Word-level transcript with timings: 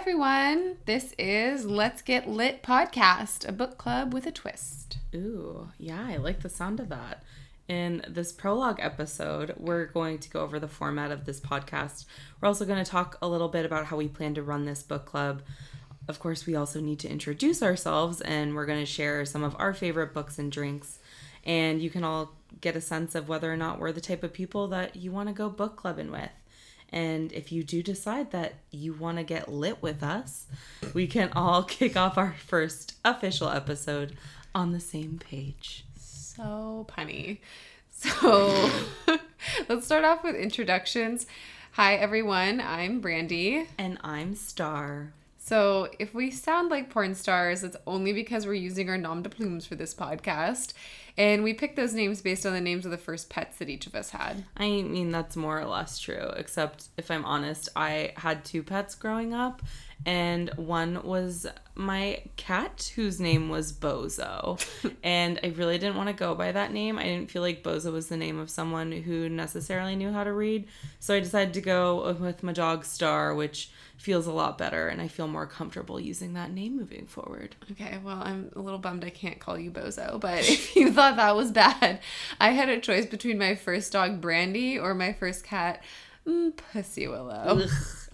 everyone. 0.00 0.78
This 0.86 1.14
is 1.18 1.66
Let's 1.66 2.00
Get 2.00 2.26
Lit 2.26 2.62
podcast, 2.62 3.46
a 3.46 3.52
book 3.52 3.76
club 3.76 4.14
with 4.14 4.24
a 4.24 4.32
twist. 4.32 4.96
Ooh, 5.14 5.68
yeah, 5.76 6.06
I 6.08 6.16
like 6.16 6.40
the 6.40 6.48
sound 6.48 6.80
of 6.80 6.88
that. 6.88 7.22
In 7.68 8.02
this 8.08 8.32
prologue 8.32 8.78
episode, 8.80 9.52
we're 9.58 9.84
going 9.84 10.16
to 10.20 10.30
go 10.30 10.40
over 10.40 10.58
the 10.58 10.68
format 10.68 11.10
of 11.10 11.26
this 11.26 11.38
podcast. 11.38 12.06
We're 12.40 12.48
also 12.48 12.64
going 12.64 12.82
to 12.82 12.90
talk 12.90 13.18
a 13.20 13.28
little 13.28 13.50
bit 13.50 13.66
about 13.66 13.84
how 13.84 13.98
we 13.98 14.08
plan 14.08 14.32
to 14.36 14.42
run 14.42 14.64
this 14.64 14.82
book 14.82 15.04
club. 15.04 15.42
Of 16.08 16.18
course, 16.18 16.46
we 16.46 16.54
also 16.54 16.80
need 16.80 17.00
to 17.00 17.10
introduce 17.10 17.62
ourselves 17.62 18.22
and 18.22 18.54
we're 18.54 18.64
going 18.64 18.80
to 18.80 18.86
share 18.86 19.26
some 19.26 19.44
of 19.44 19.54
our 19.58 19.74
favorite 19.74 20.14
books 20.14 20.38
and 20.38 20.50
drinks. 20.50 20.98
And 21.44 21.82
you 21.82 21.90
can 21.90 22.04
all 22.04 22.32
get 22.62 22.74
a 22.74 22.80
sense 22.80 23.14
of 23.14 23.28
whether 23.28 23.52
or 23.52 23.56
not 23.58 23.78
we're 23.78 23.92
the 23.92 24.00
type 24.00 24.24
of 24.24 24.32
people 24.32 24.66
that 24.68 24.96
you 24.96 25.12
want 25.12 25.28
to 25.28 25.34
go 25.34 25.50
book 25.50 25.76
clubbing 25.76 26.10
with. 26.10 26.30
And 26.92 27.32
if 27.32 27.52
you 27.52 27.62
do 27.62 27.82
decide 27.82 28.32
that 28.32 28.54
you 28.70 28.92
want 28.92 29.18
to 29.18 29.24
get 29.24 29.50
lit 29.50 29.80
with 29.80 30.02
us, 30.02 30.46
we 30.92 31.06
can 31.06 31.30
all 31.34 31.62
kick 31.64 31.96
off 31.96 32.18
our 32.18 32.34
first 32.38 32.94
official 33.04 33.48
episode 33.48 34.16
on 34.54 34.72
the 34.72 34.80
same 34.80 35.18
page. 35.18 35.84
So 35.96 36.86
punny. 36.88 37.38
So 37.90 38.70
let's 39.68 39.86
start 39.86 40.04
off 40.04 40.24
with 40.24 40.34
introductions. 40.34 41.26
Hi, 41.72 41.94
everyone. 41.94 42.60
I'm 42.60 43.00
Brandy. 43.00 43.68
And 43.78 43.98
I'm 44.02 44.34
Star. 44.34 45.12
So, 45.42 45.88
if 45.98 46.14
we 46.14 46.30
sound 46.30 46.70
like 46.70 46.90
porn 46.90 47.14
stars, 47.14 47.64
it's 47.64 47.76
only 47.86 48.12
because 48.12 48.46
we're 48.46 48.54
using 48.54 48.90
our 48.90 48.98
nom 48.98 49.22
de 49.22 49.28
plumes 49.28 49.66
for 49.66 49.74
this 49.74 49.94
podcast. 49.94 50.74
And 51.16 51.42
we 51.42 51.54
picked 51.54 51.76
those 51.76 51.94
names 51.94 52.22
based 52.22 52.46
on 52.46 52.52
the 52.52 52.60
names 52.60 52.84
of 52.84 52.90
the 52.90 52.98
first 52.98 53.30
pets 53.30 53.58
that 53.58 53.68
each 53.68 53.86
of 53.86 53.94
us 53.94 54.10
had. 54.10 54.44
I 54.56 54.82
mean, 54.82 55.10
that's 55.10 55.36
more 55.36 55.60
or 55.60 55.66
less 55.66 55.98
true, 55.98 56.30
except 56.36 56.88
if 56.96 57.10
I'm 57.10 57.24
honest, 57.24 57.68
I 57.76 58.12
had 58.16 58.44
two 58.44 58.62
pets 58.62 58.94
growing 58.94 59.34
up, 59.34 59.62
and 60.06 60.50
one 60.56 61.02
was 61.02 61.46
my 61.74 62.22
cat, 62.36 62.92
whose 62.94 63.20
name 63.20 63.48
was 63.48 63.72
Bozo. 63.72 64.64
and 65.02 65.38
I 65.42 65.48
really 65.48 65.78
didn't 65.78 65.96
want 65.96 66.08
to 66.08 66.14
go 66.14 66.34
by 66.34 66.52
that 66.52 66.72
name. 66.72 66.98
I 66.98 67.04
didn't 67.04 67.30
feel 67.30 67.42
like 67.42 67.62
Bozo 67.62 67.92
was 67.92 68.08
the 68.08 68.16
name 68.16 68.38
of 68.38 68.50
someone 68.50 68.92
who 68.92 69.28
necessarily 69.28 69.96
knew 69.96 70.12
how 70.12 70.24
to 70.24 70.32
read. 70.32 70.68
So 71.00 71.14
I 71.14 71.20
decided 71.20 71.54
to 71.54 71.60
go 71.60 72.14
with 72.18 72.42
my 72.42 72.52
dog 72.52 72.84
Star, 72.84 73.34
which 73.34 73.70
feels 74.00 74.26
a 74.26 74.32
lot 74.32 74.56
better 74.56 74.88
and 74.88 74.98
I 74.98 75.08
feel 75.08 75.28
more 75.28 75.46
comfortable 75.46 76.00
using 76.00 76.32
that 76.32 76.50
name 76.50 76.74
moving 76.74 77.04
forward. 77.04 77.54
Okay, 77.72 77.98
well, 78.02 78.22
I'm 78.22 78.50
a 78.56 78.58
little 78.58 78.78
bummed 78.78 79.04
I 79.04 79.10
can't 79.10 79.38
call 79.38 79.58
you 79.58 79.70
Bozo, 79.70 80.18
but 80.18 80.38
if 80.48 80.74
you 80.74 80.90
thought 80.90 81.16
that 81.16 81.36
was 81.36 81.52
bad, 81.52 82.00
I 82.40 82.52
had 82.52 82.70
a 82.70 82.80
choice 82.80 83.04
between 83.04 83.36
my 83.36 83.54
first 83.54 83.92
dog 83.92 84.22
Brandy 84.22 84.78
or 84.78 84.94
my 84.94 85.12
first 85.12 85.44
cat 85.44 85.82
mm, 86.26 86.56
Pussy 86.72 87.08
Willow. 87.08 87.66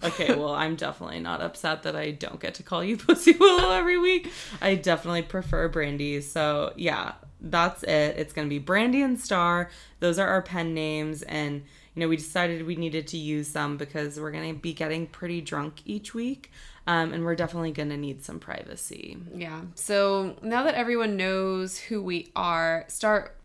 okay, 0.03 0.35
well, 0.35 0.53
I'm 0.53 0.75
definitely 0.75 1.21
not 1.21 1.41
upset 1.41 1.83
that 1.83 1.95
I 1.95 2.11
don't 2.11 2.41
get 2.41 2.55
to 2.55 2.63
call 2.63 2.83
you 2.83 2.97
Pussy 2.97 3.31
Willow 3.31 3.71
every 3.71 3.97
week. 3.97 4.29
I 4.61 4.75
definitely 4.75 5.21
prefer 5.21 5.69
Brandy. 5.69 6.19
So, 6.19 6.73
yeah, 6.75 7.13
that's 7.39 7.83
it. 7.83 8.17
It's 8.17 8.33
going 8.33 8.45
to 8.45 8.53
be 8.53 8.59
Brandy 8.59 9.03
and 9.03 9.17
Star. 9.17 9.69
Those 10.01 10.19
are 10.19 10.27
our 10.27 10.41
pen 10.41 10.73
names 10.73 11.21
and 11.21 11.63
you 11.97 12.01
know, 12.01 12.09
we 12.09 12.17
decided 12.17 12.67
we 12.67 12.75
needed 12.75 13.07
to 13.07 13.17
use 13.17 13.47
some 13.47 13.75
because 13.75 14.19
we're 14.19 14.29
going 14.29 14.53
to 14.53 14.61
be 14.61 14.71
getting 14.71 15.07
pretty 15.07 15.41
drunk 15.41 15.81
each 15.83 16.13
week. 16.13 16.51
Um, 16.85 17.11
and 17.11 17.25
we're 17.25 17.33
definitely 17.33 17.71
going 17.71 17.89
to 17.89 17.97
need 17.97 18.23
some 18.23 18.39
privacy. 18.39 19.17
Yeah. 19.33 19.61
So 19.73 20.35
now 20.43 20.61
that 20.65 20.75
everyone 20.75 21.17
knows 21.17 21.79
who 21.79 21.99
we 21.99 22.31
are, 22.35 22.85
start. 22.87 23.35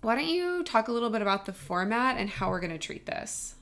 Why 0.00 0.14
don't 0.14 0.28
you 0.28 0.64
talk 0.64 0.88
a 0.88 0.92
little 0.92 1.10
bit 1.10 1.20
about 1.20 1.44
the 1.44 1.52
format 1.52 2.16
and 2.16 2.30
how 2.30 2.48
we're 2.48 2.60
going 2.60 2.72
to 2.72 2.78
treat 2.78 3.04
this? 3.04 3.56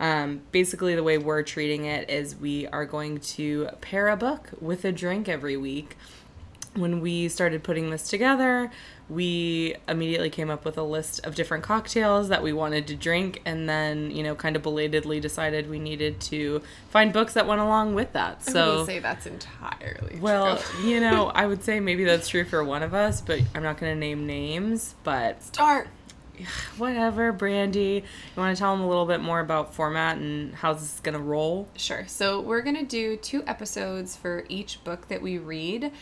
Um, 0.00 0.42
basically, 0.50 0.96
the 0.96 1.04
way 1.04 1.16
we're 1.16 1.44
treating 1.44 1.84
it 1.84 2.10
is 2.10 2.34
we 2.34 2.66
are 2.66 2.86
going 2.86 3.18
to 3.20 3.68
pair 3.80 4.08
a 4.08 4.16
book 4.16 4.50
with 4.60 4.84
a 4.84 4.90
drink 4.90 5.28
every 5.28 5.56
week. 5.56 5.96
When 6.74 7.00
we 7.00 7.28
started 7.28 7.62
putting 7.62 7.90
this 7.90 8.10
together, 8.10 8.72
we 9.08 9.74
immediately 9.88 10.30
came 10.30 10.50
up 10.50 10.64
with 10.64 10.76
a 10.76 10.82
list 10.82 11.24
of 11.24 11.34
different 11.34 11.64
cocktails 11.64 12.28
that 12.28 12.42
we 12.42 12.52
wanted 12.52 12.86
to 12.86 12.94
drink 12.94 13.40
and 13.44 13.68
then 13.68 14.10
you 14.10 14.22
know 14.22 14.34
kind 14.34 14.56
of 14.56 14.62
belatedly 14.62 15.20
decided 15.20 15.68
we 15.68 15.78
needed 15.78 16.20
to 16.20 16.60
find 16.90 17.12
books 17.12 17.34
that 17.34 17.46
went 17.46 17.60
along 17.60 17.94
with 17.94 18.12
that. 18.12 18.42
So 18.42 18.82
I 18.82 18.86
say 18.86 18.98
that's 18.98 19.26
entirely 19.26 20.18
well 20.20 20.62
you 20.82 21.00
know 21.00 21.30
i 21.34 21.46
would 21.46 21.62
say 21.62 21.80
maybe 21.80 22.04
that's 22.04 22.28
true 22.28 22.44
for 22.44 22.62
one 22.64 22.82
of 22.82 22.94
us 22.94 23.20
but 23.20 23.40
i'm 23.54 23.62
not 23.62 23.78
going 23.78 23.94
to 23.94 23.98
name 23.98 24.26
names 24.26 24.94
but 25.04 25.42
start. 25.42 25.88
whatever 26.78 27.32
brandy. 27.32 28.04
You 28.36 28.40
want 28.40 28.56
to 28.56 28.60
tell 28.60 28.74
them 28.74 28.84
a 28.84 28.88
little 28.88 29.06
bit 29.06 29.20
more 29.20 29.40
about 29.40 29.74
format 29.74 30.18
and 30.18 30.54
how 30.54 30.72
this 30.72 30.94
is 30.94 31.00
going 31.00 31.14
to 31.14 31.20
roll? 31.20 31.68
Sure. 31.76 32.04
So 32.06 32.40
we're 32.40 32.62
going 32.62 32.76
to 32.76 32.84
do 32.84 33.16
two 33.16 33.42
episodes 33.46 34.16
for 34.16 34.44
each 34.48 34.82
book 34.84 35.08
that 35.08 35.22
we 35.22 35.38
read 35.38 35.92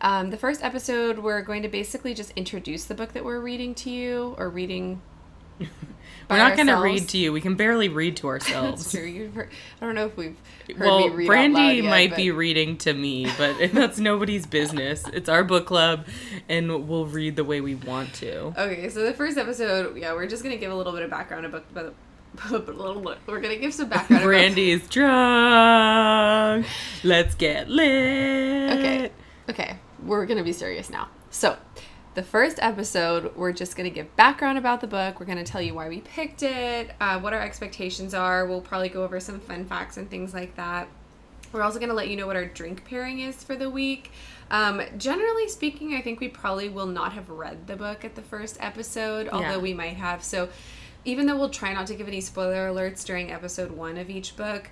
um, 0.00 0.30
the 0.30 0.36
first 0.36 0.62
episode, 0.62 1.18
we're 1.18 1.42
going 1.42 1.62
to 1.62 1.68
basically 1.68 2.12
just 2.12 2.32
introduce 2.36 2.84
the 2.84 2.94
book 2.94 3.12
that 3.14 3.24
we're 3.24 3.40
reading 3.40 3.74
to 3.76 3.90
you 3.90 4.34
or 4.36 4.50
reading. 4.50 5.00
we're 5.58 6.36
not 6.36 6.54
going 6.54 6.66
to 6.66 6.76
read 6.76 7.08
to 7.10 7.18
you. 7.18 7.32
We 7.32 7.40
can 7.40 7.54
barely 7.54 7.88
read 7.88 8.18
to 8.18 8.28
ourselves. 8.28 8.82
that's 8.82 8.92
true. 8.92 9.04
You've 9.04 9.34
heard, 9.34 9.48
I 9.80 9.86
don't 9.86 9.94
know 9.94 10.06
if 10.06 10.16
we've 10.16 10.36
well, 10.78 11.08
Brandy 11.10 11.76
yet, 11.76 11.84
might 11.84 12.10
but... 12.10 12.16
be 12.16 12.30
reading 12.30 12.76
to 12.78 12.92
me, 12.92 13.30
but 13.38 13.56
that's 13.72 13.98
nobody's 13.98 14.46
business. 14.46 15.02
It's 15.14 15.30
our 15.30 15.44
book 15.44 15.66
club, 15.66 16.06
and 16.48 16.86
we'll 16.88 17.06
read 17.06 17.36
the 17.36 17.44
way 17.44 17.62
we 17.62 17.74
want 17.74 18.12
to. 18.14 18.52
Okay, 18.58 18.90
so 18.90 19.02
the 19.02 19.14
first 19.14 19.38
episode, 19.38 19.96
yeah, 19.96 20.12
we're 20.12 20.26
just 20.26 20.42
going 20.42 20.54
to 20.54 20.60
give 20.60 20.72
a 20.72 20.76
little 20.76 20.92
bit 20.92 21.02
of 21.02 21.10
background 21.10 21.46
about 21.46 21.72
the 21.72 21.94
we're 22.50 23.40
gonna 23.40 23.56
give 23.56 23.72
some 23.72 23.88
background. 23.88 24.24
Brandy's 24.24 24.80
about... 24.80 24.90
drunk. 24.90 26.66
Let's 27.02 27.34
get 27.34 27.70
lit. 27.70 28.72
Okay. 28.72 29.10
Okay 29.48 29.78
we're 30.06 30.26
going 30.26 30.38
to 30.38 30.44
be 30.44 30.52
serious 30.52 30.90
now. 30.90 31.08
So, 31.30 31.56
the 32.14 32.22
first 32.22 32.58
episode, 32.62 33.36
we're 33.36 33.52
just 33.52 33.76
going 33.76 33.88
to 33.88 33.94
give 33.94 34.16
background 34.16 34.56
about 34.56 34.80
the 34.80 34.86
book. 34.86 35.20
We're 35.20 35.26
going 35.26 35.36
to 35.36 35.44
tell 35.44 35.60
you 35.60 35.74
why 35.74 35.90
we 35.90 36.00
picked 36.00 36.42
it, 36.42 36.94
uh, 36.98 37.20
what 37.20 37.34
our 37.34 37.42
expectations 37.42 38.14
are. 38.14 38.46
We'll 38.46 38.62
probably 38.62 38.88
go 38.88 39.04
over 39.04 39.20
some 39.20 39.38
fun 39.38 39.66
facts 39.66 39.98
and 39.98 40.08
things 40.08 40.32
like 40.32 40.56
that. 40.56 40.88
We're 41.52 41.62
also 41.62 41.78
going 41.78 41.90
to 41.90 41.94
let 41.94 42.08
you 42.08 42.16
know 42.16 42.26
what 42.26 42.36
our 42.36 42.46
drink 42.46 42.86
pairing 42.86 43.20
is 43.20 43.44
for 43.44 43.54
the 43.54 43.68
week. 43.68 44.12
Um, 44.50 44.80
generally 44.96 45.48
speaking, 45.48 45.94
I 45.94 46.00
think 46.00 46.20
we 46.20 46.28
probably 46.28 46.70
will 46.70 46.86
not 46.86 47.12
have 47.12 47.28
read 47.28 47.66
the 47.66 47.76
book 47.76 48.04
at 48.04 48.14
the 48.14 48.22
first 48.22 48.56
episode, 48.60 49.28
although 49.28 49.46
yeah. 49.46 49.58
we 49.58 49.74
might 49.74 49.96
have. 49.96 50.24
So, 50.24 50.48
even 51.04 51.26
though 51.26 51.36
we'll 51.36 51.50
try 51.50 51.72
not 51.72 51.86
to 51.86 51.94
give 51.94 52.08
any 52.08 52.20
spoiler 52.20 52.68
alerts 52.68 53.04
during 53.04 53.30
episode 53.30 53.70
one 53.70 53.96
of 53.96 54.10
each 54.10 54.36
book, 54.36 54.70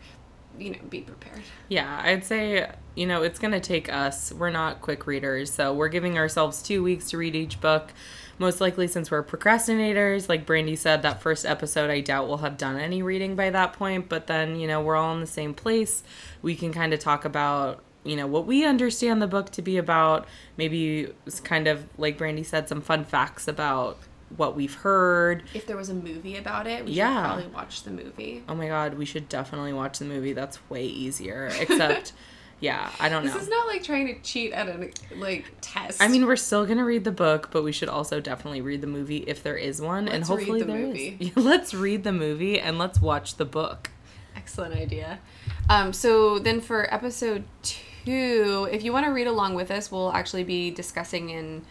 you 0.58 0.70
know, 0.70 0.78
be 0.88 1.00
prepared. 1.00 1.42
Yeah, 1.68 2.00
I'd 2.04 2.24
say, 2.24 2.70
you 2.94 3.06
know, 3.06 3.22
it's 3.22 3.38
going 3.38 3.52
to 3.52 3.60
take 3.60 3.92
us. 3.92 4.32
We're 4.32 4.50
not 4.50 4.80
quick 4.80 5.06
readers, 5.06 5.52
so 5.52 5.74
we're 5.74 5.88
giving 5.88 6.18
ourselves 6.18 6.62
two 6.62 6.82
weeks 6.82 7.10
to 7.10 7.18
read 7.18 7.34
each 7.34 7.60
book. 7.60 7.92
Most 8.38 8.60
likely, 8.60 8.88
since 8.88 9.10
we're 9.10 9.22
procrastinators, 9.22 10.28
like 10.28 10.44
Brandy 10.44 10.76
said, 10.76 11.02
that 11.02 11.22
first 11.22 11.46
episode, 11.46 11.90
I 11.90 12.00
doubt 12.00 12.26
we'll 12.26 12.38
have 12.38 12.56
done 12.56 12.78
any 12.78 13.02
reading 13.02 13.36
by 13.36 13.50
that 13.50 13.72
point. 13.72 14.08
But 14.08 14.26
then, 14.26 14.58
you 14.58 14.66
know, 14.66 14.80
we're 14.80 14.96
all 14.96 15.14
in 15.14 15.20
the 15.20 15.26
same 15.26 15.54
place. 15.54 16.02
We 16.42 16.56
can 16.56 16.72
kind 16.72 16.92
of 16.92 17.00
talk 17.00 17.24
about 17.24 17.82
you 18.04 18.16
know 18.16 18.26
what 18.26 18.46
we 18.46 18.66
understand 18.66 19.22
the 19.22 19.26
book 19.26 19.50
to 19.50 19.62
be 19.62 19.78
about 19.78 20.28
maybe 20.58 21.08
kind 21.42 21.66
of 21.66 21.86
like 21.96 22.18
brandy 22.18 22.42
said 22.42 22.68
some 22.68 22.82
fun 22.82 23.02
facts 23.02 23.48
about 23.48 23.98
what 24.36 24.56
we've 24.56 24.74
heard. 24.74 25.44
If 25.54 25.66
there 25.66 25.76
was 25.76 25.88
a 25.88 25.94
movie 25.94 26.36
about 26.36 26.66
it, 26.66 26.84
we 26.84 26.92
yeah. 26.92 27.14
should 27.14 27.26
probably 27.26 27.46
watch 27.54 27.82
the 27.82 27.90
movie. 27.90 28.42
Oh 28.48 28.54
my 28.54 28.68
god, 28.68 28.94
we 28.94 29.04
should 29.04 29.28
definitely 29.28 29.72
watch 29.72 29.98
the 29.98 30.04
movie. 30.04 30.32
That's 30.32 30.58
way 30.70 30.84
easier. 30.84 31.46
Except 31.60 32.12
yeah, 32.60 32.90
I 32.98 33.08
don't 33.08 33.26
know. 33.26 33.32
This 33.32 33.42
is 33.42 33.48
not 33.48 33.66
like 33.66 33.82
trying 33.82 34.06
to 34.06 34.20
cheat 34.22 34.52
at 34.52 34.68
a 34.68 34.90
like 35.16 35.52
test. 35.60 36.02
I 36.02 36.08
mean, 36.08 36.26
we're 36.26 36.36
still 36.36 36.64
gonna 36.66 36.84
read 36.84 37.04
the 37.04 37.12
book, 37.12 37.50
but 37.50 37.62
we 37.62 37.72
should 37.72 37.88
also 37.88 38.20
definitely 38.20 38.62
read 38.62 38.80
the 38.80 38.86
movie 38.86 39.18
if 39.18 39.42
there 39.42 39.56
is 39.56 39.80
one, 39.80 40.06
let's 40.06 40.14
and 40.14 40.24
hopefully 40.24 40.60
the 40.60 40.66
there 40.66 40.78
movie. 40.78 41.18
is. 41.20 41.36
let's 41.36 41.74
read 41.74 42.04
the 42.04 42.12
movie 42.12 42.58
and 42.58 42.78
let's 42.78 43.00
watch 43.00 43.36
the 43.36 43.44
book. 43.44 43.90
Excellent 44.36 44.74
idea. 44.74 45.20
Um, 45.68 45.92
so 45.92 46.38
then 46.38 46.60
for 46.60 46.92
episode 46.92 47.44
two, 47.62 48.68
if 48.70 48.82
you 48.82 48.92
want 48.92 49.06
to 49.06 49.12
read 49.12 49.26
along 49.26 49.54
with 49.54 49.70
us, 49.70 49.90
we'll 49.90 50.12
actually 50.12 50.44
be 50.44 50.70
discussing 50.70 51.30
in 51.30 51.64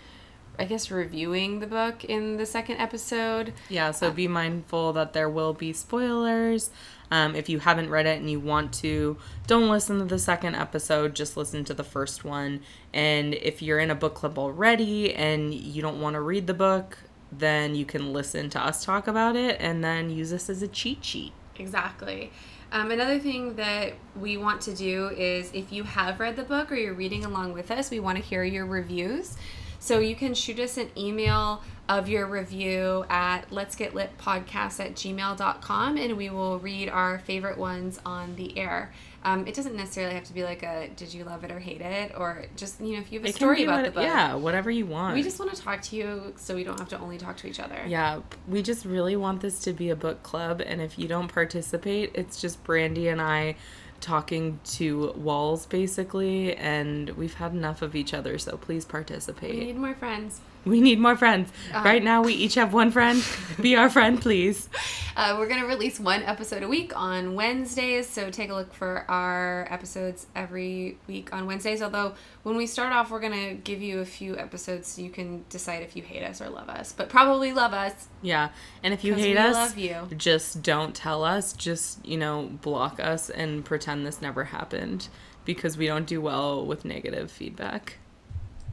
I 0.59 0.65
guess 0.65 0.91
reviewing 0.91 1.59
the 1.59 1.67
book 1.67 2.03
in 2.03 2.37
the 2.37 2.45
second 2.45 2.77
episode. 2.77 3.53
Yeah, 3.69 3.91
so 3.91 4.11
be 4.11 4.27
mindful 4.27 4.93
that 4.93 5.13
there 5.13 5.29
will 5.29 5.53
be 5.53 5.73
spoilers. 5.73 6.69
Um, 7.09 7.35
if 7.35 7.49
you 7.49 7.59
haven't 7.59 7.89
read 7.89 8.05
it 8.05 8.19
and 8.19 8.29
you 8.29 8.39
want 8.39 8.73
to, 8.75 9.17
don't 9.45 9.69
listen 9.69 9.99
to 9.99 10.05
the 10.05 10.19
second 10.19 10.55
episode, 10.55 11.15
just 11.15 11.37
listen 11.37 11.63
to 11.65 11.73
the 11.73 11.83
first 11.83 12.23
one. 12.23 12.61
And 12.93 13.33
if 13.35 13.61
you're 13.61 13.79
in 13.79 13.91
a 13.91 13.95
book 13.95 14.15
club 14.15 14.39
already 14.39 15.13
and 15.13 15.53
you 15.53 15.81
don't 15.81 16.01
want 16.01 16.15
to 16.15 16.21
read 16.21 16.47
the 16.47 16.53
book, 16.53 16.97
then 17.31 17.75
you 17.75 17.85
can 17.85 18.13
listen 18.13 18.49
to 18.51 18.59
us 18.59 18.85
talk 18.85 19.07
about 19.07 19.35
it 19.35 19.57
and 19.59 19.83
then 19.83 20.09
use 20.09 20.29
this 20.29 20.49
as 20.49 20.61
a 20.61 20.67
cheat 20.67 21.03
sheet. 21.03 21.33
Exactly. 21.55 22.31
Um, 22.71 22.89
another 22.89 23.19
thing 23.19 23.55
that 23.55 23.93
we 24.19 24.37
want 24.37 24.61
to 24.61 24.73
do 24.73 25.09
is 25.09 25.51
if 25.53 25.71
you 25.71 25.83
have 25.83 26.19
read 26.19 26.35
the 26.35 26.43
book 26.43 26.71
or 26.71 26.75
you're 26.75 26.95
reading 26.95 27.25
along 27.25 27.53
with 27.53 27.69
us, 27.69 27.91
we 27.91 27.99
want 27.99 28.17
to 28.17 28.23
hear 28.23 28.43
your 28.43 28.65
reviews. 28.65 29.35
So 29.83 29.99
you 29.99 30.15
can 30.15 30.33
shoot 30.33 30.61
us 30.61 30.77
an 30.77 30.89
email 30.95 31.61
of 31.89 32.07
your 32.07 32.25
review 32.25 33.03
at 33.09 33.51
let's 33.51 33.75
get 33.75 33.93
lit 33.93 34.17
podcast 34.17 34.79
at 34.79 34.95
gmail.com 34.95 35.97
and 35.97 36.15
we 36.15 36.29
will 36.29 36.57
read 36.59 36.87
our 36.87 37.19
favorite 37.19 37.57
ones 37.57 37.99
on 38.05 38.37
the 38.37 38.57
air. 38.57 38.93
Um, 39.25 39.45
it 39.45 39.53
doesn't 39.53 39.75
necessarily 39.75 40.13
have 40.15 40.23
to 40.23 40.33
be 40.33 40.45
like 40.45 40.63
a 40.63 40.87
did 40.95 41.13
you 41.13 41.25
love 41.25 41.43
it 41.43 41.51
or 41.51 41.59
hate 41.59 41.81
it 41.81 42.13
or 42.17 42.45
just 42.55 42.79
you 42.79 42.93
know 42.93 42.99
if 42.99 43.11
you 43.11 43.19
have 43.19 43.25
a 43.25 43.29
It 43.29 43.35
story 43.35 43.65
about 43.65 43.79
what- 43.81 43.85
the 43.87 43.91
book. 43.91 44.03
Yeah, 44.03 44.35
whatever 44.35 44.71
you 44.71 44.85
want. 44.85 45.15
We 45.15 45.21
just 45.21 45.37
want 45.37 45.53
to 45.53 45.61
talk 45.61 45.81
to 45.81 45.97
you 45.97 46.33
so 46.37 46.55
we 46.55 46.63
don't 46.63 46.79
have 46.79 46.87
to 46.87 46.99
only 46.99 47.17
talk 47.17 47.35
to 47.37 47.47
each 47.47 47.59
other. 47.59 47.83
Yeah, 47.85 48.21
we 48.47 48.61
just 48.61 48.85
really 48.85 49.17
want 49.17 49.41
this 49.41 49.59
to 49.65 49.73
be 49.73 49.89
a 49.89 49.97
book 49.97 50.23
club, 50.23 50.61
and 50.65 50.79
if 50.79 50.97
you 50.97 51.09
don't 51.09 51.27
participate, 51.27 52.11
it's 52.13 52.39
just 52.39 52.63
Brandy 52.63 53.09
and 53.09 53.21
I 53.21 53.57
talking 54.03 54.59
to 54.63 55.11
walls 55.13 55.65
basically, 55.65 56.55
and 56.55 57.09
we've 57.11 57.35
had 57.35 57.53
enough 57.53 57.81
of 57.81 57.95
each 57.95 58.13
other, 58.13 58.37
so 58.37 58.57
please 58.57 58.85
participate 58.85 59.55
We 59.55 59.65
need 59.65 59.77
more 59.77 59.95
friends. 59.95 60.41
We 60.65 60.81
need 60.81 60.99
more 60.99 61.15
friends. 61.15 61.51
Uh-huh. 61.73 61.83
right 61.83 62.03
now, 62.03 62.23
we 62.23 62.33
each 62.33 62.55
have 62.55 62.73
one 62.73 62.91
friend. 62.91 63.23
be 63.61 63.75
our 63.75 63.89
friend, 63.89 64.19
please. 64.21 64.69
Uh, 65.15 65.35
we're 65.37 65.47
going 65.47 65.61
to 65.61 65.67
release 65.67 65.99
one 65.99 66.23
episode 66.23 66.63
a 66.63 66.67
week 66.67 66.91
on 66.95 67.35
Wednesdays, 67.35 68.09
so 68.09 68.31
take 68.31 68.49
a 68.49 68.53
look 68.55 68.73
for 68.73 69.05
our 69.07 69.67
episodes 69.69 70.25
every 70.35 70.97
week 71.07 71.31
on 71.31 71.45
Wednesdays. 71.45 71.83
Although, 71.83 72.15
when 72.41 72.57
we 72.57 72.65
start 72.65 72.91
off, 72.93 73.11
we're 73.11 73.19
going 73.19 73.49
to 73.49 73.53
give 73.53 73.79
you 73.79 73.99
a 73.99 74.05
few 74.05 74.35
episodes 74.35 74.87
so 74.87 75.03
you 75.03 75.11
can 75.11 75.45
decide 75.49 75.83
if 75.83 75.95
you 75.95 76.01
hate 76.01 76.23
us 76.23 76.41
or 76.41 76.49
love 76.49 76.67
us, 76.67 76.93
but 76.93 77.09
probably 77.09 77.53
love 77.53 77.73
us. 77.73 78.07
Yeah, 78.23 78.49
and 78.81 78.91
if 78.91 79.03
you 79.03 79.13
hate 79.13 79.37
us, 79.37 79.53
love 79.53 79.77
you. 79.77 80.07
just 80.17 80.63
don't 80.63 80.95
tell 80.95 81.23
us. 81.23 81.53
Just, 81.53 82.03
you 82.03 82.17
know, 82.17 82.49
block 82.63 82.99
us 82.99 83.29
and 83.29 83.63
pretend 83.63 84.07
this 84.07 84.19
never 84.19 84.45
happened 84.45 85.09
because 85.45 85.77
we 85.77 85.85
don't 85.85 86.07
do 86.07 86.21
well 86.21 86.65
with 86.65 86.85
negative 86.85 87.29
feedback. 87.29 87.97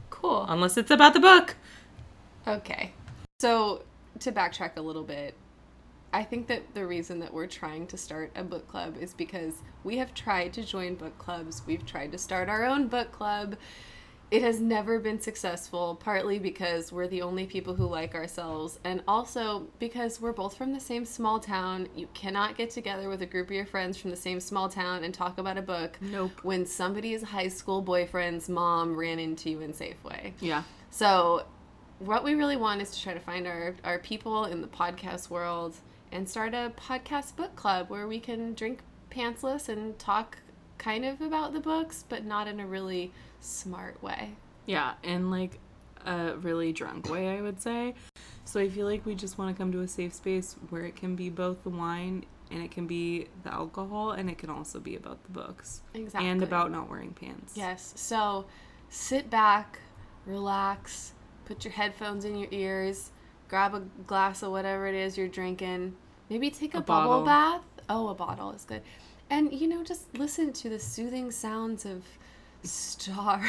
Cool. 0.08 0.46
Unless 0.48 0.76
it's 0.76 0.90
about 0.90 1.12
the 1.12 1.20
book. 1.20 1.56
Okay. 2.46 2.92
So, 3.40 3.82
to 4.20 4.32
backtrack 4.32 4.76
a 4.76 4.80
little 4.80 5.02
bit, 5.02 5.34
I 6.12 6.24
think 6.24 6.48
that 6.48 6.74
the 6.74 6.86
reason 6.86 7.20
that 7.20 7.32
we're 7.32 7.46
trying 7.46 7.86
to 7.88 7.96
start 7.96 8.32
a 8.34 8.42
book 8.42 8.66
club 8.68 8.96
is 9.00 9.14
because 9.14 9.54
we 9.84 9.98
have 9.98 10.12
tried 10.12 10.52
to 10.54 10.64
join 10.64 10.96
book 10.96 11.16
clubs. 11.18 11.62
We've 11.66 11.86
tried 11.86 12.12
to 12.12 12.18
start 12.18 12.48
our 12.48 12.64
own 12.64 12.88
book 12.88 13.12
club. 13.12 13.56
It 14.30 14.42
has 14.42 14.60
never 14.60 15.00
been 15.00 15.20
successful, 15.20 15.96
partly 15.96 16.38
because 16.38 16.92
we're 16.92 17.08
the 17.08 17.22
only 17.22 17.46
people 17.46 17.74
who 17.74 17.86
like 17.86 18.14
ourselves, 18.14 18.78
and 18.84 19.02
also 19.08 19.66
because 19.80 20.20
we're 20.20 20.32
both 20.32 20.56
from 20.56 20.72
the 20.72 20.78
same 20.78 21.04
small 21.04 21.40
town. 21.40 21.88
You 21.96 22.08
cannot 22.14 22.56
get 22.56 22.70
together 22.70 23.08
with 23.08 23.22
a 23.22 23.26
group 23.26 23.48
of 23.48 23.56
your 23.56 23.66
friends 23.66 23.98
from 23.98 24.10
the 24.10 24.16
same 24.16 24.38
small 24.38 24.68
town 24.68 25.02
and 25.02 25.12
talk 25.12 25.38
about 25.38 25.58
a 25.58 25.62
book 25.62 25.98
Nope. 26.00 26.30
when 26.44 26.64
somebody's 26.64 27.24
high 27.24 27.48
school 27.48 27.82
boyfriend's 27.82 28.48
mom 28.48 28.96
ran 28.96 29.18
into 29.18 29.50
you 29.50 29.62
in 29.62 29.72
Safeway. 29.72 30.32
Yeah. 30.40 30.62
So, 30.90 31.44
what 32.00 32.24
we 32.24 32.34
really 32.34 32.56
want 32.56 32.80
is 32.80 32.90
to 32.90 33.02
try 33.02 33.12
to 33.14 33.20
find 33.20 33.46
our, 33.46 33.76
our 33.84 33.98
people 33.98 34.46
in 34.46 34.62
the 34.62 34.66
podcast 34.66 35.28
world 35.28 35.76
and 36.10 36.28
start 36.28 36.54
a 36.54 36.72
podcast 36.76 37.36
book 37.36 37.54
club 37.54 37.90
where 37.90 38.08
we 38.08 38.18
can 38.18 38.54
drink 38.54 38.80
pantsless 39.10 39.68
and 39.68 39.98
talk 39.98 40.38
kind 40.78 41.04
of 41.04 41.20
about 41.20 41.52
the 41.52 41.60
books, 41.60 42.04
but 42.08 42.24
not 42.24 42.48
in 42.48 42.58
a 42.58 42.66
really 42.66 43.12
smart 43.40 44.02
way. 44.02 44.30
Yeah, 44.64 44.94
in 45.02 45.30
like 45.30 45.58
a 46.06 46.36
really 46.36 46.72
drunk 46.72 47.10
way, 47.10 47.36
I 47.36 47.42
would 47.42 47.60
say. 47.60 47.94
So 48.46 48.60
I 48.60 48.68
feel 48.70 48.86
like 48.86 49.04
we 49.04 49.14
just 49.14 49.36
want 49.36 49.54
to 49.54 49.60
come 49.60 49.70
to 49.72 49.80
a 49.82 49.88
safe 49.88 50.14
space 50.14 50.56
where 50.70 50.86
it 50.86 50.96
can 50.96 51.16
be 51.16 51.28
both 51.28 51.62
the 51.64 51.70
wine 51.70 52.24
and 52.50 52.62
it 52.62 52.70
can 52.70 52.86
be 52.86 53.26
the 53.44 53.52
alcohol 53.52 54.12
and 54.12 54.30
it 54.30 54.38
can 54.38 54.48
also 54.48 54.80
be 54.80 54.96
about 54.96 55.22
the 55.24 55.30
books 55.30 55.82
Exactly. 55.94 56.28
and 56.28 56.42
about 56.42 56.72
not 56.72 56.88
wearing 56.88 57.12
pants. 57.12 57.52
Yes. 57.56 57.92
So, 57.94 58.46
sit 58.88 59.28
back, 59.28 59.78
relax, 60.24 61.12
put 61.50 61.64
your 61.64 61.72
headphones 61.72 62.24
in 62.24 62.36
your 62.36 62.46
ears, 62.52 63.10
grab 63.48 63.74
a 63.74 63.80
glass 64.06 64.40
of 64.44 64.52
whatever 64.52 64.86
it 64.86 64.94
is 64.94 65.18
you're 65.18 65.26
drinking, 65.26 65.96
maybe 66.28 66.48
take 66.48 66.74
a, 66.74 66.78
A 66.78 66.80
bubble 66.80 67.24
bottle. 67.24 67.24
bath. 67.24 67.62
Oh, 67.88 68.08
a 68.08 68.14
bottle 68.14 68.52
is 68.52 68.64
good. 68.64 68.82
And, 69.28 69.52
you 69.52 69.66
know, 69.66 69.82
just 69.82 70.16
listen 70.16 70.52
to 70.52 70.68
the 70.68 70.78
soothing 70.78 71.32
sounds 71.32 71.84
of 71.84 72.04
Star. 72.62 73.40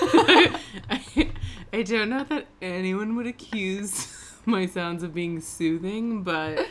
I, 0.00 0.58
I 1.72 1.82
don't 1.82 2.08
know 2.08 2.24
that 2.24 2.46
anyone 2.62 3.14
would 3.16 3.26
accuse 3.26 4.08
my 4.46 4.64
sounds 4.64 5.02
of 5.02 5.12
being 5.12 5.40
soothing, 5.42 6.22
but 6.22 6.66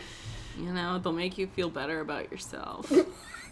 you 0.57 0.71
know, 0.74 0.97
they'll 0.97 1.13
make 1.13 1.38
you 1.38 1.45
feel 1.45 1.69
better 1.69 2.00
about 2.00 2.31
yourself. 2.31 2.92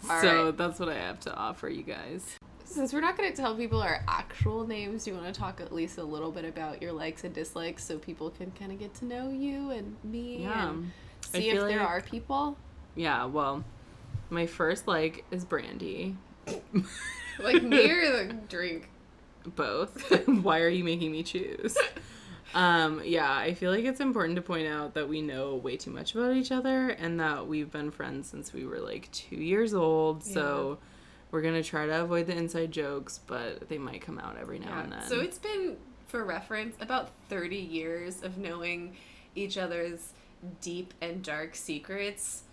So 0.00 0.44
right. 0.44 0.56
that's 0.56 0.78
what 0.78 0.88
I 0.88 0.94
have 0.94 1.18
to 1.20 1.34
offer 1.34 1.68
you 1.68 1.82
guys. 1.82 2.38
Since 2.70 2.92
we're 2.92 3.00
not 3.00 3.16
going 3.16 3.30
to 3.30 3.36
tell 3.36 3.54
people 3.56 3.80
our 3.82 4.04
actual 4.06 4.66
names, 4.66 5.04
do 5.04 5.10
you 5.12 5.16
want 5.16 5.32
to 5.32 5.38
talk 5.40 5.60
at 5.60 5.72
least 5.74 5.96
a 5.98 6.02
little 6.04 6.30
bit 6.30 6.44
about 6.44 6.82
your 6.82 6.92
likes 6.92 7.24
and 7.24 7.34
dislikes 7.34 7.82
so 7.82 7.98
people 7.98 8.28
can 8.30 8.50
kind 8.52 8.70
of 8.70 8.78
get 8.78 8.92
to 8.96 9.06
know 9.06 9.30
you 9.30 9.70
and 9.70 9.96
me 10.04 10.42
Yeah. 10.42 10.68
and 10.70 10.90
see 11.22 11.48
if 11.48 11.54
feel 11.54 11.66
there 11.66 11.78
like- 11.78 11.88
are 11.88 12.00
people? 12.02 12.58
Yeah, 12.94 13.24
well, 13.24 13.64
my 14.28 14.46
first 14.46 14.86
like 14.86 15.24
is 15.30 15.44
Brandy. 15.44 16.16
Like 17.40 17.62
me 17.62 17.88
or 17.88 18.24
the 18.26 18.32
drink? 18.48 18.88
both. 19.46 20.10
Why 20.26 20.60
are 20.60 20.68
you 20.68 20.82
making 20.84 21.12
me 21.12 21.22
choose? 21.22 21.76
Um, 22.54 23.02
yeah, 23.04 23.30
I 23.30 23.52
feel 23.52 23.70
like 23.70 23.84
it's 23.84 24.00
important 24.00 24.36
to 24.36 24.42
point 24.42 24.66
out 24.66 24.94
that 24.94 25.06
we 25.06 25.20
know 25.20 25.54
way 25.56 25.76
too 25.76 25.90
much 25.90 26.14
about 26.14 26.34
each 26.34 26.50
other 26.50 26.88
and 26.88 27.20
that 27.20 27.46
we've 27.46 27.70
been 27.70 27.90
friends 27.90 28.26
since 28.26 28.54
we 28.54 28.64
were 28.64 28.78
like 28.80 29.10
two 29.12 29.36
years 29.36 29.74
old. 29.74 30.24
So 30.24 30.78
we're 31.30 31.42
gonna 31.42 31.62
try 31.62 31.86
to 31.86 32.02
avoid 32.02 32.26
the 32.26 32.36
inside 32.36 32.70
jokes, 32.72 33.20
but 33.26 33.68
they 33.68 33.78
might 33.78 34.00
come 34.00 34.18
out 34.18 34.36
every 34.40 34.58
now 34.58 34.80
and 34.80 34.92
then. 34.92 35.02
So 35.08 35.20
it's 35.20 35.38
been, 35.38 35.76
for 36.06 36.24
reference, 36.24 36.76
about 36.80 37.10
30 37.28 37.56
years 37.56 38.22
of 38.22 38.38
knowing 38.38 38.96
each 39.34 39.58
other's 39.58 40.12
deep 40.60 40.94
and 41.00 41.22
dark 41.22 41.54
secrets. 41.54 42.44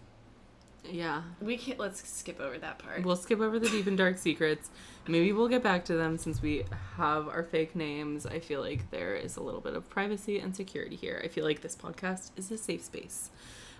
yeah, 0.84 1.22
We 1.42 1.58
can't, 1.58 1.80
let's 1.80 2.08
skip 2.08 2.40
over 2.40 2.58
that 2.60 2.80
part. 2.80 3.04
we'll 3.04 3.16
skip 3.16 3.40
over 3.40 3.58
the 3.60 3.70
deep 3.70 3.88
and 3.88 3.98
dark 3.98 4.18
secrets. 4.18 4.70
Maybe 5.08 5.32
we'll 5.32 5.48
get 5.48 5.64
back 5.64 5.86
to 5.86 5.96
them 5.96 6.18
since 6.18 6.42
we 6.42 6.64
have 6.98 7.28
our 7.28 7.44
fake 7.44 7.76
names. 7.76 8.26
I 8.26 8.40
feel 8.40 8.60
like 8.62 8.90
there 8.92 9.16
is 9.16 9.38
a 9.38 9.42
little 9.42 9.62
bit 9.62 9.76
of 9.76 9.88
privacy 9.90 10.40
and 10.40 10.56
security 10.56 10.96
here. 10.96 11.22
I 11.24 11.28
feel 11.28 11.44
like 11.46 11.62
this 11.62 11.76
podcast 11.76 12.32
is 12.38 12.52
a 12.52 12.58
safe 12.58 12.84
space. 12.84 13.30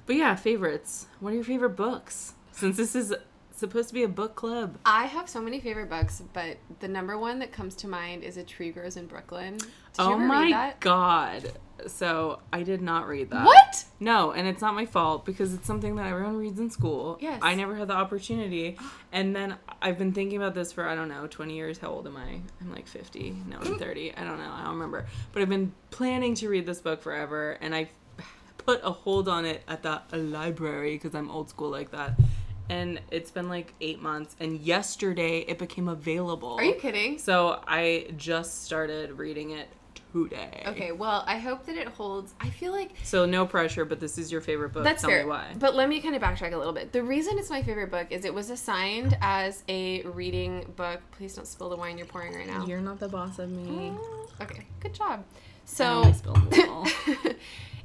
But 0.06 0.16
yeah, 0.18 0.36
favorites. 0.36 1.08
What 1.20 1.32
are 1.32 1.36
your 1.36 1.44
favorite 1.44 1.76
books? 1.76 2.34
Since 2.52 2.78
this 2.78 2.96
is 2.96 3.14
supposed 3.56 3.88
to 3.90 3.94
be 3.94 4.04
a 4.04 4.08
book 4.08 4.36
club. 4.36 4.78
I 4.86 5.06
have 5.06 5.30
so 5.30 5.42
many 5.42 5.60
favorite 5.60 5.90
books, 5.90 6.22
but 6.34 6.58
the 6.80 6.88
number 6.88 7.18
one 7.18 7.40
that 7.40 7.52
comes 7.52 7.76
to 7.78 7.88
mind 7.88 8.24
is 8.24 8.38
A 8.38 8.44
Tree 8.44 8.72
Grows 8.72 8.98
in 8.98 9.08
Brooklyn. 9.08 9.58
Did 9.58 9.68
you 10.00 10.04
oh 10.04 10.18
my 10.18 10.74
god. 10.80 11.52
So 11.88 12.40
I 12.54 12.64
did 12.64 12.82
not 12.82 13.08
read 13.08 13.30
that. 13.32 13.46
What? 13.46 13.86
No, 14.00 14.32
and 14.32 14.48
it's 14.48 14.62
not 14.62 14.76
my 14.76 14.86
fault 14.86 15.26
because 15.26 15.54
it's 15.54 15.68
something 15.68 15.96
that 15.98 16.08
everyone 16.08 16.38
reads 16.38 16.60
in 16.60 16.70
school. 16.70 17.18
Yes. 17.20 17.40
I 17.42 17.56
never 17.56 17.76
had 17.76 17.88
the 17.88 17.94
opportunity. 17.94 18.78
And 19.12 19.34
then 19.34 19.56
I've 19.82 19.98
been 19.98 20.12
thinking 20.12 20.36
about 20.36 20.56
this 20.56 20.74
for, 20.74 20.86
I 20.86 20.94
don't 20.94 21.08
know, 21.08 21.26
20 21.26 21.56
years. 21.56 21.78
How 21.78 21.88
old 21.88 22.06
am 22.06 22.18
I? 22.18 22.42
I'm 22.60 22.70
like 22.70 22.86
50. 22.86 23.44
No, 23.48 23.60
I'm 23.60 23.80
30. 23.80 24.14
I 24.14 24.26
don't 24.26 24.38
know. 24.38 24.52
I 24.52 24.64
don't 24.64 24.74
remember. 24.74 25.06
But 25.32 25.42
I've 25.42 25.48
been 25.48 25.72
planning 25.90 26.36
to 26.36 26.50
read 26.50 26.66
this 26.66 26.82
book 26.82 27.02
forever. 27.02 27.58
And 27.62 27.74
I 27.74 27.92
put 28.58 28.82
a 28.84 28.92
hold 28.92 29.30
on 29.30 29.46
it 29.46 29.64
at 29.70 29.84
the 29.84 30.18
library 30.18 30.96
because 30.96 31.16
I'm 31.16 31.32
old 31.32 31.50
school 31.50 31.70
like 31.70 31.92
that. 31.92 32.20
And 32.70 33.00
it's 33.12 33.32
been 33.32 33.50
like 33.50 33.74
eight 33.82 34.02
months. 34.02 34.36
And 34.40 34.60
yesterday 34.60 35.40
it 35.42 35.60
became 35.60 35.88
available. 35.88 36.56
Are 36.56 36.64
you 36.64 36.76
kidding? 36.76 37.20
So 37.20 37.62
I 37.68 38.08
just 38.18 38.64
started 38.64 39.18
reading 39.18 39.52
it 39.52 39.70
today. 40.12 40.64
Okay, 40.66 40.92
well, 40.92 41.24
I 41.28 41.38
hope 41.38 41.66
that 41.66 41.76
it 41.76 41.88
holds. 41.90 42.34
I 42.40 42.50
feel 42.50 42.72
like 42.72 42.92
So 43.04 43.26
no 43.26 43.46
pressure, 43.46 43.86
but 43.86 44.00
this 44.00 44.18
is 44.18 44.32
your 44.32 44.42
favorite 44.42 44.72
book. 44.72 44.84
That's 44.84 45.02
Tell 45.02 45.10
fair. 45.10 45.24
me 45.24 45.30
why. 45.30 45.54
But 45.60 45.76
let 45.76 45.90
me 45.90 46.00
kind 46.00 46.16
of 46.16 46.22
backtrack 46.22 46.54
a 46.54 46.58
little 46.58 46.74
bit. 46.74 46.92
The 46.92 47.04
reason 47.04 47.38
it's 47.38 47.50
my 47.50 47.62
favorite 47.62 47.92
book 47.92 48.08
is 48.12 48.24
it 48.26 48.34
was 48.34 48.50
assigned 48.50 49.18
as 49.22 49.64
a 49.68 50.04
reading 50.04 50.72
book. 50.76 51.02
Please 51.12 51.36
don't 51.36 51.46
spill 51.48 51.70
the 51.70 51.76
wine 51.76 51.98
you're 51.98 52.08
pouring 52.08 52.34
right 52.34 52.48
now. 52.48 52.66
You're 52.66 52.82
not 52.82 53.00
the 53.00 53.10
boss 53.10 53.40
of 53.40 53.50
me. 53.52 53.92
Mm, 53.92 54.42
okay, 54.42 54.66
good 54.80 54.94
job. 54.94 55.24
So 55.66 56.04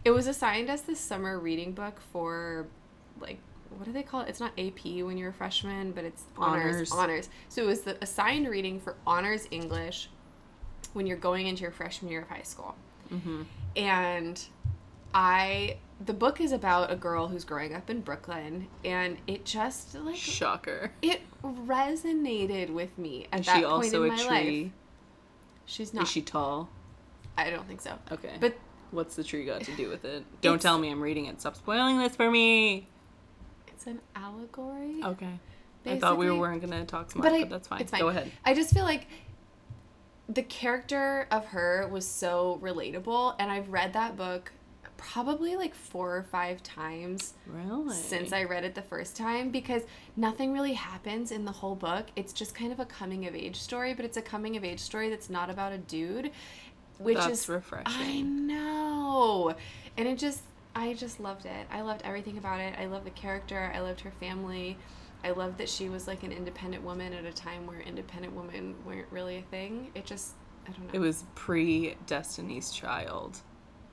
it 0.05 0.11
was 0.11 0.27
assigned 0.27 0.71
as 0.71 0.83
the 0.83 0.95
summer 0.95 1.39
reading 1.39 1.73
book 1.73 2.01
for 2.13 2.67
like 3.21 3.39
what 3.77 3.85
do 3.85 3.93
they 3.93 4.03
call 4.03 4.23
it? 4.23 4.29
It's 4.29 4.41
not 4.41 4.53
AP 4.59 4.85
when 5.05 5.17
you're 5.17 5.31
a 5.31 5.33
freshman, 5.33 5.93
but 5.93 6.05
it's 6.05 6.25
honors. 6.37 6.75
Honors. 6.75 6.93
Honors. 6.93 7.29
So 7.49 7.63
it 7.63 7.67
was 7.67 7.81
the 7.83 7.97
assigned 8.03 8.49
reading 8.49 8.81
for 8.81 8.97
honors 9.07 9.47
English 9.51 10.09
when 10.93 11.07
you're 11.07 11.17
going 11.17 11.47
into 11.47 11.63
your 11.63 11.71
freshman 11.71 12.11
year 12.11 12.23
of 12.23 12.29
high 12.29 12.43
school. 12.43 12.75
hmm 13.09 13.43
and 13.77 14.45
I 15.15 15.77
the 16.05 16.13
book 16.13 16.41
is 16.41 16.51
about 16.53 16.91
a 16.91 16.97
girl 16.97 17.29
who's 17.29 17.45
growing 17.45 17.75
up 17.75 17.89
in 17.91 18.01
Brooklyn 18.01 18.67
and 18.85 19.17
it 19.29 19.45
just 19.45 19.95
like 19.95 20.17
Shocker. 20.17 20.91
it 21.03 21.21
resonated 21.45 22.71
with 22.71 22.97
me 22.99 23.27
at 23.33 23.41
Is 23.41 23.47
that 23.47 23.57
she 23.57 23.63
point 23.63 23.73
also 23.85 24.03
in 24.05 24.11
a 24.13 24.17
my 24.17 24.23
tree? 24.23 24.63
life. 24.65 24.73
She's 25.67 25.95
not. 25.95 26.05
Is 26.05 26.11
she 26.11 26.23
tall? 26.23 26.69
I 27.39 27.51
don't 27.51 27.67
think 27.69 27.81
so. 27.81 27.97
Okay. 28.11 28.33
But 28.41 28.57
what's 28.91 29.15
the 29.15 29.23
tree 29.25 29.45
got 29.45 29.63
to 29.63 29.73
do 29.77 29.89
with 29.89 30.05
it? 30.05 30.25
Don't 30.41 30.61
tell 30.61 30.79
me 30.79 30.91
I'm 30.91 31.01
reading 31.01 31.27
it. 31.27 31.41
Stop 31.41 31.55
spoiling 31.57 31.99
this 31.99 32.17
for 32.17 32.29
me. 32.31 32.89
It's 33.81 33.87
an 33.87 34.01
allegory. 34.15 35.01
Okay. 35.03 35.39
I 35.87 35.99
thought 35.99 36.19
we 36.19 36.31
weren't 36.31 36.61
gonna 36.61 36.85
talk 36.85 37.11
smart, 37.11 37.25
But 37.25 37.31
but, 37.33 37.47
I- 37.47 37.49
that's 37.49 37.69
fine. 37.69 37.81
it's 37.81 37.91
fine. 37.91 38.01
Go 38.01 38.09
ahead. 38.09 38.31
I 38.45 38.53
just 38.53 38.75
feel 38.75 38.85
like 38.85 39.07
the 40.29 40.43
character 40.43 41.27
of 41.31 41.47
her 41.47 41.89
was 41.91 42.07
so 42.07 42.59
relatable, 42.63 43.37
and 43.39 43.51
I've 43.51 43.71
read 43.71 43.95
that 43.95 44.17
book 44.17 44.53
probably 44.99 45.57
like 45.57 45.75
four 45.75 46.15
or 46.15 46.23
five 46.23 46.63
times 46.63 47.33
Really? 47.47 47.95
since 47.95 48.35
I 48.35 48.45
read 48.45 48.65
it 48.65 48.75
the 48.75 48.83
first 48.83 49.17
time 49.17 49.49
because 49.51 49.83
nothing 50.15 50.53
really 50.53 50.75
happens 50.75 51.33
in 51.33 51.47
the 51.47 51.53
whole 51.53 51.75
book. 51.75 52.09
It's 52.17 52.35
just 52.35 52.55
kind 52.55 52.71
of 52.71 52.81
a 52.81 52.85
coming 52.85 53.27
of 53.27 53.35
age 53.35 53.57
story, 53.57 53.95
but 53.95 54.05
it's 54.05 54.19
a 54.19 54.23
coming 54.23 54.59
of 54.59 54.65
age 54.65 54.81
story 54.81 55.09
that's 55.09 55.31
not 55.31 55.49
about 55.49 55.73
a 55.73 55.79
dude, 55.79 56.31
which 56.99 57.17
That's 57.17 57.45
is 57.45 57.49
refreshing. 57.49 57.91
I 57.99 58.21
know. 58.21 59.55
And 59.97 60.07
it 60.07 60.19
just 60.19 60.43
I 60.75 60.95
just 60.95 61.21
loved 61.21 61.47
it. 61.47 61.67
I 61.71 61.81
loved 61.83 62.03
everything 62.05 62.39
about 62.39 62.61
it. 62.61 62.75
I 62.79 62.87
loved 62.87 63.05
the 63.07 63.11
character. 63.11 63.73
I 63.75 63.81
loved 63.81 64.01
her 64.03 64.11
family. 64.13 64.79
I 65.25 65.31
loved 65.33 65.59
that 65.59 65.69
she 65.69 65.89
was 65.89 66.07
like 66.07 66.23
an 66.23 66.33
independent 66.33 66.83
woman 66.85 67.13
at 67.13 67.25
a 67.25 67.33
time 67.33 67.67
where 67.67 67.81
independent 67.81 68.35
women 68.35 68.75
weren't 68.87 69.09
really 69.11 69.37
a 69.39 69.43
thing. 69.43 69.91
It 69.95 70.07
just 70.07 70.35
I 70.67 70.71
don't 70.71 70.85
know. 70.87 70.91
It 70.93 70.99
was 71.01 71.25
pre 71.35 71.97
Destiny's 72.07 72.71
Child. 72.71 73.39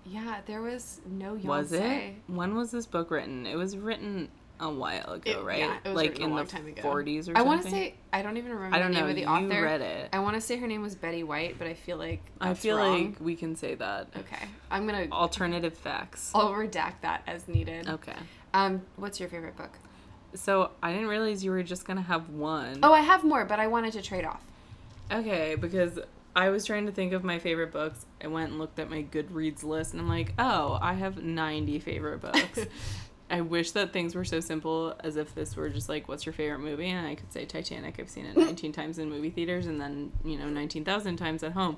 yeah, 0.05 0.39
there 0.45 0.61
was 0.61 1.01
no 1.05 1.35
Beyonce. 1.35 1.43
Was 1.43 1.71
it? 1.73 2.15
When 2.27 2.55
was 2.55 2.71
this 2.71 2.85
book 2.85 3.11
written? 3.11 3.45
It 3.45 3.55
was 3.55 3.75
written 3.77 4.29
a 4.59 4.69
while 4.69 5.13
ago, 5.13 5.31
It- 5.31 5.43
right? 5.43 5.59
yeah, 5.59 5.77
it 5.83 5.89
was 5.89 5.95
like 5.95 6.19
in 6.19 6.31
long 6.31 6.45
the 6.45 6.51
time 6.51 6.65
ago. 6.67 6.81
40s 6.81 7.19
or 7.19 7.23
something. 7.23 7.37
I 7.37 7.41
want 7.43 7.63
to 7.63 7.69
say 7.69 7.95
I 8.11 8.21
don't 8.21 8.37
even 8.37 8.51
remember 8.53 8.75
I 8.75 8.79
don't 8.79 8.89
the 8.91 8.95
name 8.95 9.03
know. 9.05 9.09
of 9.09 9.15
the 9.15 9.21
you 9.21 9.27
author. 9.27 9.63
read 9.63 9.81
it. 9.81 10.09
I 10.13 10.19
want 10.19 10.35
to 10.35 10.41
say 10.41 10.57
her 10.57 10.67
name 10.67 10.81
was 10.81 10.95
Betty 10.95 11.23
White, 11.23 11.57
but 11.59 11.67
I 11.67 11.73
feel 11.73 11.97
like 11.97 12.21
I 12.41 12.53
feel 12.53 12.77
wrong. 12.77 13.05
like 13.11 13.19
we 13.19 13.35
can 13.35 13.55
say 13.55 13.75
that. 13.75 14.07
okay. 14.17 14.45
I'm 14.71 14.85
gonna 14.87 15.07
Alternative 15.11 15.73
facts. 15.77 16.31
I'll 16.33 16.51
redact 16.53 17.01
that 17.01 17.21
as 17.27 17.47
needed. 17.47 17.87
Okay. 17.87 18.15
Um, 18.53 18.81
what's 18.95 19.19
your 19.19 19.29
favorite 19.29 19.55
book? 19.57 19.71
So 20.33 20.71
I 20.83 20.91
didn't 20.91 21.07
realize 21.07 21.43
you 21.43 21.51
were 21.51 21.63
just 21.63 21.85
gonna 21.85 22.01
have 22.01 22.29
one. 22.29 22.79
Oh, 22.83 22.93
I 22.93 23.01
have 23.01 23.23
more, 23.23 23.45
but 23.45 23.59
I 23.59 23.67
wanted 23.67 23.93
to 23.93 24.01
trade 24.01 24.25
off. 24.25 24.41
Okay, 25.11 25.55
because 25.55 25.99
I 26.35 26.49
was 26.49 26.65
trying 26.65 26.85
to 26.85 26.91
think 26.91 27.13
of 27.13 27.23
my 27.23 27.39
favorite 27.39 27.71
books. 27.71 28.05
I 28.23 28.27
went 28.27 28.49
and 28.51 28.59
looked 28.59 28.77
at 28.77 28.89
my 28.89 29.03
Goodreads 29.03 29.63
list, 29.63 29.93
and 29.93 30.01
I'm 30.01 30.09
like, 30.09 30.33
oh, 30.37 30.77
I 30.81 30.93
have 30.93 31.23
90 31.23 31.79
favorite 31.79 32.21
books. 32.21 32.59
I 33.29 33.41
wish 33.41 33.71
that 33.71 33.91
things 33.91 34.15
were 34.15 34.23
so 34.23 34.39
simple 34.39 34.95
as 35.03 35.17
if 35.17 35.35
this 35.35 35.55
were 35.55 35.69
just 35.69 35.89
like, 35.89 36.07
what's 36.07 36.25
your 36.25 36.33
favorite 36.33 36.59
movie? 36.59 36.87
And 36.89 37.05
I 37.05 37.15
could 37.15 37.31
say 37.33 37.45
Titanic. 37.45 37.99
I've 37.99 38.09
seen 38.09 38.25
it 38.25 38.37
19 38.37 38.71
times 38.71 38.99
in 38.99 39.09
movie 39.09 39.29
theaters 39.29 39.67
and 39.67 39.81
then, 39.81 40.11
you 40.23 40.37
know, 40.37 40.47
19,000 40.47 41.17
times 41.17 41.43
at 41.43 41.51
home. 41.51 41.77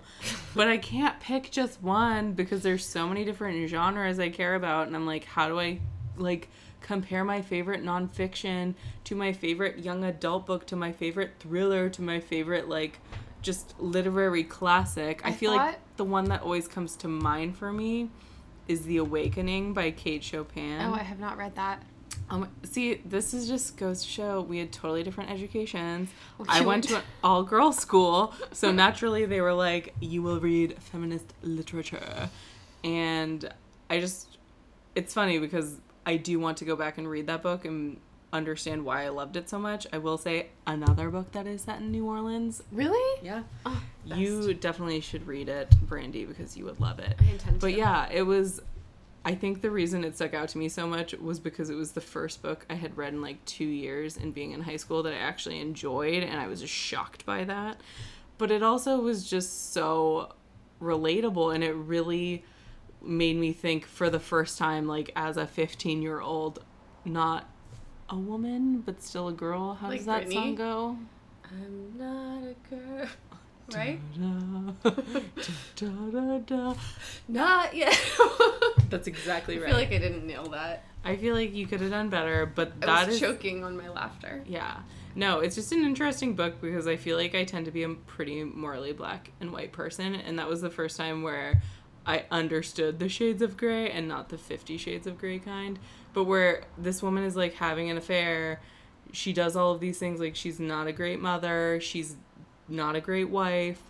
But 0.55 0.67
I 0.67 0.77
can't 0.77 1.19
pick 1.19 1.49
just 1.49 1.81
one 1.81 2.33
because 2.33 2.61
there's 2.61 2.85
so 2.85 3.07
many 3.07 3.25
different 3.25 3.67
genres 3.67 4.19
I 4.19 4.29
care 4.29 4.55
about. 4.55 4.87
And 4.87 4.95
I'm 4.95 5.07
like, 5.07 5.25
how 5.25 5.47
do 5.47 5.59
I, 5.59 5.79
like, 6.17 6.49
compare 6.81 7.23
my 7.23 7.41
favorite 7.41 7.83
nonfiction 7.83 8.75
to 9.05 9.15
my 9.15 9.33
favorite 9.33 9.79
young 9.79 10.03
adult 10.03 10.45
book 10.45 10.67
to 10.67 10.75
my 10.75 10.91
favorite 10.91 11.31
thriller 11.39 11.89
to 11.89 12.01
my 12.03 12.19
favorite, 12.19 12.69
like, 12.69 12.99
just 13.41 13.73
literary 13.79 14.43
classic? 14.43 15.21
I, 15.25 15.29
I 15.29 15.31
feel 15.31 15.55
like 15.55 15.79
the 15.97 16.05
one 16.05 16.25
that 16.25 16.43
always 16.43 16.67
comes 16.67 16.95
to 16.97 17.07
mind 17.07 17.57
for 17.57 17.73
me 17.73 18.09
is 18.69 18.83
The 18.83 18.97
Awakening 18.97 19.73
by 19.73 19.89
Kate 19.91 20.23
Chopin. 20.23 20.79
Oh, 20.79 20.93
I 20.93 20.99
have 20.99 21.19
not 21.19 21.37
read 21.37 21.55
that. 21.55 21.81
Um, 22.29 22.47
see, 22.63 23.01
this 23.03 23.33
is 23.33 23.47
just 23.47 23.75
goes 23.75 24.03
to 24.03 24.07
show 24.07 24.41
we 24.41 24.59
had 24.59 24.71
totally 24.71 25.01
different 25.01 25.31
educations. 25.31 26.09
I 26.47 26.61
went 26.61 26.83
to 26.85 26.97
an 26.97 27.01
all 27.23 27.41
girls 27.41 27.79
school, 27.79 28.33
so 28.51 28.71
naturally 28.71 29.25
they 29.25 29.41
were 29.41 29.53
like, 29.53 29.95
you 29.99 30.21
will 30.21 30.39
read 30.39 30.75
feminist 30.79 31.33
literature. 31.41 32.29
And 32.83 33.51
I 33.89 33.99
just, 33.99 34.37
it's 34.93 35.15
funny 35.15 35.39
because 35.39 35.77
I 36.05 36.17
do 36.17 36.39
want 36.39 36.57
to 36.57 36.65
go 36.65 36.75
back 36.75 36.99
and 36.99 37.09
read 37.09 37.25
that 37.25 37.41
book 37.41 37.65
and 37.65 37.97
understand 38.31 38.85
why 38.85 39.05
I 39.05 39.09
loved 39.09 39.35
it 39.35 39.49
so 39.49 39.57
much. 39.59 39.87
I 39.91 39.97
will 39.97 40.17
say 40.17 40.47
another 40.67 41.09
book 41.09 41.31
that 41.31 41.47
is 41.47 41.63
set 41.63 41.79
in 41.79 41.91
New 41.91 42.05
Orleans. 42.05 42.61
Really? 42.71 43.21
Yeah. 43.23 43.43
Oh, 43.65 43.81
You 44.05 44.53
definitely 44.53 45.01
should 45.01 45.25
read 45.27 45.49
it, 45.49 45.73
Brandy, 45.81 46.25
because 46.25 46.55
you 46.55 46.65
would 46.65 46.79
love 46.79 46.99
it. 46.99 47.15
I 47.19 47.23
intend 47.31 47.55
to. 47.59 47.65
But 47.67 47.73
yeah, 47.75 48.07
it 48.11 48.23
was. 48.23 48.61
I 49.25 49.35
think 49.35 49.61
the 49.61 49.69
reason 49.69 50.05
it 50.05 50.15
stuck 50.15 50.33
out 50.33 50.49
to 50.49 50.57
me 50.57 50.69
so 50.69 50.87
much 50.87 51.13
was 51.13 51.39
because 51.39 51.69
it 51.69 51.75
was 51.75 51.91
the 51.91 52.01
first 52.01 52.41
book 52.41 52.65
I 52.69 52.75
had 52.75 52.95
read 52.97 53.13
in 53.13 53.21
like 53.21 53.43
two 53.45 53.65
years 53.65 54.15
and 54.15 54.33
being 54.33 54.51
in 54.51 54.61
high 54.61 54.77
school 54.77 55.03
that 55.03 55.13
I 55.13 55.17
actually 55.17 55.59
enjoyed, 55.59 56.23
and 56.23 56.39
I 56.39 56.47
was 56.47 56.61
just 56.61 56.73
shocked 56.73 57.25
by 57.25 57.43
that. 57.43 57.81
But 58.37 58.49
it 58.49 58.63
also 58.63 58.99
was 59.01 59.29
just 59.29 59.73
so 59.73 60.33
relatable, 60.81 61.53
and 61.53 61.63
it 61.63 61.73
really 61.73 62.45
made 63.01 63.35
me 63.35 63.53
think 63.53 63.85
for 63.85 64.09
the 64.09 64.19
first 64.19 64.57
time, 64.57 64.87
like 64.87 65.11
as 65.15 65.35
a 65.37 65.45
15 65.47 66.01
year 66.01 66.21
old, 66.21 66.63
not 67.03 67.49
a 68.09 68.15
woman, 68.17 68.81
but 68.81 69.01
still 69.01 69.27
a 69.27 69.33
girl. 69.33 69.75
How 69.75 69.87
Like 69.89 69.97
does 69.99 70.05
that 70.07 70.25
Britney? 70.25 70.33
song 70.33 70.55
go? 70.55 70.97
I'm 71.51 71.97
not 71.97 72.43
a 72.43 72.55
girl. 72.75 73.07
Right? 73.75 73.99
Da, 75.75 75.85
da, 76.11 76.37
da. 76.39 76.73
Not 77.27 77.75
yet. 77.75 77.95
That's 78.89 79.07
exactly 79.07 79.59
right. 79.59 79.65
I 79.67 79.69
feel 79.69 79.77
like 79.77 79.91
I 79.91 79.99
didn't 79.99 80.25
nail 80.25 80.45
that. 80.49 80.85
I 81.05 81.15
feel 81.17 81.35
like 81.35 81.53
you 81.53 81.67
could 81.67 81.79
have 81.81 81.91
done 81.91 82.09
better, 82.09 82.47
but 82.47 82.73
I 82.81 82.85
that 82.87 83.05
was 83.07 83.15
is 83.15 83.21
choking 83.21 83.63
on 83.63 83.77
my 83.77 83.89
laughter. 83.89 84.41
yeah. 84.47 84.77
No, 85.15 85.39
it's 85.39 85.53
just 85.55 85.71
an 85.71 85.83
interesting 85.83 86.33
book 86.35 86.59
because 86.61 86.87
I 86.87 86.95
feel 86.95 87.15
like 87.15 87.35
I 87.35 87.43
tend 87.43 87.65
to 87.65 87.71
be 87.71 87.83
a 87.83 87.89
pretty 87.89 88.43
morally 88.43 88.91
black 88.91 89.29
and 89.39 89.51
white 89.51 89.71
person, 89.71 90.15
and 90.15 90.39
that 90.39 90.47
was 90.47 90.61
the 90.61 90.69
first 90.71 90.97
time 90.97 91.21
where 91.21 91.61
I 92.07 92.25
understood 92.31 92.97
the 92.97 93.07
shades 93.09 93.43
of 93.43 93.55
gray 93.55 93.91
and 93.91 94.07
not 94.07 94.29
the 94.29 94.37
50 94.39 94.77
shades 94.77 95.05
of 95.05 95.19
gray 95.19 95.37
kind, 95.37 95.77
but 96.13 96.23
where 96.25 96.63
this 96.77 97.01
woman 97.03 97.23
is 97.23 97.35
like 97.35 97.53
having 97.55 97.89
an 97.89 97.97
affair, 97.97 98.61
she 99.11 99.33
does 99.33 99.55
all 99.55 99.71
of 99.73 99.79
these 99.79 99.97
things 99.99 100.19
like 100.19 100.35
she's 100.35 100.59
not 100.59 100.87
a 100.87 100.91
great 100.91 101.19
mother, 101.19 101.79
she's 101.81 102.15
not 102.67 102.95
a 102.95 103.01
great 103.01 103.29
wife, 103.29 103.81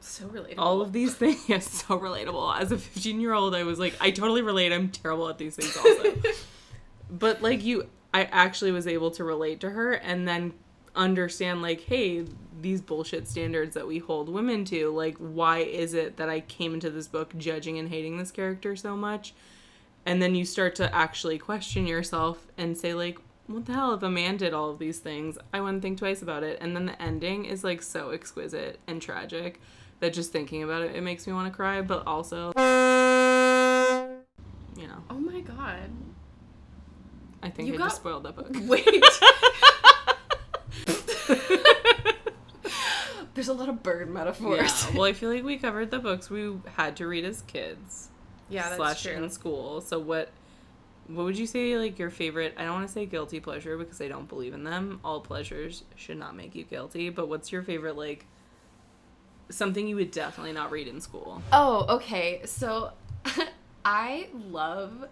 So 0.00 0.24
relatable. 0.26 0.54
all 0.58 0.80
of 0.80 0.92
these 0.92 1.14
things 1.14 1.42
yes 1.48 1.68
so 1.70 1.98
relatable. 1.98 2.58
As 2.58 2.72
a 2.72 2.78
15 2.78 3.20
year 3.20 3.34
old 3.34 3.54
i 3.54 3.62
was 3.64 3.78
like 3.78 3.94
i 4.00 4.10
totally 4.10 4.40
relate 4.42 4.72
i'm 4.72 4.88
terrible 4.88 5.28
at 5.28 5.38
these 5.38 5.56
things 5.56 5.76
also. 5.76 6.14
But 7.10 7.42
like 7.42 7.62
you 7.64 7.88
i 8.14 8.24
actually 8.24 8.72
was 8.72 8.86
able 8.86 9.10
to 9.12 9.24
relate 9.24 9.60
to 9.60 9.70
her 9.70 9.92
and 9.92 10.26
then 10.26 10.52
understand 10.96 11.60
like 11.62 11.82
hey 11.82 12.24
these 12.60 12.80
bullshit 12.80 13.28
standards 13.28 13.74
that 13.74 13.86
we 13.86 13.98
hold 13.98 14.28
women 14.28 14.64
to 14.66 14.90
like 14.90 15.16
why 15.18 15.58
is 15.58 15.94
it 15.94 16.16
that 16.16 16.28
i 16.28 16.40
came 16.40 16.74
into 16.74 16.90
this 16.90 17.06
book 17.08 17.36
judging 17.36 17.78
and 17.78 17.88
hating 17.90 18.16
this 18.18 18.30
character 18.30 18.74
so 18.76 18.96
much 18.96 19.32
and 20.06 20.20
then 20.22 20.34
you 20.34 20.44
start 20.44 20.74
to 20.76 20.94
actually 20.94 21.38
question 21.38 21.86
yourself 21.86 22.46
and 22.58 22.76
say 22.76 22.94
like 22.94 23.18
what 23.46 23.66
the 23.66 23.72
hell 23.72 23.92
if 23.94 24.02
a 24.02 24.10
man 24.10 24.36
did 24.36 24.54
all 24.54 24.70
of 24.70 24.78
these 24.78 24.98
things 24.98 25.36
i 25.52 25.60
wouldn't 25.60 25.82
think 25.82 25.98
twice 25.98 26.22
about 26.22 26.42
it 26.42 26.56
and 26.60 26.74
then 26.76 26.86
the 26.86 27.02
ending 27.02 27.44
is 27.44 27.62
like 27.64 27.82
so 27.82 28.10
exquisite 28.10 28.78
and 28.86 29.02
tragic 29.02 29.60
that 30.00 30.12
just 30.12 30.32
thinking 30.32 30.62
about 30.62 30.82
it 30.82 30.94
it 30.94 31.02
makes 31.02 31.26
me 31.26 31.32
want 31.32 31.46
to 31.50 31.54
cry 31.54 31.80
but 31.82 32.06
also 32.06 32.52
you 34.76 34.86
know 34.86 35.02
Oh 35.10 35.18
my 35.18 35.40
god. 35.40 35.90
i 37.42 37.50
think 37.50 37.68
You 37.68 37.74
i 37.74 37.76
got- 37.76 37.84
just 37.86 37.96
spoiled 37.96 38.22
that 38.24 38.36
book 38.36 38.50
Wait. 38.66 38.86
There's 43.34 43.48
a 43.48 43.54
lot 43.54 43.68
of 43.68 43.82
bird 43.82 44.10
metaphors. 44.10 44.58
yeah 44.60 44.94
well 44.96 45.04
i 45.04 45.12
feel 45.12 45.30
like 45.32 45.42
we 45.44 45.56
covered 45.56 45.90
the 45.90 45.98
books 45.98 46.28
we 46.30 46.52
had 46.76 46.96
to 46.96 47.06
read 47.06 47.24
as 47.24 47.42
kids 47.42 48.08
Yeah, 48.50 48.64
that's 48.64 48.76
slash 48.76 49.02
true. 49.04 49.12
in 49.12 49.30
school 49.30 49.80
so 49.80 49.98
what 49.98 50.30
what 51.06 51.24
would 51.24 51.38
you 51.38 51.46
say 51.46 51.76
like 51.76 51.98
your 51.98 52.10
favorite 52.10 52.54
i 52.56 52.64
don't 52.64 52.74
want 52.74 52.86
to 52.86 52.92
say 52.92 53.04
guilty 53.06 53.40
pleasure 53.40 53.76
because 53.78 54.00
i 54.00 54.06
don't 54.08 54.28
believe 54.28 54.54
in 54.54 54.62
them 54.64 55.00
all 55.04 55.20
pleasures 55.20 55.82
should 55.96 56.18
not 56.18 56.36
make 56.36 56.54
you 56.54 56.64
guilty 56.64 57.10
but 57.10 57.28
what's 57.28 57.50
your 57.50 57.62
favorite 57.62 57.96
like 57.96 58.26
something 59.48 59.86
you 59.88 59.96
would 59.96 60.10
definitely 60.12 60.52
not 60.52 60.70
read 60.70 60.86
in 60.88 61.00
school 61.00 61.42
Oh, 61.52 61.86
okay. 61.96 62.42
So 62.44 62.92
I 63.84 64.28
love 64.32 65.06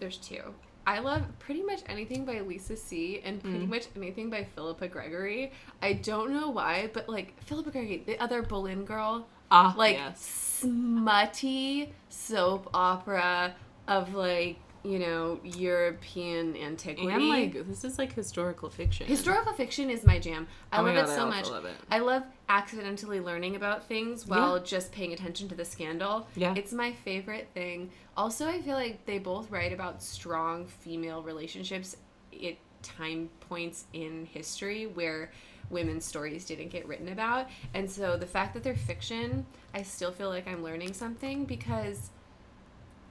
there's 0.00 0.16
two. 0.16 0.42
I 0.86 0.98
love 0.98 1.22
pretty 1.38 1.62
much 1.62 1.80
anything 1.86 2.24
by 2.24 2.40
Lisa 2.40 2.76
See 2.76 3.20
and 3.24 3.40
pretty 3.42 3.64
Mm. 3.66 3.70
much 3.70 3.84
anything 3.96 4.28
by 4.28 4.44
Philippa 4.54 4.88
Gregory. 4.88 5.52
I 5.80 5.94
don't 5.94 6.32
know 6.32 6.50
why, 6.50 6.90
but 6.92 7.08
like 7.08 7.40
Philippa 7.44 7.70
Gregory, 7.70 8.02
the 8.04 8.18
other 8.18 8.42
Boleyn 8.42 8.84
girl, 8.84 9.26
ah 9.54 9.74
like 9.76 9.96
yes 9.96 10.20
smutty 10.60 11.92
soap 12.08 12.68
opera 12.72 13.54
of 13.86 14.14
like, 14.14 14.56
you 14.82 14.98
know, 14.98 15.38
European 15.44 16.56
antiquity. 16.56 17.10
and 17.12 17.28
like 17.28 17.66
this 17.66 17.84
is 17.84 17.98
like 17.98 18.12
historical 18.14 18.70
fiction 18.70 19.06
Historical 19.06 19.52
fiction 19.52 19.90
is 19.90 20.04
my 20.04 20.18
jam. 20.18 20.46
I 20.72 20.80
Oh 20.80 20.84
love 20.84 20.94
God, 20.94 21.04
it 21.04 21.10
I 21.10 21.14
so 21.16 21.24
also 21.24 21.36
much. 21.36 21.50
love 21.50 21.64
it. 21.66 21.74
I 21.90 21.98
love 21.98 22.22
accidentally 22.48 23.20
learning 23.20 23.56
about 23.56 23.84
things 23.86 24.26
while 24.26 24.56
Yeah. 24.56 24.62
just 24.64 24.90
paying 24.92 25.12
attention 25.12 25.48
to 25.50 25.54
the 25.54 25.64
scandal. 25.64 26.26
Yeah. 26.34 26.54
It's 26.56 26.72
my 26.72 26.92
favorite 26.92 27.48
thing. 27.54 27.90
Also, 28.16 28.48
I 28.48 28.60
feel 28.62 28.74
like 28.76 29.04
they 29.06 29.18
both 29.18 29.50
write 29.50 29.72
about 29.72 30.02
strong 30.02 30.66
female 30.66 31.22
relationships 31.22 31.96
at 32.42 32.56
time 32.82 33.28
points 33.48 33.84
in 33.92 34.26
history 34.26 34.86
where 34.86 35.30
women's 35.70 36.04
stories 36.04 36.44
didn't 36.44 36.68
get 36.68 36.86
written 36.86 37.08
about. 37.08 37.46
And 37.74 37.90
so 37.90 38.16
the 38.16 38.26
fact 38.26 38.54
that 38.54 38.62
they're 38.62 38.74
fiction, 38.76 39.46
I 39.74 39.82
still 39.82 40.12
feel 40.12 40.28
like 40.28 40.46
I'm 40.48 40.62
learning 40.62 40.92
something 40.94 41.44
because 41.44 42.10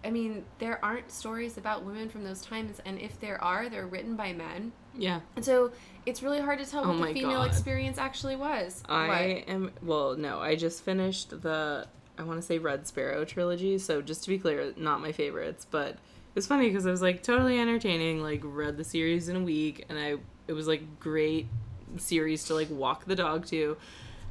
I 0.05 0.09
mean, 0.11 0.43
there 0.59 0.83
aren't 0.83 1.11
stories 1.11 1.57
about 1.57 1.85
women 1.85 2.09
from 2.09 2.25
those 2.25 2.41
times, 2.41 2.81
and 2.85 2.99
if 2.99 3.17
there 3.21 3.41
are, 3.41 3.69
they're 3.69 3.87
written 3.87 4.17
by 4.17 4.33
men. 4.33 4.73
Yeah. 4.97 5.21
And 5.37 5.45
so 5.45 5.71
it's 6.05 6.21
really 6.21 6.41
hard 6.41 6.59
to 6.59 6.65
tell 6.65 6.83
Oh 6.83 6.89
what 6.99 7.07
the 7.07 7.13
female 7.13 7.39
God. 7.39 7.47
experience 7.47 7.97
actually 7.97 8.35
was. 8.35 8.83
I 8.89 9.07
What? 9.07 9.53
am 9.53 9.71
well, 9.81 10.15
no, 10.17 10.39
I 10.39 10.55
just 10.55 10.83
finished 10.83 11.41
the 11.41 11.87
I 12.17 12.23
want 12.23 12.37
to 12.39 12.45
say 12.45 12.59
Red 12.59 12.85
Sparrow 12.85 13.23
trilogy, 13.25 13.77
so 13.77 14.01
just 14.01 14.23
to 14.25 14.29
be 14.29 14.37
clear, 14.37 14.73
not 14.75 15.01
my 15.01 15.13
favorites, 15.13 15.65
but 15.71 15.91
it 15.91 16.35
was 16.35 16.45
funny 16.47 16.67
because 16.67 16.85
it 16.85 16.91
was 16.91 17.01
like 17.01 17.23
totally 17.23 17.57
entertaining, 17.59 18.21
like 18.21 18.41
read 18.43 18.75
the 18.77 18.83
series 18.83 19.29
in 19.29 19.35
a 19.37 19.41
week 19.41 19.85
and 19.87 19.97
I 19.97 20.15
it 20.47 20.53
was 20.53 20.67
like 20.67 20.99
great 20.99 21.47
series 21.97 22.43
to 22.45 22.53
like 22.55 22.69
walk 22.69 23.05
the 23.05 23.15
dog 23.15 23.45
to. 23.47 23.77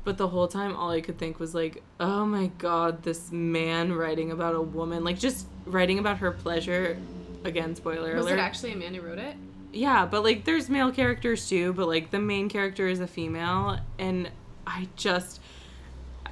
But 0.04 0.18
the 0.18 0.26
whole 0.28 0.48
time 0.48 0.74
all 0.74 0.90
I 0.90 1.00
could 1.00 1.16
think 1.18 1.38
was 1.38 1.54
like, 1.54 1.82
"Oh 2.00 2.26
my 2.26 2.48
god, 2.58 3.04
this 3.04 3.30
man 3.30 3.92
writing 3.92 4.32
about 4.32 4.54
a 4.56 4.60
woman, 4.60 5.04
like 5.04 5.18
just 5.18 5.46
writing 5.66 5.98
about 5.98 6.18
her 6.18 6.32
pleasure." 6.32 6.96
Again, 7.44 7.74
spoiler 7.74 8.14
Was 8.14 8.26
alert. 8.26 8.38
it 8.38 8.40
actually 8.40 8.72
a 8.72 8.76
man 8.76 8.94
who 8.94 9.00
wrote 9.00 9.18
it? 9.18 9.36
Yeah, 9.72 10.06
but 10.06 10.22
like 10.22 10.44
there's 10.44 10.68
male 10.68 10.92
characters 10.92 11.48
too, 11.48 11.72
but 11.72 11.86
like 11.88 12.10
the 12.10 12.18
main 12.20 12.48
character 12.48 12.86
is 12.88 13.00
a 13.00 13.06
female 13.06 13.78
and 13.98 14.30
I 14.66 14.88
just 14.96 15.40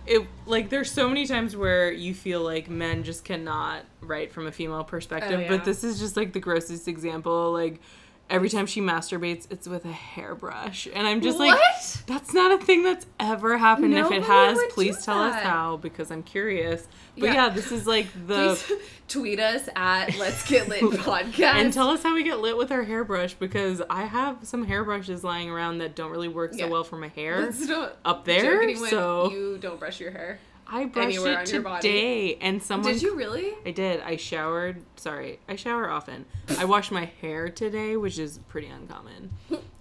it 0.07 0.27
like 0.47 0.69
there's 0.71 0.91
so 0.91 1.09
many 1.09 1.27
times 1.27 1.57
where 1.57 1.91
you 1.93 2.15
feel 2.15 2.43
like 2.43 2.69
men 2.71 3.03
just 3.03 3.25
cannot 3.25 3.85
write 4.01 4.33
from 4.33 4.47
a 4.47 4.53
female 4.53 4.85
perspective, 4.85 5.39
Oh, 5.39 5.43
yeah. 5.43 5.49
but 5.49 5.65
this 5.65 5.85
is 5.85 5.99
just 5.99 6.17
like 6.17 6.33
the 6.33 6.41
grossest 6.41 6.87
example 6.89 7.53
like 7.53 7.81
every 8.31 8.49
time 8.49 8.67
she 8.67 8.81
masturbates 8.81 9.47
it's 9.51 9.67
with 9.69 9.85
a 9.85 9.93
hairbrush 9.93 10.87
and 10.95 11.07
I'm 11.07 11.21
just 11.21 11.39
like 11.39 11.59
that's 12.07 12.33
not 12.33 12.53
a 12.61 12.65
thing 12.65 12.83
that's 12.83 13.05
ever 13.19 13.59
happened 13.59 13.95
if 13.95 14.11
it 14.11 14.23
has 14.23 14.59
please 14.71 15.05
tell 15.05 15.19
us 15.21 15.43
how 15.43 15.77
because 15.79 16.11
I'm 16.11 16.23
curious. 16.23 16.87
But 17.19 17.27
Yeah. 17.27 17.35
yeah, 17.35 17.49
this 17.51 17.73
is 17.73 17.87
like 17.87 18.07
the 18.27 18.57
Please 18.67 18.79
tweet 19.09 19.41
us 19.41 19.69
at 19.75 20.17
Let's 20.19 20.49
Get 20.49 20.69
Lit 20.69 20.81
Podcast. 20.83 21.41
and 21.55 21.73
tell 21.73 21.89
us 21.89 22.03
how 22.03 22.15
we 22.15 22.23
get 22.23 22.39
lit 22.41 22.57
with 22.57 22.71
our 22.71 22.85
hairbrush 22.85 23.35
because 23.35 23.83
I 23.91 24.05
have 24.05 24.39
some 24.43 24.65
hairbrushes 24.67 25.25
lying 25.25 25.51
around 25.51 25.79
that 25.79 25.95
don't 25.97 26.11
really 26.13 26.29
work 26.29 26.53
so 26.53 26.61
Yeah. 26.61 26.67
well 26.67 26.85
for 26.85 26.97
my 26.97 27.09
hair 27.09 27.53
up 28.05 28.25
there. 28.25 28.75
So 28.77 29.31
you 29.31 29.59
don't 29.59 29.79
brush 29.81 29.99
your 30.01 30.13
hair. 30.13 30.39
I 30.73 30.85
brushed 30.87 31.19
it 31.19 31.47
today, 31.47 32.37
and 32.37 32.63
someone 32.63 32.93
Did 32.93 33.03
you 33.03 33.17
really? 33.17 33.53
I 33.67 33.73
did. 33.73 34.01
I 34.01 34.17
showered. 34.17 34.83
Sorry, 34.97 35.41
I 35.49 35.57
shower 35.57 35.91
often. 35.91 36.27
I 36.59 36.65
washed 36.65 36.93
my 36.93 37.07
hair 37.21 37.49
today, 37.49 37.97
which 37.97 38.19
is 38.19 38.39
pretty 38.49 38.69
uncommon. 38.69 39.31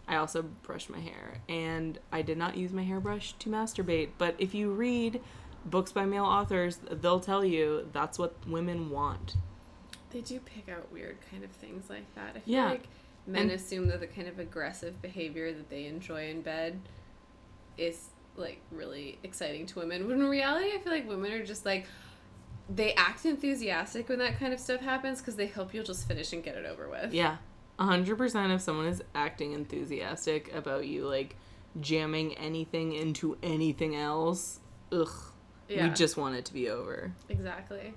I 0.08 0.16
also 0.16 0.42
brushed 0.64 0.90
my 0.90 1.00
hair, 1.00 1.42
and 1.48 2.00
I 2.12 2.24
did 2.24 2.38
not 2.40 2.58
use 2.58 2.72
my 2.74 2.84
hairbrush 2.84 3.34
to 3.34 3.50
masturbate. 3.50 4.10
But 4.18 4.36
if 4.40 4.56
you 4.56 4.72
read 4.72 5.22
books 5.66 5.92
by 5.92 6.06
male 6.06 6.26
authors, 6.26 6.80
they'll 6.90 7.20
tell 7.20 7.46
you 7.46 7.88
that's 7.94 8.18
what 8.18 8.36
women 8.48 8.90
want. 8.90 9.36
They 10.10 10.22
do 10.22 10.40
pick 10.40 10.68
out 10.68 10.92
weird 10.92 11.18
kind 11.30 11.44
of 11.44 11.52
things 11.52 11.88
like 11.90 12.12
that. 12.16 12.32
I 12.36 12.40
feel 12.40 12.54
Yeah. 12.56 12.66
like 12.70 12.88
men 13.28 13.44
And- 13.44 13.52
assume 13.52 13.88
that 13.90 14.00
the 14.00 14.08
kind 14.08 14.28
of 14.28 14.40
aggressive 14.40 15.00
behavior 15.04 15.54
that 15.54 15.70
they 15.70 15.86
enjoy 15.86 16.30
in 16.30 16.42
bed 16.42 16.80
is 17.78 18.09
like 18.36 18.62
really 18.72 19.20
exciting 19.24 19.66
to 19.68 19.80
women. 19.80 20.08
When 20.08 20.20
in 20.22 20.28
reality, 20.28 20.72
I 20.74 20.80
feel 20.80 20.92
like 20.94 21.08
women 21.08 21.32
are 21.32 21.46
just 21.46 21.66
like 21.66 21.86
they 22.70 22.94
act 22.94 23.26
enthusiastic 23.26 24.10
when 24.10 24.20
that 24.20 24.40
kind 24.40 24.54
of 24.54 24.60
stuff 24.60 24.82
happens 24.82 25.20
because 25.20 25.36
they 25.36 25.48
hope 25.48 25.74
you'll 25.74 25.84
just 25.84 26.08
finish 26.08 26.34
and 26.34 26.44
get 26.44 26.56
it 26.56 26.66
over 26.66 26.88
with. 26.88 27.14
Yeah. 27.14 27.38
a 27.80 27.84
100% 27.84 28.54
if 28.56 28.62
someone 28.62 28.86
is 28.86 29.02
acting 29.16 29.54
enthusiastic 29.54 30.54
about 30.54 30.86
you, 30.86 31.08
like 31.08 31.36
jamming 31.82 32.38
anything 32.38 32.94
into 32.94 33.38
anything 33.42 33.96
else, 33.96 34.60
ugh. 34.92 35.10
Yeah. 35.68 35.88
We 35.88 35.94
just 35.94 36.18
want 36.18 36.36
it 36.36 36.46
to 36.46 36.54
be 36.54 36.70
over. 36.70 37.12
Exactly. 37.30 37.94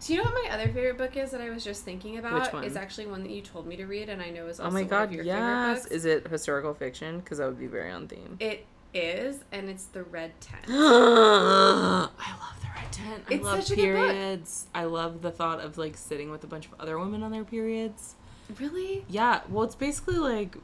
Do 0.00 0.12
you 0.12 0.18
know 0.18 0.30
what 0.30 0.44
my 0.44 0.54
other 0.54 0.66
favorite 0.66 0.96
book 0.98 1.16
is 1.16 1.30
that 1.32 1.40
I 1.40 1.50
was 1.50 1.64
just 1.64 1.84
thinking 1.84 2.18
about? 2.18 2.42
Which 2.42 2.52
one? 2.52 2.64
Is 2.64 2.76
actually 2.76 3.06
one 3.06 3.22
that 3.24 3.30
you 3.32 3.42
told 3.42 3.66
me 3.66 3.76
to 3.76 3.86
read, 3.86 4.08
and 4.08 4.22
I 4.22 4.30
know 4.30 4.46
is 4.46 4.60
also 4.60 4.70
Oh 4.70 4.74
my 4.74 4.82
one 4.82 4.88
god, 4.88 5.02
of 5.04 5.12
your 5.12 5.24
favorite 5.24 5.40
yes. 5.40 5.82
books. 5.82 5.92
Is 5.92 6.04
it 6.04 6.28
historical 6.28 6.72
fiction? 6.74 7.18
Because 7.18 7.38
that 7.38 7.46
would 7.46 7.58
be 7.58 7.66
very 7.66 7.90
on 7.90 8.06
theme. 8.08 8.36
It 8.40 8.66
is, 8.94 9.44
and 9.52 9.68
it's 9.68 9.84
The 9.84 10.02
Red 10.02 10.40
Tent. 10.40 10.64
I 10.68 12.08
love 12.40 12.60
the 12.60 12.68
red 12.80 12.92
tent. 12.92 13.24
I 13.30 13.34
It's 13.34 13.44
love 13.44 13.62
such 13.64 13.72
a 13.72 13.76
good 13.76 13.94
book. 13.94 14.10
periods. 14.10 14.66
I 14.74 14.84
love 14.84 15.22
the 15.22 15.30
thought 15.30 15.60
of 15.60 15.78
like 15.78 15.96
sitting 15.96 16.30
with 16.30 16.44
a 16.44 16.46
bunch 16.46 16.66
of 16.66 16.74
other 16.80 16.98
women 16.98 17.22
on 17.22 17.30
their 17.32 17.44
periods. 17.44 18.14
really? 18.58 19.04
Yeah, 19.08 19.40
well, 19.48 19.64
it's 19.64 19.74
basically 19.74 20.18
like 20.18 20.56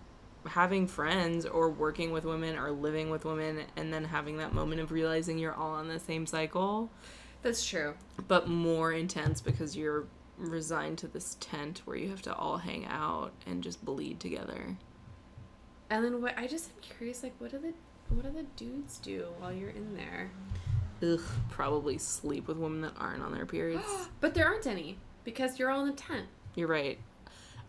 having 0.47 0.87
friends 0.87 1.47
or 1.47 1.71
working 1.71 2.13
with 2.13 2.25
women 2.25 2.57
or 2.59 2.71
living 2.71 3.09
with 3.11 3.25
women 3.25 3.61
and 3.77 3.93
then 3.93 4.05
having 4.05 4.37
that 4.39 4.53
moment 4.53 4.81
of 4.81 4.93
realizing 4.93 5.39
you're 5.39 5.55
all 5.55 5.71
on 5.73 5.89
the 5.89 5.99
same 5.99 6.27
cycle, 6.27 6.91
That's 7.43 7.65
true. 7.65 7.95
but 8.29 8.47
more 8.49 8.93
intense 8.93 9.41
because 9.41 9.75
you're 9.77 10.05
resigned 10.37 10.99
to 10.99 11.07
this 11.09 11.37
tent 11.41 11.81
where 11.87 11.97
you 11.97 12.11
have 12.11 12.21
to 12.23 12.35
all 12.35 12.59
hang 12.59 12.85
out 12.87 13.33
and 13.47 13.63
just 13.63 13.85
bleed 13.85 14.21
together. 14.21 14.77
And 15.89 16.05
then 16.05 16.21
what? 16.21 16.37
I 16.37 16.47
just 16.47 16.71
am 16.71 16.77
curious. 16.83 17.23
Like, 17.23 17.35
what 17.39 17.51
do 17.53 17.59
the 17.59 17.73
what 18.15 18.25
do 18.25 18.33
the 18.33 18.47
dudes 18.57 18.99
do 18.99 19.27
while 19.39 19.53
you're 19.53 19.71
in 19.71 19.97
there? 19.97 20.31
Ugh, 21.03 21.21
probably 21.51 21.99
sleep 21.99 22.49
with 22.49 22.57
women 22.57 22.81
that 22.83 22.93
aren't 22.99 23.23
on 23.23 23.33
their 23.33 23.47
periods. 23.47 23.85
But 24.21 24.35
there 24.35 24.47
aren't 24.47 24.67
any 24.67 24.99
because 25.25 25.59
you're 25.59 25.71
all 25.71 25.81
in 25.81 25.89
the 25.89 25.97
tent. 25.97 26.27
You're 26.55 26.69
right. 26.69 26.99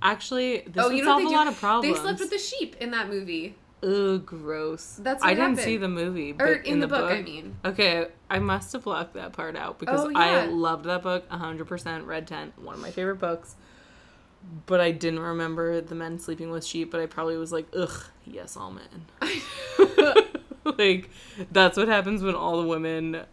Actually, 0.02 0.60
this 0.60 0.84
oh, 0.84 0.88
would 0.88 0.98
you 0.98 1.04
know 1.04 1.20
solve 1.20 1.24
a 1.24 1.36
lot 1.36 1.48
of 1.48 1.60
problems. 1.60 1.98
They 1.98 2.02
slept 2.02 2.20
with 2.20 2.30
the 2.30 2.38
sheep 2.38 2.76
in 2.80 2.92
that 2.92 3.10
movie, 3.10 3.56
Ugh, 3.84 4.26
gross. 4.26 5.00
That's 5.02 5.24
I 5.24 5.30
didn't 5.30 5.42
happened. 5.42 5.60
see 5.60 5.78
the 5.78 5.88
movie, 5.88 6.32
but 6.32 6.48
or 6.48 6.54
in, 6.54 6.80
the, 6.80 6.88
book, 6.88 7.12
I 7.12 7.22
mean. 7.22 7.56
Okay, 7.64 8.08
I 8.30 8.40
must 8.40 8.74
have 8.74 8.84
blocked 8.84 9.14
that 9.14 9.34
part 9.34 9.56
out 9.56 9.80
because 9.80 10.06
Oh, 10.06 10.12
I 10.16 10.46
loved 10.46 10.86
that 10.86 11.04
book 11.04 11.30
100%. 11.30 12.06
Red 12.08 12.28
Tent, 12.28 12.54
one 12.58 12.76
of 12.76 12.82
my 12.82 12.92
favorite 12.92 13.20
books. 13.20 13.56
But 14.66 14.80
I 14.80 14.92
didn't 14.92 15.20
remember 15.20 15.82
the 15.82 15.96
men 15.96 16.20
sleeping 16.20 16.52
with 16.52 16.66
sheep, 16.66 16.92
but 16.92 17.02
I 17.02 17.06
probably 17.06 17.38
was 17.38 17.52
like, 17.52 17.68
ugh, 17.76 18.06
yes, 18.26 18.56
all 18.56 18.72
men. 18.72 19.06
like, 20.78 21.10
that's 21.51 21.78
what 21.78 21.88
happens 21.88 22.23
when 22.23 22.36
all 22.36 22.62
the 22.62 22.67
women 22.67 23.23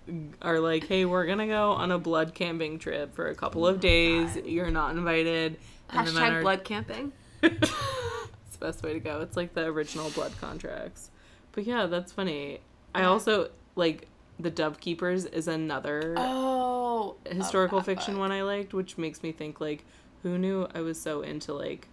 are 0.43 0.61
like, 0.61 0.87
hey, 0.87 1.05
we're 1.05 1.27
gonna 1.27 1.47
go 1.47 1.73
on 1.73 1.91
a 1.91 1.99
blood 1.99 2.35
camping 2.35 2.79
trip 2.79 3.15
for 3.15 3.29
a 3.29 3.35
couple 3.35 3.67
of 3.67 3.77
oh 3.77 3.79
days. 3.79 4.37
You're 4.45 4.71
not 4.71 4.95
invited. 4.97 5.59
And 5.91 6.09
Hashtag 6.09 6.33
are- 6.33 6.43
blood 6.43 6.65
camping. 6.65 7.13
it's 7.43 7.71
the 8.53 8.59
best 8.59 8.83
way 8.83 8.93
to 8.93 9.01
go. 9.01 9.21
It's 9.21 9.37
like 9.37 9.55
the 9.55 9.65
original 9.65 10.11
blood 10.11 10.33
contracts. 10.41 11.11
But 11.53 11.65
yeah, 11.65 11.87
that's 11.87 12.13
funny. 12.13 12.61
I 12.95 13.05
also 13.05 13.51
like 13.77 14.09
the 14.39 14.51
Dove 14.51 14.81
Keepers 14.81 15.25
is 15.25 15.49
another 15.49 16.15
Oh, 16.19 17.17
historical 17.29 17.81
fiction 17.83 18.15
book. 18.15 18.21
one 18.21 18.33
I 18.33 18.43
liked, 18.43 18.73
which 18.75 18.97
makes 18.99 19.23
me 19.23 19.33
think 19.33 19.61
like, 19.61 19.85
who 20.23 20.39
knew 20.39 20.67
I 20.75 20.81
was 20.83 21.01
so 21.01 21.23
into 21.23 21.53
like 21.53 21.89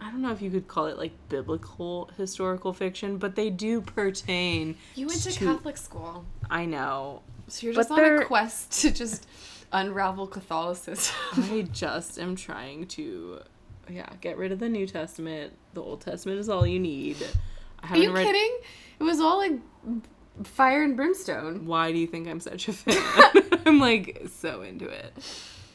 I 0.00 0.10
don't 0.10 0.22
know 0.22 0.32
if 0.32 0.42
you 0.42 0.50
could 0.50 0.68
call 0.68 0.86
it 0.86 0.98
like 0.98 1.12
biblical 1.28 2.10
historical 2.16 2.72
fiction, 2.72 3.18
but 3.18 3.34
they 3.36 3.50
do 3.50 3.80
pertain. 3.80 4.76
You 4.94 5.06
went 5.06 5.22
to 5.22 5.30
to- 5.32 5.44
Catholic 5.44 5.76
school, 5.76 6.24
I 6.50 6.64
know. 6.66 7.22
so 7.48 7.66
you're 7.66 7.74
But 7.74 7.80
just 7.82 7.90
on 7.92 7.98
a 7.98 8.02
they're- 8.02 8.24
quest 8.24 8.72
to 8.82 8.90
just 8.90 9.26
unravel 9.72 10.26
Catholicism. 10.26 11.14
I 11.34 11.68
just 11.72 12.18
am 12.18 12.36
trying 12.36 12.86
to, 12.88 13.40
yeah, 13.90 14.08
get 14.20 14.36
rid 14.38 14.52
of 14.52 14.58
the 14.58 14.68
New 14.68 14.86
Testament. 14.86 15.52
The 15.74 15.82
Old 15.82 16.00
Testament 16.00 16.38
is 16.38 16.48
all 16.48 16.66
you 16.66 16.78
need. 16.78 17.16
Are 17.88 17.96
you 17.96 18.12
read. 18.12 18.26
kidding? 18.26 18.58
It 18.98 19.04
was 19.04 19.20
all 19.20 19.38
like 19.38 19.52
fire 20.44 20.82
and 20.82 20.96
brimstone. 20.96 21.66
why 21.66 21.92
do 21.92 21.98
you 21.98 22.06
think 22.06 22.26
I'm 22.28 22.40
such 22.40 22.68
a 22.68 22.72
fan? 22.72 23.42
I'm 23.66 23.78
like 23.80 24.26
so 24.40 24.62
into 24.62 24.86
it. 24.88 25.12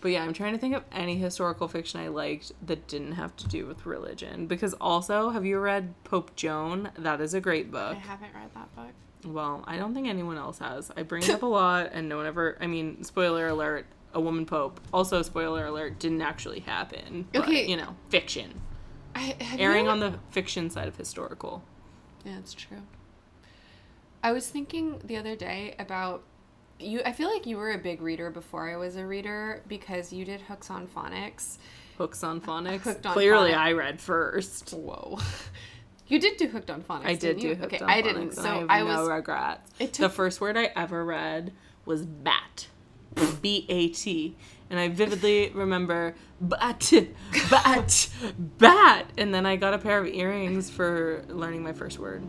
But 0.03 0.11
yeah, 0.11 0.21
I'm 0.25 0.33
trying 0.33 0.51
to 0.51 0.59
think 0.59 0.75
of 0.75 0.83
any 0.91 1.15
historical 1.15 1.69
fiction 1.69 2.01
I 2.01 2.09
liked 2.09 2.51
that 2.67 2.89
didn't 2.89 3.13
have 3.13 3.33
to 3.37 3.47
do 3.47 3.65
with 3.65 3.85
religion. 3.85 4.47
Because 4.47 4.73
also, 4.73 5.29
have 5.29 5.45
you 5.45 5.57
read 5.59 5.93
Pope 6.03 6.35
Joan? 6.35 6.91
That 6.97 7.21
is 7.21 7.33
a 7.33 7.39
great 7.39 7.71
book. 7.71 7.95
I 7.95 7.99
haven't 7.99 8.33
read 8.35 8.49
that 8.53 8.75
book. 8.75 8.91
Well, 9.25 9.63
I 9.65 9.77
don't 9.77 9.93
think 9.93 10.09
anyone 10.09 10.37
else 10.37 10.59
has. 10.59 10.91
I 10.97 11.03
bring 11.03 11.23
it 11.23 11.29
up 11.29 11.41
a 11.41 11.45
lot, 11.61 11.91
and 11.93 12.09
no 12.09 12.17
one 12.17 12.25
ever. 12.25 12.57
I 12.59 12.67
mean, 12.67 13.01
spoiler 13.05 13.47
alert: 13.47 13.85
a 14.13 14.19
woman 14.19 14.45
pope. 14.45 14.81
Also, 14.91 15.21
spoiler 15.21 15.67
alert: 15.67 15.99
didn't 15.99 16.21
actually 16.21 16.59
happen. 16.59 17.25
But, 17.31 17.43
Okay. 17.43 17.65
you 17.65 17.77
know, 17.77 17.95
fiction. 18.09 18.59
I, 19.15 19.37
have 19.39 19.57
Erring 19.57 19.87
on 19.87 20.01
the 20.01 20.15
fiction 20.31 20.69
side 20.69 20.89
of 20.89 20.97
historical. 20.97 21.63
Yeah, 22.25 22.39
it's 22.39 22.53
true. 22.53 22.81
I 24.21 24.33
was 24.33 24.49
thinking 24.49 24.99
the 25.01 25.15
other 25.15 25.37
day 25.37 25.75
about 25.79 26.23
you. 26.83 27.01
I 27.05 27.11
feel 27.11 27.29
like 27.29 27.45
you 27.45 27.57
were 27.57 27.71
a 27.71 27.77
big 27.77 28.01
reader 28.01 28.29
before 28.29 28.69
I 28.69 28.77
was 28.77 28.95
a 28.95 29.05
reader 29.05 29.61
because 29.67 30.11
you 30.13 30.25
did 30.25 30.41
hooks 30.41 30.69
on 30.69 30.87
phonics. 30.87 31.57
Hooks 31.97 32.23
on 32.23 32.41
phonics. 32.41 32.81
Hooked 32.81 33.05
on 33.05 33.13
Clearly, 33.13 33.51
Phonics. 33.51 33.57
I 33.57 33.71
read 33.73 34.01
first. 34.01 34.71
Whoa. 34.71 35.19
You 36.05 36.19
did 36.19 36.37
do 36.37 36.47
hooked 36.47 36.69
on 36.69 36.81
phonics. 36.83 37.05
I 37.05 37.13
did 37.15 37.19
didn't 37.19 37.39
do 37.39 37.47
you? 37.47 37.55
hooked 37.55 37.73
okay, 37.75 37.83
on 37.83 37.89
I 37.89 38.01
phonics, 38.01 38.03
didn't. 38.03 38.33
So 38.33 38.65
I 38.69 38.77
have 38.79 38.87
I, 38.87 38.95
no 38.95 39.07
regrets. 39.07 39.71
It 39.79 39.93
the 39.93 40.09
first 40.09 40.41
word 40.41 40.57
I 40.57 40.65
ever 40.75 41.03
read 41.03 41.53
was 41.85 42.05
bat, 42.05 42.67
B 43.41 43.65
A 43.69 43.87
T, 43.87 44.35
and 44.69 44.79
I 44.79 44.89
vividly 44.89 45.49
remember 45.53 46.13
bat, 46.41 46.91
bat, 47.49 48.09
bat, 48.37 49.05
and 49.17 49.33
then 49.33 49.45
I 49.45 49.55
got 49.55 49.73
a 49.73 49.77
pair 49.77 49.97
of 49.97 50.05
earrings 50.05 50.69
for 50.69 51.23
learning 51.29 51.63
my 51.63 51.71
first 51.73 51.97
word. 51.99 52.21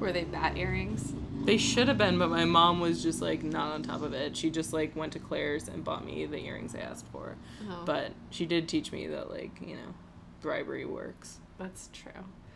Were 0.00 0.12
they 0.12 0.24
bat 0.24 0.58
earrings? 0.58 1.12
They 1.44 1.56
should 1.56 1.88
have 1.88 1.98
been, 1.98 2.18
but 2.18 2.30
my 2.30 2.44
mom 2.44 2.80
was 2.80 3.02
just 3.02 3.20
like 3.22 3.42
not 3.42 3.72
on 3.72 3.82
top 3.82 4.02
of 4.02 4.12
it. 4.12 4.36
She 4.36 4.50
just 4.50 4.72
like 4.72 4.94
went 4.94 5.12
to 5.14 5.18
Claire's 5.18 5.68
and 5.68 5.82
bought 5.82 6.04
me 6.04 6.26
the 6.26 6.38
earrings 6.38 6.74
I 6.74 6.80
asked 6.80 7.06
for. 7.12 7.36
Oh, 7.68 7.82
But 7.84 8.12
she 8.30 8.46
did 8.46 8.68
teach 8.68 8.92
me 8.92 9.06
that 9.08 9.30
like, 9.30 9.60
you 9.60 9.74
know, 9.76 9.94
bribery 10.40 10.84
works. 10.84 11.38
that's 11.58 11.88
true. 11.92 12.12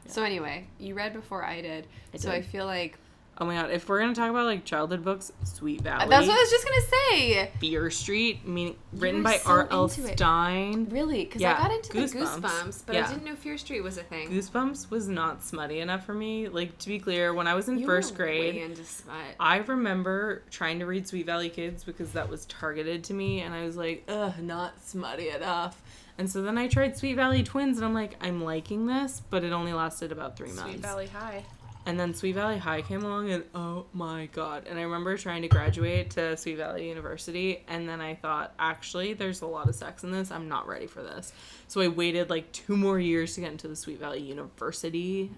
So 0.06 0.22
anyway, 0.22 0.66
you 0.78 0.94
read 0.94 1.14
before 1.14 1.42
I 1.44 1.62
did, 1.62 1.86
I 2.12 2.18
so. 2.18 2.30
I 2.30 2.42
feel 2.42 2.66
like 2.66 2.98
Oh 3.36 3.44
my 3.44 3.54
god, 3.54 3.70
if 3.72 3.88
we're 3.88 3.98
gonna 3.98 4.14
talk 4.14 4.30
about 4.30 4.46
like 4.46 4.64
childhood 4.64 5.04
books, 5.04 5.32
Sweet 5.42 5.80
uh, 5.80 5.82
Valley. 5.82 6.08
that's 6.08 6.26
what 6.28 6.36
I 6.38 6.40
was 6.40 6.50
just 6.50 6.64
gonna 6.64 7.10
say. 7.10 7.50
Fear 7.60 7.90
Street, 7.90 8.46
meaning 8.46 8.76
written 8.92 9.24
by 9.24 9.38
so 9.38 9.50
R. 9.50 9.68
L. 9.72 9.88
Stine. 9.88 10.86
Really, 10.88 11.24
because 11.24 11.42
Yeah, 11.42 11.56
I 11.58 11.62
got 11.62 11.72
into 11.72 11.90
Goosebumps. 11.92 12.12
the 12.12 12.18
Goosebumps, 12.48 12.82
but 12.86 12.94
Yeah. 12.94 13.06
I 13.06 13.08
didn't 13.08 13.24
know 13.24 13.34
Fear 13.34 13.58
Street 13.58 13.80
was 13.82 13.98
a 13.98 14.04
thing. 14.04 14.30
Goosebumps 14.30 14.88
was 14.90 15.08
not 15.08 15.42
smutty 15.42 15.80
enough 15.80 16.06
for 16.06 16.14
me. 16.14 16.48
Like 16.48 16.78
to 16.78 16.88
be 16.88 17.00
clear, 17.00 17.34
when 17.34 17.48
I 17.48 17.54
was 17.54 17.68
in 17.68 17.78
You 17.78 17.86
first 17.86 18.14
grade, 18.14 18.54
way 18.54 18.62
into 18.62 18.84
smut. 18.84 19.16
I 19.40 19.56
remember 19.58 20.42
trying 20.50 20.78
to 20.78 20.86
read 20.86 21.08
Sweet 21.08 21.26
Valley 21.26 21.48
Kids 21.50 21.82
because 21.82 22.12
that 22.12 22.28
was 22.28 22.46
targeted 22.46 23.02
to 23.04 23.14
me, 23.14 23.40
and 23.40 23.52
I 23.52 23.64
was 23.64 23.76
like, 23.76 24.04
ugh, 24.06 24.34
not 24.40 24.80
smutty 24.84 25.30
enough. 25.30 25.82
And 26.18 26.30
so 26.30 26.42
then 26.42 26.56
I 26.56 26.68
tried 26.68 26.96
Sweet 26.96 27.14
Valley 27.14 27.42
Twins, 27.42 27.78
and 27.78 27.84
I'm 27.84 27.94
like, 27.94 28.14
I'm 28.20 28.44
liking 28.44 28.86
this, 28.86 29.22
but 29.30 29.42
it 29.42 29.50
only 29.52 29.72
lasted 29.72 30.12
about 30.12 30.36
three 30.36 30.52
months. 30.52 30.62
Sweet 30.70 30.78
Valley 30.78 31.08
High. 31.08 31.44
And 31.86 32.00
then 32.00 32.14
Sweet 32.14 32.32
Valley 32.34 32.56
High 32.56 32.80
came 32.80 33.04
along, 33.04 33.30
and 33.30 33.44
oh 33.54 33.84
my 33.92 34.26
god! 34.32 34.66
And 34.66 34.78
I 34.78 34.82
remember 34.82 35.18
trying 35.18 35.42
to 35.42 35.48
graduate 35.48 36.10
to 36.12 36.34
Sweet 36.36 36.56
Valley 36.56 36.88
University, 36.88 37.62
and 37.68 37.86
then 37.86 38.00
I 38.00 38.14
thought, 38.14 38.54
actually, 38.58 39.12
there's 39.12 39.42
a 39.42 39.46
lot 39.46 39.68
of 39.68 39.74
sex 39.74 40.02
in 40.02 40.10
this. 40.10 40.30
I'm 40.30 40.48
not 40.48 40.66
ready 40.66 40.86
for 40.86 41.02
this. 41.02 41.32
So 41.68 41.82
I 41.82 41.88
waited 41.88 42.30
like 42.30 42.50
two 42.52 42.76
more 42.76 42.98
years 42.98 43.34
to 43.34 43.42
get 43.42 43.52
into 43.52 43.68
the 43.68 43.76
Sweet 43.76 44.00
Valley 44.00 44.20
University. 44.22 45.30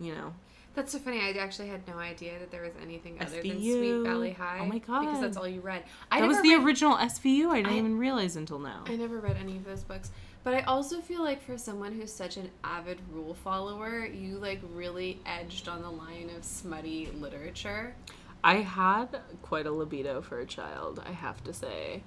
You 0.00 0.14
know, 0.14 0.34
That's 0.74 0.92
so 0.92 0.98
funny. 0.98 1.20
I 1.20 1.30
actually 1.40 1.68
had 1.68 1.88
no 1.88 1.96
idea 1.96 2.38
that 2.38 2.50
there 2.50 2.62
was 2.62 2.74
anything 2.82 3.16
other 3.20 3.40
than 3.42 3.58
Sweet 3.58 4.02
Valley 4.04 4.32
High. 4.32 4.58
Oh 4.60 4.66
my 4.66 4.78
god! 4.78 5.00
Because 5.06 5.20
that's 5.22 5.36
all 5.38 5.48
you 5.48 5.60
read. 5.62 5.84
I 6.12 6.20
that 6.20 6.28
was 6.28 6.42
the 6.42 6.54
read- 6.54 6.64
original 6.66 6.96
SVU. 6.98 7.48
I 7.48 7.56
didn't 7.62 7.72
I- 7.72 7.78
even 7.78 7.96
realize 7.98 8.36
until 8.36 8.58
now. 8.58 8.84
I 8.86 8.96
never 8.96 9.18
read 9.20 9.38
any 9.40 9.56
of 9.56 9.64
those 9.64 9.84
books. 9.84 10.10
But 10.48 10.56
I 10.56 10.60
also 10.62 11.02
feel 11.02 11.22
like 11.22 11.42
for 11.42 11.58
someone 11.58 11.92
who's 11.92 12.10
such 12.10 12.38
an 12.38 12.48
avid 12.64 13.02
rule 13.12 13.34
follower, 13.34 14.06
you 14.06 14.38
like 14.38 14.60
really 14.72 15.20
edged 15.26 15.68
on 15.68 15.82
the 15.82 15.90
line 15.90 16.30
of 16.34 16.42
smutty 16.42 17.10
literature. 17.12 17.94
I 18.42 18.54
had 18.62 19.20
quite 19.42 19.66
a 19.66 19.70
libido 19.70 20.22
for 20.22 20.40
a 20.40 20.46
child, 20.46 21.02
I 21.06 21.12
have 21.12 21.44
to 21.44 21.52
say. 21.52 22.02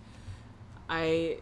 I, 0.89 1.37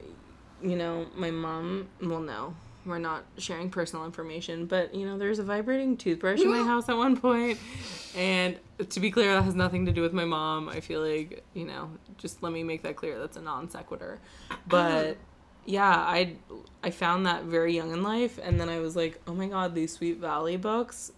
you 0.62 0.75
know, 0.75 1.05
my 1.15 1.31
mom, 1.31 1.88
well, 2.01 2.19
no, 2.19 2.53
we're 2.85 2.99
not 2.99 3.23
sharing 3.38 3.69
personal 3.69 4.03
information, 4.03 4.65
but, 4.65 4.93
you 4.93 5.05
know, 5.05 5.17
there's 5.17 5.39
a 5.39 5.43
vibrating 5.43 5.95
toothbrush 5.95 6.41
in 6.41 6.51
my 6.51 6.63
house 6.67 6.89
at 6.89 6.97
one 6.97 7.15
point. 7.15 7.59
point, 7.59 8.17
And 8.17 8.59
to 8.89 8.99
be 8.99 9.09
clear, 9.09 9.35
that 9.35 9.43
has 9.43 9.55
nothing 9.55 9.85
to 9.85 9.93
do 9.93 10.01
with 10.01 10.12
my 10.12 10.25
mom. 10.25 10.67
I 10.67 10.81
feel 10.81 10.99
like, 10.99 11.45
you 11.53 11.63
know, 11.63 11.91
just 12.17 12.43
let 12.43 12.51
me 12.51 12.62
make 12.62 12.83
that 12.83 12.97
clear. 12.97 13.17
That's 13.19 13.38
a 13.38 13.41
non 13.41 13.69
sequitur. 13.69 14.19
But 14.67 15.15
yeah, 15.65 15.89
I 15.89 16.36
I 16.84 16.91
found 16.91 17.26
that 17.26 17.43
very 17.43 17.76
young 17.76 17.91
in 17.91 18.04
life 18.04 18.39
and 18.41 18.60
then 18.60 18.69
I 18.69 18.80
was 18.80 18.95
like, 18.95 19.19
"Oh 19.28 19.34
my 19.34 19.48
god, 19.48 19.76
these 19.76 19.93
Sweet 19.93 20.17
Valley 20.17 20.58
books 20.58 21.12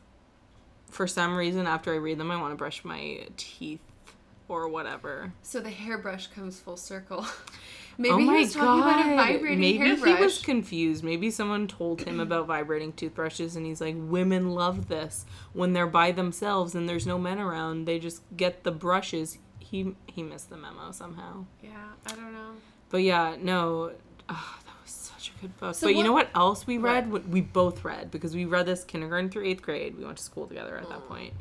for 0.90 1.08
some 1.08 1.36
reason 1.36 1.68
after 1.68 1.94
I 1.94 1.98
read 1.98 2.18
them, 2.18 2.32
I 2.32 2.40
want 2.40 2.52
to 2.52 2.58
brush 2.58 2.84
my 2.84 3.26
teeth 3.38 3.80
or 4.50 4.68
whatever. 4.68 5.32
So 5.42 5.62
the 5.62 5.70
hairbrush 5.70 6.28
comes 6.28 6.60
full 6.60 6.78
circle. 6.78 7.26
Oh 7.94 8.04
Maybe 8.04 8.14
oh 8.14 8.18
he 8.20 8.26
was 8.46 8.54
talking 8.54 8.82
about 8.82 9.00
a 9.02 9.10
God. 9.10 9.16
vibrating 9.18 9.60
Maybe 9.60 9.78
hairbrush. 9.78 10.18
he 10.18 10.24
was 10.24 10.38
confused. 10.40 11.04
Maybe 11.04 11.30
someone 11.30 11.68
told 11.68 12.02
him 12.02 12.20
about 12.22 12.48
vibrating 12.48 12.94
toothbrushes 12.94 13.58
and 13.58 13.66
he's 13.66 13.82
like, 13.82 13.96
women 13.98 14.52
love 14.56 14.88
this. 14.88 15.26
When 15.52 15.74
they're 15.74 15.86
by 15.86 16.12
themselves 16.14 16.74
and 16.74 16.88
there's 16.88 17.06
no 17.06 17.20
men 17.20 17.38
around, 17.38 17.86
they 17.86 18.00
just 18.00 18.24
get 18.36 18.64
the 18.64 18.72
brushes. 18.72 19.38
He 19.60 19.94
he 20.08 20.24
missed 20.24 20.50
the 20.50 20.58
memo 20.58 20.92
somehow. 20.92 21.46
yeah, 21.62 21.90
I 22.08 22.16
don't 22.16 22.32
know. 22.34 22.52
But 22.90 23.00
yeah, 23.04 23.36
no, 23.40 23.92
ah, 24.32 24.60
that 24.66 24.74
was 24.84 24.92
such 24.92 25.32
a 25.38 25.42
good 25.42 25.58
book. 25.60 25.76
So 25.76 25.88
but 25.88 25.96
you 25.96 26.04
know 26.04 26.14
what 26.14 26.30
else 26.34 26.66
we 26.66 26.78
read? 26.78 27.12
What 27.12 27.28
we 27.28 27.42
both 27.42 27.84
read 27.84 28.10
because 28.12 28.34
we 28.36 28.46
read 28.46 28.66
this 28.66 28.84
kindergarten 28.84 29.30
through 29.30 29.46
eighth 29.46 29.62
grade. 29.62 29.98
We 29.98 30.06
went 30.06 30.18
to 30.18 30.24
school 30.24 30.48
together 30.48 30.78
at 30.78 30.86
Mm. 30.86 30.90
that 30.90 31.08
point. 31.08 31.34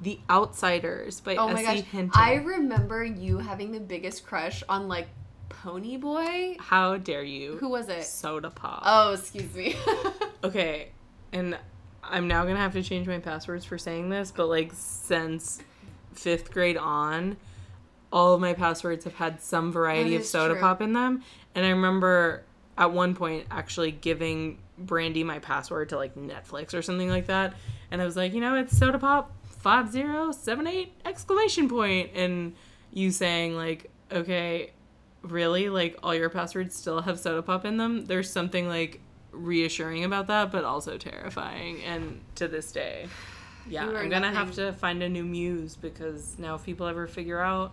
The 0.00 0.18
Outsiders 0.30 1.20
by 1.20 1.36
Oh 1.36 1.48
gosh. 1.48 1.80
Hinton. 1.80 2.10
I 2.14 2.34
remember 2.34 3.04
you 3.04 3.38
having 3.38 3.72
the 3.72 3.80
biggest 3.80 4.26
crush 4.26 4.62
on 4.68 4.88
like 4.88 5.08
Pony 5.48 5.96
Boy. 5.96 6.56
How 6.58 6.96
dare 6.98 7.22
you? 7.22 7.56
Who 7.60 7.68
was 7.70 7.88
it? 7.88 8.04
Soda 8.04 8.50
Pop. 8.50 8.82
Oh, 8.84 9.12
excuse 9.14 9.54
me. 9.54 9.74
Okay, 10.44 10.90
and 11.32 11.58
I'm 12.04 12.28
now 12.28 12.44
gonna 12.44 12.58
have 12.60 12.74
to 12.74 12.82
change 12.82 13.08
my 13.08 13.18
passwords 13.18 13.64
for 13.64 13.78
saying 13.78 14.10
this, 14.10 14.30
but 14.30 14.46
like 14.46 14.70
since 14.74 15.58
fifth 16.12 16.52
grade 16.52 16.76
on, 16.76 17.36
all 18.12 18.34
of 18.34 18.40
my 18.40 18.52
passwords 18.52 19.04
have 19.04 19.14
had 19.14 19.40
some 19.40 19.72
variety 19.72 20.16
of 20.16 20.24
soda 20.24 20.54
true. 20.54 20.60
pop 20.60 20.80
in 20.80 20.92
them. 20.92 21.22
And 21.54 21.64
I 21.66 21.70
remember 21.70 22.44
at 22.78 22.92
one 22.92 23.14
point 23.14 23.46
actually 23.50 23.90
giving 23.90 24.58
Brandy 24.78 25.24
my 25.24 25.38
password 25.38 25.88
to 25.90 25.96
like 25.96 26.14
Netflix 26.14 26.74
or 26.74 26.82
something 26.82 27.08
like 27.08 27.26
that. 27.26 27.54
And 27.90 28.00
I 28.00 28.04
was 28.04 28.16
like, 28.16 28.32
you 28.32 28.40
know, 28.40 28.54
it's 28.56 28.76
soda 28.76 28.98
pop 28.98 29.32
five 29.44 29.90
zero 29.90 30.32
seven 30.32 30.66
eight 30.66 30.92
exclamation 31.04 31.68
point 31.68 32.10
and 32.14 32.54
you 32.92 33.10
saying 33.10 33.56
like, 33.56 33.90
okay, 34.12 34.70
really? 35.22 35.68
Like 35.68 35.98
all 36.02 36.14
your 36.14 36.30
passwords 36.30 36.76
still 36.76 37.02
have 37.02 37.18
soda 37.18 37.42
pop 37.42 37.64
in 37.64 37.76
them? 37.76 38.04
There's 38.04 38.30
something 38.30 38.68
like 38.68 39.00
reassuring 39.32 40.04
about 40.04 40.28
that, 40.28 40.50
but 40.52 40.64
also 40.64 40.96
terrifying. 40.96 41.82
And 41.82 42.20
to 42.36 42.48
this 42.48 42.72
day, 42.72 43.06
yeah, 43.68 43.88
I'm 43.88 44.08
gonna 44.08 44.32
have 44.32 44.54
to 44.54 44.72
find 44.72 45.02
a 45.02 45.08
new 45.08 45.24
muse 45.24 45.76
because 45.76 46.38
now 46.38 46.54
if 46.54 46.64
people 46.64 46.86
ever 46.86 47.06
figure 47.06 47.40
out 47.40 47.72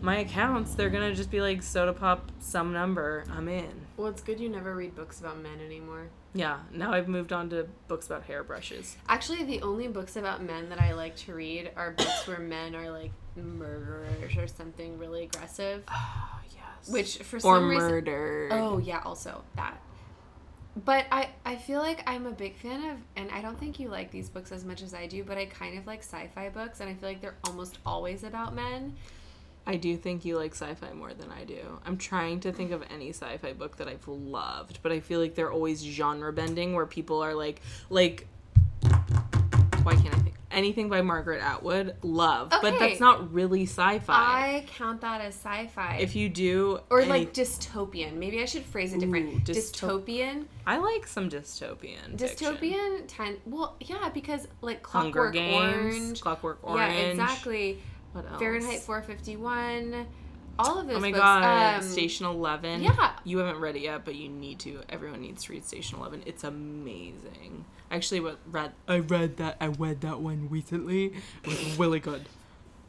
my 0.00 0.18
accounts, 0.18 0.74
they're 0.74 0.90
gonna 0.90 1.14
just 1.14 1.30
be 1.30 1.40
like 1.40 1.62
soda 1.62 1.92
pop 1.92 2.30
some 2.40 2.72
number. 2.72 3.24
I'm 3.30 3.48
in. 3.48 3.86
well, 3.96 4.08
it's 4.08 4.22
good 4.22 4.40
you 4.40 4.48
never 4.48 4.74
read 4.74 4.94
books 4.94 5.20
about 5.20 5.38
men 5.40 5.60
anymore. 5.64 6.08
Yeah. 6.34 6.58
Now 6.72 6.92
I've 6.92 7.08
moved 7.08 7.32
on 7.32 7.48
to 7.50 7.68
books 7.88 8.06
about 8.06 8.26
hairbrushes. 8.26 8.96
Actually, 9.08 9.44
the 9.44 9.62
only 9.62 9.86
books 9.88 10.16
about 10.16 10.42
men 10.42 10.68
that 10.70 10.80
I 10.80 10.92
like 10.94 11.14
to 11.18 11.34
read 11.34 11.70
are 11.76 11.92
books 11.92 12.26
where 12.26 12.40
men 12.40 12.74
are 12.74 12.90
like 12.90 13.12
murderers 13.36 14.36
or 14.36 14.46
something 14.48 14.98
really 14.98 15.24
aggressive. 15.24 15.84
Oh 15.90 16.40
yes. 16.54 16.88
Which 16.92 17.18
for 17.18 17.36
or 17.36 17.40
some 17.40 17.68
reason 17.68 17.88
murder. 17.90 18.48
Oh 18.52 18.78
yeah, 18.78 19.00
also 19.04 19.42
that. 19.56 19.80
But 20.84 21.06
I 21.12 21.28
I 21.46 21.54
feel 21.54 21.80
like 21.80 22.02
I'm 22.08 22.26
a 22.26 22.32
big 22.32 22.56
fan 22.56 22.82
of 22.90 22.96
and 23.14 23.30
I 23.30 23.40
don't 23.40 23.58
think 23.58 23.78
you 23.78 23.88
like 23.88 24.10
these 24.10 24.28
books 24.28 24.50
as 24.50 24.64
much 24.64 24.82
as 24.82 24.92
I 24.92 25.06
do, 25.06 25.22
but 25.22 25.38
I 25.38 25.46
kind 25.46 25.78
of 25.78 25.86
like 25.86 26.00
sci-fi 26.00 26.48
books 26.48 26.80
and 26.80 26.90
I 26.90 26.94
feel 26.94 27.08
like 27.08 27.20
they're 27.20 27.36
almost 27.44 27.78
always 27.86 28.24
about 28.24 28.54
men. 28.56 28.96
I 29.66 29.76
do 29.76 29.96
think 29.96 30.24
you 30.24 30.36
like 30.36 30.52
sci-fi 30.52 30.92
more 30.92 31.14
than 31.14 31.30
I 31.30 31.44
do. 31.44 31.80
I'm 31.86 31.96
trying 31.96 32.40
to 32.40 32.52
think 32.52 32.70
of 32.70 32.82
any 32.90 33.10
sci-fi 33.10 33.54
book 33.54 33.78
that 33.78 33.88
I've 33.88 34.06
loved, 34.06 34.80
but 34.82 34.92
I 34.92 35.00
feel 35.00 35.20
like 35.20 35.34
they're 35.34 35.52
always 35.52 35.82
genre 35.82 36.32
bending 36.32 36.74
where 36.74 36.86
people 36.86 37.22
are 37.22 37.34
like 37.34 37.62
like 37.88 38.26
why 39.82 39.94
can't 39.94 40.14
I 40.14 40.18
think 40.18 40.34
anything 40.50 40.88
by 40.88 41.02
Margaret 41.02 41.42
Atwood 41.42 41.96
love, 42.02 42.48
but 42.62 42.78
that's 42.78 43.00
not 43.00 43.32
really 43.34 43.64
sci-fi. 43.64 44.12
I 44.14 44.64
count 44.68 45.00
that 45.02 45.20
as 45.20 45.34
sci-fi. 45.34 45.98
if 46.00 46.14
you 46.14 46.28
do 46.28 46.80
or 46.90 47.00
any- 47.00 47.10
like 47.10 47.34
dystopian. 47.34 48.14
Maybe 48.14 48.40
I 48.40 48.44
should 48.46 48.64
phrase 48.64 48.92
it 48.94 49.00
different. 49.00 49.34
Ooh, 49.34 49.38
dystop- 49.40 50.04
dystopian. 50.06 50.44
I 50.66 50.78
like 50.78 51.06
some 51.06 51.28
dystopian. 51.28 52.16
Dystopian 52.16 53.04
ten 53.08 53.36
well, 53.46 53.76
yeah, 53.80 54.08
because 54.10 54.46
like 54.62 54.82
Clockwork 54.82 55.34
Games, 55.34 55.54
Orange. 55.96 56.20
Clockwork 56.20 56.58
Orange. 56.62 56.92
Yeah, 56.94 57.00
exactly. 57.10 57.82
What 58.14 58.24
else? 58.30 58.38
Fahrenheit 58.40 58.80
451. 58.80 60.06
All 60.58 60.78
of 60.78 60.86
those 60.86 60.96
Oh 60.96 61.00
my 61.00 61.10
books. 61.10 61.20
god, 61.20 61.76
um, 61.76 61.82
Station 61.82 62.26
Eleven. 62.26 62.80
yeah. 62.82 63.12
you 63.24 63.38
haven't 63.38 63.58
read 63.60 63.74
it 63.76 63.82
yet, 63.82 64.04
but 64.04 64.14
you 64.14 64.28
need 64.28 64.60
to. 64.60 64.80
Everyone 64.88 65.20
needs 65.20 65.44
to 65.44 65.52
read 65.52 65.64
Station 65.64 65.98
Eleven. 65.98 66.22
It's 66.26 66.44
amazing. 66.44 67.64
Actually, 67.90 68.20
what 68.20 68.38
read? 68.46 68.72
I 68.88 68.98
read 69.00 69.36
that. 69.38 69.56
I 69.60 69.66
read 69.66 70.00
that 70.02 70.20
one 70.20 70.48
recently. 70.48 71.06
It 71.42 71.46
was 71.48 71.76
really 71.78 71.98
good. 72.00 72.26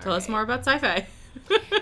Tell 0.00 0.12
us 0.12 0.28
more 0.28 0.42
about 0.42 0.60
sci-fi. 0.66 1.06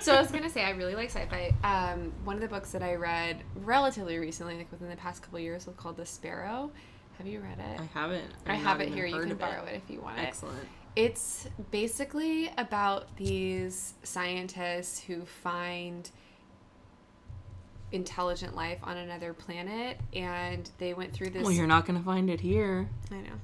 so 0.01 0.15
I 0.15 0.21
was 0.21 0.31
gonna 0.31 0.51
say 0.51 0.65
I 0.65 0.71
really 0.71 0.95
like 0.95 1.11
sci-fi. 1.11 1.55
Um, 1.65 2.13
one 2.25 2.37
of 2.37 2.43
the 2.43 2.49
books 2.49 2.73
that 2.73 2.83
I 2.83 2.95
read 2.95 3.43
relatively 3.57 4.19
recently, 4.19 4.57
like 4.59 4.71
within 4.71 4.89
the 4.91 4.97
past 4.97 5.23
couple 5.23 5.39
years, 5.41 5.67
was 5.67 5.77
called 5.77 5.97
The 5.97 6.07
Sparrow. 6.07 6.71
Have 7.19 7.27
you 7.27 7.41
read 7.41 7.59
it? 7.59 7.81
I 7.81 7.99
haven't. 7.99 8.31
I 8.47 8.55
I've 8.55 8.81
it 8.81 8.89
here. 8.91 9.07
You 9.07 9.21
can 9.21 9.37
borrow 9.37 9.65
it. 9.65 9.81
if 9.85 9.91
you 9.91 10.01
want 10.01 10.19
it. 10.19 10.23
Excellent. 10.23 10.69
It's 10.95 11.49
basically 11.71 12.51
about 12.59 13.17
these 13.17 13.95
scientists 14.03 15.01
who 15.01 15.25
find 15.25 16.11
intelligent 17.93 18.55
life 18.55 18.79
on 18.83 18.97
another 18.97 19.33
planet, 19.33 19.99
and 20.15 20.69
they 20.79 20.95
went 20.95 21.13
through 21.13 21.31
this. 21.31 21.43
Well, 21.43 21.53
you're 21.53 21.67
not 21.67 21.87
gonna 21.87 22.03
find 22.03 22.29
it 22.29 22.41
here. 22.41 22.89
I 23.11 23.17
know. 23.17 23.41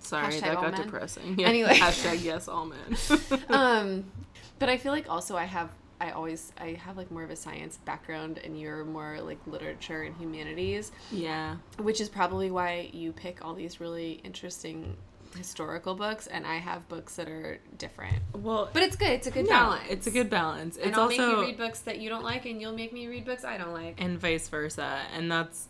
Sorry, 0.00 0.32
Hashtag 0.34 0.40
that 0.40 0.54
got 0.54 0.72
men. 0.72 0.82
depressing. 0.82 1.38
Yeah. 1.38 1.48
Anyway. 1.48 1.74
hashtag 1.74 2.22
yes, 2.22 2.48
all 2.48 2.66
men. 2.66 2.96
um 3.48 4.04
but 4.58 4.68
i 4.68 4.76
feel 4.76 4.92
like 4.92 5.08
also 5.08 5.36
i 5.36 5.44
have 5.44 5.70
i 6.00 6.10
always 6.10 6.52
i 6.60 6.72
have 6.72 6.96
like 6.96 7.10
more 7.10 7.22
of 7.22 7.30
a 7.30 7.36
science 7.36 7.78
background 7.84 8.38
and 8.38 8.58
you're 8.58 8.84
more 8.84 9.18
like 9.20 9.38
literature 9.46 10.02
and 10.02 10.16
humanities 10.16 10.92
yeah. 11.10 11.56
which 11.78 12.00
is 12.00 12.08
probably 12.08 12.50
why 12.50 12.88
you 12.92 13.12
pick 13.12 13.44
all 13.44 13.54
these 13.54 13.80
really 13.80 14.20
interesting 14.24 14.96
historical 15.36 15.94
books, 15.94 16.26
and 16.26 16.46
I 16.46 16.56
have 16.56 16.88
books 16.88 17.16
that 17.16 17.28
are 17.28 17.58
different. 17.76 18.18
Well, 18.34 18.70
But 18.72 18.82
it's 18.82 18.96
good. 18.96 19.10
It's 19.10 19.26
a 19.26 19.30
good 19.30 19.44
no, 19.44 19.50
balance. 19.50 19.84
It's 19.88 20.06
a 20.06 20.10
good 20.10 20.30
balance. 20.30 20.76
And 20.76 20.86
It's 20.88 20.96
I'll 20.96 21.04
also 21.04 21.26
make 21.26 21.36
you 21.36 21.42
read 21.42 21.56
books 21.56 21.80
that 21.80 21.98
you 21.98 22.08
don't 22.08 22.24
like, 22.24 22.46
and 22.46 22.60
you'll 22.60 22.72
make 22.74 22.92
me 22.92 23.06
read 23.06 23.24
books 23.24 23.44
I 23.44 23.58
don't 23.58 23.72
like. 23.72 24.00
and 24.00 24.18
vice 24.18 24.48
versa. 24.48 25.00
And 25.14 25.30
that's 25.30 25.68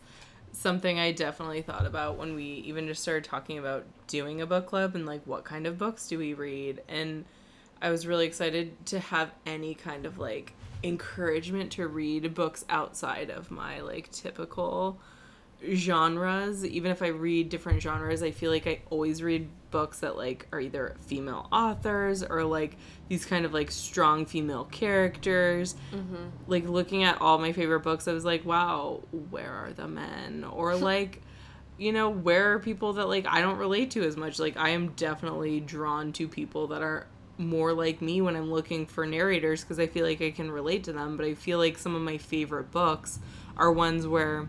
something 0.52 0.98
I 0.98 1.12
definitely 1.12 1.62
thought 1.62 1.86
about 1.86 2.16
when 2.18 2.34
we 2.34 2.44
even 2.44 2.86
just 2.86 3.02
started 3.02 3.24
talking 3.24 3.58
about 3.58 3.84
doing 4.06 4.40
a 4.40 4.46
book 4.46 4.66
club 4.66 4.94
and 4.94 5.06
like 5.06 5.22
what 5.24 5.44
kind 5.44 5.66
of 5.66 5.78
books 5.78 6.08
do 6.08 6.18
we 6.18 6.34
read. 6.34 6.82
And 6.88 7.24
I 7.80 7.90
was 7.90 8.06
really 8.06 8.26
excited 8.26 8.86
to 8.86 8.98
have 8.98 9.30
any 9.46 9.74
kind 9.74 10.06
of 10.06 10.18
like 10.18 10.54
encouragement 10.82 11.72
to 11.72 11.86
read 11.86 12.34
books 12.34 12.64
outside 12.68 13.30
of 13.30 13.50
my 13.50 13.80
like 13.80 14.10
typical 14.10 14.98
genres 15.72 16.64
even 16.64 16.90
if 16.90 17.02
i 17.02 17.08
read 17.08 17.48
different 17.48 17.82
genres 17.82 18.22
i 18.22 18.30
feel 18.30 18.50
like 18.50 18.66
i 18.66 18.80
always 18.90 19.22
read 19.22 19.48
books 19.70 20.00
that 20.00 20.16
like 20.16 20.46
are 20.52 20.60
either 20.60 20.96
female 21.06 21.48
authors 21.52 22.22
or 22.22 22.44
like 22.44 22.76
these 23.08 23.24
kind 23.24 23.44
of 23.44 23.52
like 23.52 23.70
strong 23.70 24.26
female 24.26 24.64
characters. 24.64 25.74
Mm-hmm. 25.92 26.28
Like 26.46 26.68
looking 26.68 27.04
at 27.04 27.20
all 27.20 27.38
my 27.38 27.52
favorite 27.52 27.80
books 27.80 28.08
i 28.08 28.12
was 28.12 28.24
like 28.24 28.44
wow 28.44 29.02
where 29.30 29.52
are 29.52 29.72
the 29.72 29.88
men? 29.88 30.44
Or 30.44 30.74
like 30.76 31.22
you 31.76 31.92
know 31.92 32.08
where 32.08 32.54
are 32.54 32.58
people 32.58 32.94
that 32.94 33.08
like 33.08 33.26
i 33.28 33.40
don't 33.40 33.58
relate 33.58 33.90
to 33.92 34.02
as 34.02 34.16
much? 34.16 34.38
Like 34.38 34.56
i 34.56 34.70
am 34.70 34.88
definitely 34.92 35.60
drawn 35.60 36.12
to 36.14 36.28
people 36.28 36.68
that 36.68 36.82
are 36.82 37.06
more 37.40 37.72
like 37.72 38.02
me 38.02 38.20
when 38.20 38.34
i'm 38.34 38.50
looking 38.50 38.84
for 38.84 39.06
narrators 39.06 39.62
because 39.62 39.78
i 39.78 39.86
feel 39.86 40.04
like 40.04 40.20
i 40.20 40.28
can 40.28 40.50
relate 40.50 40.82
to 40.82 40.92
them 40.92 41.16
but 41.16 41.24
i 41.24 41.34
feel 41.34 41.56
like 41.56 41.78
some 41.78 41.94
of 41.94 42.02
my 42.02 42.18
favorite 42.18 42.72
books 42.72 43.20
are 43.56 43.70
ones 43.70 44.08
where 44.08 44.48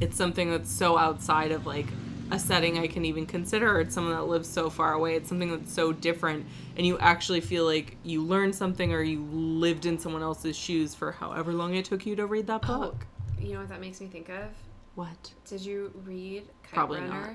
it's 0.00 0.16
something 0.16 0.50
that's 0.50 0.70
so 0.70 0.96
outside 0.98 1.52
of 1.52 1.66
like 1.66 1.86
a 2.32 2.38
setting 2.38 2.78
I 2.78 2.86
can 2.86 3.04
even 3.04 3.26
consider, 3.26 3.76
or 3.76 3.80
it's 3.80 3.94
someone 3.94 4.14
that 4.14 4.22
lives 4.24 4.48
so 4.48 4.70
far 4.70 4.92
away. 4.92 5.16
It's 5.16 5.28
something 5.28 5.50
that's 5.50 5.72
so 5.72 5.92
different, 5.92 6.46
and 6.76 6.86
you 6.86 6.96
actually 6.98 7.40
feel 7.40 7.64
like 7.64 7.96
you 8.04 8.22
learned 8.22 8.54
something 8.54 8.92
or 8.92 9.02
you 9.02 9.20
lived 9.32 9.84
in 9.84 9.98
someone 9.98 10.22
else's 10.22 10.56
shoes 10.56 10.94
for 10.94 11.10
however 11.12 11.52
long 11.52 11.74
it 11.74 11.84
took 11.86 12.06
you 12.06 12.14
to 12.16 12.26
read 12.26 12.46
that 12.46 12.60
Oh, 12.68 12.78
book. 12.78 13.06
you 13.38 13.54
know 13.54 13.60
what 13.60 13.68
that 13.70 13.80
makes 13.80 14.00
me 14.00 14.06
think 14.06 14.28
of? 14.28 14.46
What? 14.94 15.32
Did 15.48 15.62
you 15.62 15.92
read 16.04 16.44
Kite 16.62 16.72
Probably 16.74 17.00
Runner? 17.00 17.10
not. 17.20 17.30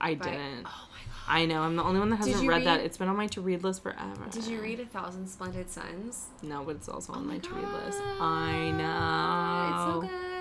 I 0.00 0.14
by- 0.14 0.24
didn't. 0.30 0.66
Oh 0.66 0.88
my 0.90 0.98
god. 1.04 1.08
I 1.28 1.44
know. 1.46 1.60
I'm 1.62 1.76
the 1.76 1.84
only 1.84 2.00
one 2.00 2.08
that 2.10 2.16
hasn't 2.16 2.42
you 2.42 2.48
read, 2.50 2.64
that. 2.64 2.80
It's 2.80 2.96
been 2.96 3.08
on 3.08 3.16
my 3.16 3.26
to 3.28 3.40
read 3.40 3.62
list 3.62 3.82
forever. 3.82 4.24
Did 4.30 4.46
you 4.46 4.60
read 4.60 4.80
A 4.80 4.86
Thousand 4.86 5.28
Splendid 5.28 5.70
Suns? 5.70 6.26
No, 6.42 6.64
but 6.64 6.76
it's 6.76 6.88
also 6.88 7.12
oh 7.12 7.16
on 7.16 7.22
Oh 7.22 7.26
my, 7.26 7.34
my 7.34 7.38
to 7.38 7.50
read 7.54 7.68
list. 7.84 8.00
I 8.20 8.70
know. 8.72 9.68
It's 9.68 9.94
so 9.94 10.00
good. 10.00 10.31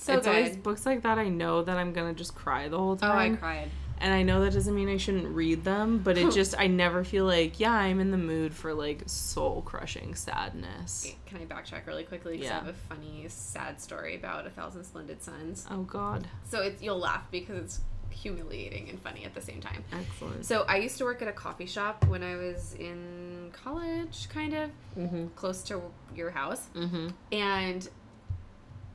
So 0.00 0.14
it's 0.14 0.26
good. 0.26 0.34
always 0.36 0.56
books 0.56 0.86
like 0.86 1.02
that. 1.02 1.18
I 1.18 1.28
know 1.28 1.62
that 1.62 1.76
I'm 1.76 1.92
gonna 1.92 2.14
just 2.14 2.34
cry 2.34 2.68
the 2.68 2.78
whole 2.78 2.96
time. 2.96 3.32
oh, 3.32 3.34
I 3.34 3.36
cried. 3.36 3.70
And 4.02 4.14
I 4.14 4.22
know 4.22 4.40
that 4.44 4.54
doesn't 4.54 4.74
mean 4.74 4.88
I 4.88 4.96
shouldn't 4.96 5.28
read 5.28 5.62
them, 5.62 5.98
but 5.98 6.16
it 6.16 6.32
just 6.32 6.54
I 6.58 6.68
never 6.68 7.04
feel 7.04 7.26
like 7.26 7.60
yeah 7.60 7.72
I'm 7.72 8.00
in 8.00 8.10
the 8.10 8.16
mood 8.16 8.54
for 8.54 8.72
like 8.72 9.02
soul 9.06 9.60
crushing 9.60 10.14
sadness. 10.14 11.12
Can 11.26 11.36
I 11.38 11.44
backtrack 11.44 11.86
really 11.86 12.04
quickly? 12.04 12.38
Because 12.38 12.50
I 12.50 12.54
Yeah. 12.54 12.60
have 12.60 12.68
a 12.68 12.72
funny, 12.72 13.26
sad 13.28 13.78
story 13.78 14.16
about 14.16 14.46
A 14.46 14.50
Thousand 14.50 14.84
Splendid 14.84 15.22
Suns. 15.22 15.66
Oh 15.70 15.82
God, 15.82 16.26
So 16.48 16.62
it's 16.62 16.80
you'll 16.82 16.98
laugh 16.98 17.30
because 17.30 17.58
it's 17.58 17.80
humiliating 18.08 18.88
and 18.88 19.00
funny 19.00 19.24
at 19.24 19.34
the 19.34 19.40
same 19.40 19.60
time. 19.60 19.84
excellent. 19.92 20.44
So 20.46 20.64
I 20.68 20.76
used 20.78 20.96
to 20.98 21.04
work 21.04 21.20
at 21.22 21.28
a 21.28 21.32
coffee 21.32 21.66
shop 21.66 22.06
when 22.08 22.22
I 22.22 22.36
was 22.36 22.74
in 22.78 23.50
college, 23.52 24.28
kind 24.30 24.54
of 24.54 24.70
mm-hmm. 24.98 25.26
close 25.36 25.62
to 25.64 25.80
your 26.16 26.30
house, 26.30 26.68
Mm-hmm. 26.74 27.08
and 27.32 27.88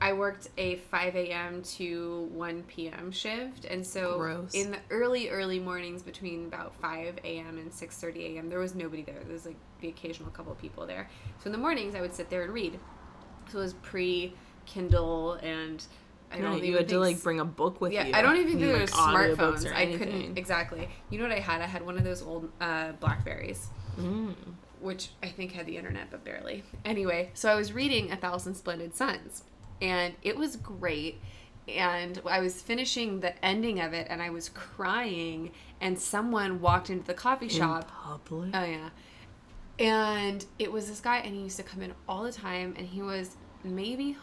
I 0.00 0.12
worked 0.12 0.48
a 0.58 0.76
5 0.76 1.16
a.m. 1.16 1.62
to 1.62 2.28
1 2.32 2.62
p.m. 2.64 3.10
shift, 3.10 3.64
and 3.64 3.86
so 3.86 4.18
Gross. 4.18 4.52
in 4.54 4.72
the 4.72 4.78
early 4.90 5.30
early 5.30 5.58
mornings 5.58 6.02
between 6.02 6.46
about 6.46 6.74
5 6.76 7.18
a.m. 7.24 7.58
and 7.58 7.70
6:30 7.70 8.34
a.m. 8.34 8.48
there 8.48 8.58
was 8.58 8.74
nobody 8.74 9.02
there. 9.02 9.20
There 9.24 9.32
was 9.32 9.46
like 9.46 9.56
the 9.80 9.88
occasional 9.88 10.30
couple 10.30 10.52
of 10.52 10.58
people 10.58 10.86
there. 10.86 11.08
So 11.42 11.46
in 11.46 11.52
the 11.52 11.58
mornings 11.58 11.94
I 11.94 12.00
would 12.00 12.14
sit 12.14 12.30
there 12.30 12.42
and 12.42 12.52
read. 12.52 12.78
So 13.50 13.58
it 13.58 13.62
was 13.62 13.74
pre 13.74 14.34
Kindle 14.66 15.34
and 15.34 15.84
I 16.32 16.38
don't 16.40 16.62
you 16.62 16.76
had 16.76 16.88
to 16.88 16.98
like 16.98 17.22
bring 17.22 17.40
a 17.40 17.44
book 17.44 17.80
with 17.80 17.92
yeah, 17.92 18.06
you. 18.06 18.14
I 18.14 18.20
don't 18.20 18.36
even 18.36 18.48
think 18.48 18.60
there 18.60 18.72
like, 18.72 18.82
was 18.82 18.90
audiobooks 18.90 19.36
smartphones. 19.64 19.74
I 19.74 19.96
couldn't 19.96 20.36
exactly. 20.36 20.88
You 21.08 21.18
know 21.18 21.24
what 21.24 21.36
I 21.36 21.40
had? 21.40 21.62
I 21.62 21.66
had 21.66 21.86
one 21.86 21.96
of 21.96 22.04
those 22.04 22.22
old 22.22 22.50
uh, 22.60 22.92
Blackberries 22.92 23.68
Mm. 23.98 24.34
which 24.80 25.08
I 25.22 25.28
think 25.28 25.52
had 25.52 25.64
the 25.64 25.78
internet, 25.78 26.10
but 26.10 26.22
barely. 26.22 26.64
Anyway, 26.84 27.30
so 27.32 27.48
I 27.50 27.54
was 27.54 27.72
reading 27.72 28.12
A 28.12 28.16
Thousand 28.16 28.56
Splendid 28.56 28.94
Suns, 28.94 29.42
and 29.80 30.14
it 30.22 30.36
was 30.36 30.56
great. 30.56 31.20
And 31.68 32.20
I 32.24 32.40
was 32.40 32.62
finishing 32.62 33.20
the 33.20 33.44
ending 33.44 33.80
of 33.80 33.92
it, 33.92 34.06
and 34.08 34.22
I 34.22 34.30
was 34.30 34.48
crying, 34.50 35.50
and 35.80 35.98
someone 35.98 36.60
walked 36.60 36.90
into 36.90 37.04
the 37.04 37.14
coffee 37.14 37.46
In 37.46 37.50
shop. 37.50 37.90
public. 37.90 38.50
Oh, 38.54 38.64
yeah. 38.64 38.90
And 39.78 40.44
it 40.60 40.70
was 40.70 40.88
this 40.88 41.00
guy, 41.00 41.18
and 41.18 41.34
he 41.34 41.42
used 41.42 41.56
to 41.56 41.64
come 41.64 41.82
in 41.82 41.92
all 42.08 42.22
the 42.22 42.32
time, 42.32 42.74
and 42.78 42.86
he 42.86 43.02
was 43.02 43.36
maybe 43.64 44.16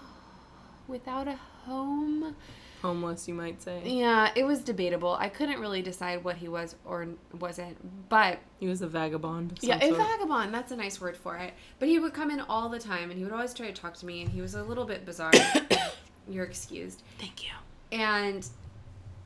without 0.88 1.28
a 1.28 1.36
home. 1.66 2.36
Homeless, 2.84 3.30
you 3.30 3.34
might 3.34 3.62
say. 3.62 3.82
Yeah, 3.86 4.32
it 4.36 4.44
was 4.44 4.60
debatable. 4.60 5.16
I 5.18 5.30
couldn't 5.30 5.60
really 5.62 5.82
decide 5.82 6.22
what 6.24 6.36
he 6.36 6.50
was 6.50 6.76
or 6.84 7.08
wasn't, 7.40 8.10
but 8.10 8.40
He 8.60 8.68
was 8.68 8.82
a 8.82 8.88
vagabond. 8.88 9.58
Yeah, 9.62 9.78
a 9.78 9.88
sort. 9.88 9.98
vagabond. 9.98 10.54
That's 10.54 10.72
a 10.74 10.76
nice 10.76 11.00
word 11.00 11.16
for 11.16 11.38
it. 11.38 11.54
But 11.80 11.88
he 11.88 11.98
would 11.98 12.14
come 12.14 12.30
in 12.30 12.42
all 12.42 12.68
the 12.68 12.80
time, 12.80 13.10
and 13.10 13.18
he 13.18 13.24
would 13.24 13.32
always 13.34 13.54
try 13.54 13.68
to 13.68 13.74
talk 13.74 13.96
to 14.00 14.06
me, 14.06 14.22
and 14.22 14.30
he 14.30 14.42
was 14.42 14.54
a 14.54 14.62
little 14.64 14.84
bit 14.84 15.06
bizarre. 15.06 15.32
You're 16.30 16.44
excused. 16.44 17.04
Thank 17.20 17.44
you. 17.46 17.52
And 17.98 18.46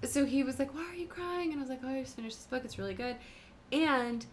so 0.03 0.23
he 0.23 0.43
was 0.43 0.59
like, 0.59 0.75
"Why 0.75 0.85
are 0.85 0.95
you 0.95 1.07
crying?" 1.07 1.51
And 1.51 1.57
I 1.59 1.61
was 1.61 1.69
like, 1.69 1.79
"Oh, 1.83 1.89
I 1.89 2.01
just 2.03 2.15
finished 2.15 2.37
this 2.37 2.45
book. 2.45 2.63
It's 2.63 2.77
really 2.77 2.93
good." 2.93 3.15
And 3.71 4.23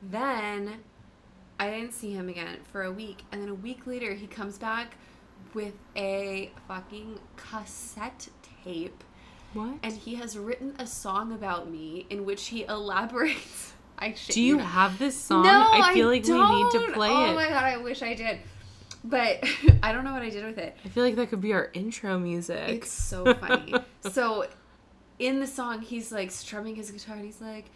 then 0.00 0.84
I 1.58 1.68
didn't 1.70 1.94
see 1.94 2.12
him 2.12 2.28
again 2.28 2.58
for 2.70 2.84
a 2.84 2.92
week, 2.92 3.24
and 3.32 3.42
then 3.42 3.48
a 3.48 3.54
week 3.54 3.88
later 3.88 4.14
he 4.14 4.28
comes 4.28 4.56
back 4.56 4.96
with 5.52 5.74
a 5.96 6.52
fucking 6.68 7.18
cassette 7.36 8.28
tape 8.64 9.02
What? 9.54 9.74
and 9.82 9.92
he 9.94 10.14
has 10.16 10.36
written 10.38 10.74
a 10.78 10.86
song 10.86 11.32
about 11.32 11.70
me 11.70 12.06
in 12.10 12.24
which 12.24 12.48
he 12.48 12.64
elaborates. 12.64 13.72
I 13.98 14.12
shit 14.14 14.34
Do 14.34 14.40
you 14.42 14.58
have 14.58 14.98
this 14.98 15.18
song? 15.20 15.42
No, 15.42 15.66
I 15.72 15.92
feel 15.92 16.06
like 16.08 16.24
we 16.24 16.32
need 16.32 16.70
to 16.72 16.78
don't. 16.78 16.92
play 16.94 17.08
oh 17.10 17.30
it. 17.30 17.34
my 17.34 17.48
god, 17.48 17.64
I 17.64 17.76
wish 17.78 18.00
I 18.02 18.14
did, 18.14 18.38
but 19.02 19.42
I 19.82 19.90
don't 19.92 20.04
know 20.04 20.12
what 20.12 20.22
I 20.22 20.30
did 20.30 20.44
with 20.44 20.58
it. 20.58 20.76
I 20.84 20.88
feel 20.88 21.02
like 21.02 21.16
that 21.16 21.30
could 21.30 21.40
be 21.40 21.52
our 21.52 21.70
intro 21.74 22.16
music. 22.18 22.68
It's 22.68 22.92
so 22.92 23.34
funny. 23.40 23.74
so, 24.12 24.46
in 25.18 25.40
the 25.40 25.48
song, 25.48 25.80
he's 25.82 26.12
like 26.12 26.30
strumming 26.30 26.76
his 26.76 26.92
guitar, 26.92 27.16
and 27.16 27.24
he's 27.24 27.40
like, 27.40 27.66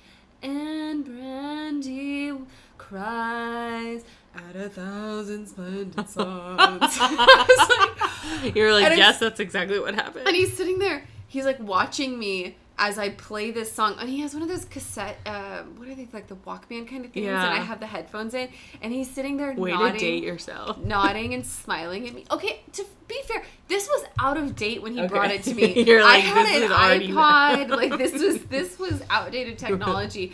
"And 0.44 1.04
Brandy 1.04 2.32
cries 2.78 4.04
at 4.36 4.54
a 4.54 4.68
thousand 4.68 5.48
splendid 5.48 6.08
songs." 6.08 6.56
I 6.60 7.46
was 7.48 7.78
like, 7.88 7.91
You're 8.54 8.72
like, 8.72 8.84
And 8.86 8.96
yes, 8.98 9.18
that's 9.18 9.40
exactly 9.40 9.78
what 9.78 9.94
happened. 9.94 10.26
and 10.26 10.36
he's 10.36 10.56
sitting 10.56 10.78
there. 10.78 11.04
He's 11.28 11.44
like 11.44 11.58
watching 11.60 12.18
me 12.18 12.56
as 12.78 12.98
I 12.98 13.10
play 13.10 13.50
this 13.50 13.70
song, 13.72 13.96
and 14.00 14.08
he 14.08 14.20
has 14.20 14.32
one 14.34 14.42
of 14.42 14.48
those 14.48 14.64
cassette, 14.64 15.18
uh, 15.26 15.62
what 15.76 15.88
are 15.88 15.94
they 15.94 16.08
like 16.12 16.26
the 16.26 16.34
Walkman 16.36 16.88
kind 16.88 17.04
of 17.04 17.12
things? 17.12 17.26
Yeah. 17.26 17.44
And 17.44 17.52
I 17.54 17.62
have 17.62 17.78
the 17.80 17.86
headphones 17.86 18.34
in, 18.34 18.48
and 18.80 18.92
he's 18.92 19.08
sitting 19.10 19.36
there 19.36 19.52
Way 19.52 19.70
nodding, 19.72 19.92
to 19.92 19.98
date 19.98 20.24
yourself. 20.24 20.78
nodding 20.84 21.32
and 21.34 21.46
smiling 21.46 22.08
at 22.08 22.14
me. 22.14 22.24
Okay, 22.30 22.60
to 22.72 22.84
be 23.08 23.20
fair, 23.26 23.44
this 23.68 23.86
was 23.88 24.04
out 24.18 24.36
of 24.36 24.56
date 24.56 24.82
when 24.82 24.94
he 24.94 25.00
Okay. 25.00 25.08
brought 25.08 25.30
it 25.30 25.42
to 25.44 25.54
me. 25.60 25.84
You're 25.84 26.00
I 26.00 26.16
like, 26.16 26.24
had 26.24 26.46
this 26.46 26.56
an 26.56 26.62
is 26.64 26.70
already- 26.70 27.08
iPod. 27.08 27.68
like 27.70 27.98
this 27.98 28.12
was 28.14 28.42
this 28.46 28.78
was 28.78 29.02
outdated 29.10 29.58
technology, 29.58 30.32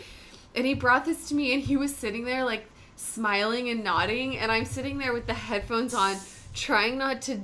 and 0.55 0.65
he 0.65 0.73
brought 0.73 1.05
this 1.05 1.27
to 1.29 1.35
me, 1.35 1.53
and 1.53 1.61
he 1.61 1.77
was 1.77 1.93
sitting 1.95 2.23
there 2.25 2.43
like 2.45 2.65
smiling 2.95 3.69
and 3.69 3.83
nodding, 3.83 4.37
and 4.37 4.51
I'm 4.51 4.65
sitting 4.65 4.97
there 4.97 5.13
with 5.13 5.27
the 5.27 5.33
headphones 5.33 5.93
on, 5.93 6.15
trying 6.53 6.97
not 6.97 7.21
to 7.23 7.41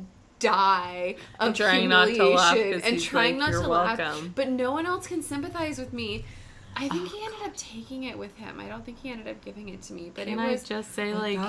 die 0.50 1.16
of 1.40 1.48
And 1.48 1.56
trying 1.56 1.90
not 1.90 2.08
to 2.08 2.24
laugh 2.30 2.54
humiliation, 2.56 2.94
and 2.94 3.02
trying 3.02 3.38
like, 3.38 3.40
not 3.40 3.52
"You're 3.52 3.64
to 3.64 3.68
laugh. 3.68 4.22
But 4.36 4.50
no 4.50 4.72
one 4.72 4.86
else 4.86 5.08
can 5.08 5.22
sympathize 5.22 5.78
with 5.80 5.94
me. 5.94 6.26
I 6.78 6.90
think 6.90 7.04
Oh, 7.04 7.06
he 7.18 7.24
ended 7.24 7.40
up 7.46 7.56
taking 7.56 8.04
it 8.04 8.18
with 8.18 8.36
him. 8.36 8.60
I 8.60 8.68
don't 8.68 8.86
think 8.86 9.00
he 9.02 9.10
ended 9.10 9.30
up 9.30 9.44
giving 9.46 9.70
it 9.70 9.82
to 9.84 9.94
me, 9.94 10.12
but 10.14 10.26
Can 10.28 10.40
it 10.40 10.42
I 10.44 10.52
was 10.52 10.64
just 10.64 10.92
say, 10.92 11.14
like, 11.14 11.40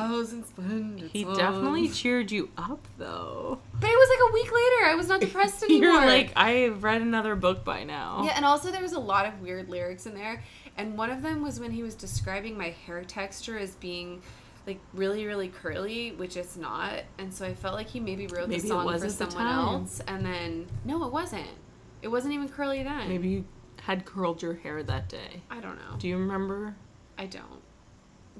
he 1.10 1.24
definitely 1.24 1.88
cheered 1.88 2.30
you 2.30 2.48
up, 2.56 2.86
though. 2.96 3.58
But 3.74 3.90
it 3.90 3.96
was 3.96 4.08
like 4.08 4.30
a 4.30 4.32
week 4.34 4.52
later. 4.52 4.86
I 4.90 4.94
was 4.94 5.08
not 5.08 5.20
depressed 5.20 5.62
anymore. 5.64 5.90
You're 5.94 6.06
like, 6.06 6.32
I've 6.36 6.84
read 6.84 7.02
another 7.02 7.34
book 7.34 7.64
by 7.64 7.82
now. 7.82 8.22
yeah, 8.24 8.34
and 8.36 8.44
also 8.44 8.70
there 8.70 8.82
was 8.82 8.92
a 8.92 9.00
lot 9.00 9.26
of 9.26 9.40
weird 9.40 9.68
lyrics 9.68 10.06
in 10.06 10.14
there, 10.14 10.44
and 10.76 10.96
one 10.96 11.10
of 11.10 11.22
them 11.22 11.42
was 11.42 11.58
when 11.58 11.72
he 11.72 11.82
was 11.82 11.96
describing 11.96 12.56
my 12.56 12.70
hair 12.86 13.02
texture 13.02 13.58
as 13.58 13.74
being 13.74 14.22
like 14.66 14.80
really, 14.92 15.26
really 15.26 15.48
curly, 15.48 16.12
which 16.12 16.36
it's 16.36 16.56
not. 16.56 17.02
And 17.18 17.32
so 17.32 17.46
I 17.46 17.54
felt 17.54 17.74
like 17.74 17.88
he 17.88 18.00
maybe 18.00 18.26
wrote 18.26 18.48
Maybe 18.48 18.62
the 18.62 18.68
song 18.68 18.98
for 18.98 19.08
someone 19.08 19.46
else, 19.46 20.00
and 20.06 20.24
then 20.24 20.66
no, 20.84 21.04
it 21.04 21.12
wasn't. 21.12 21.48
It 22.02 22.08
wasn't 22.08 22.34
even 22.34 22.48
curly 22.48 22.82
then. 22.82 23.08
Maybe 23.08 23.28
you 23.28 23.44
had 23.82 24.04
curled 24.04 24.42
your 24.42 24.54
hair 24.54 24.82
that 24.82 25.08
day. 25.08 25.42
I 25.50 25.60
don't 25.60 25.76
know. 25.76 25.96
Do 25.98 26.08
you 26.08 26.18
remember? 26.18 26.74
I 27.18 27.26
don't. 27.26 27.62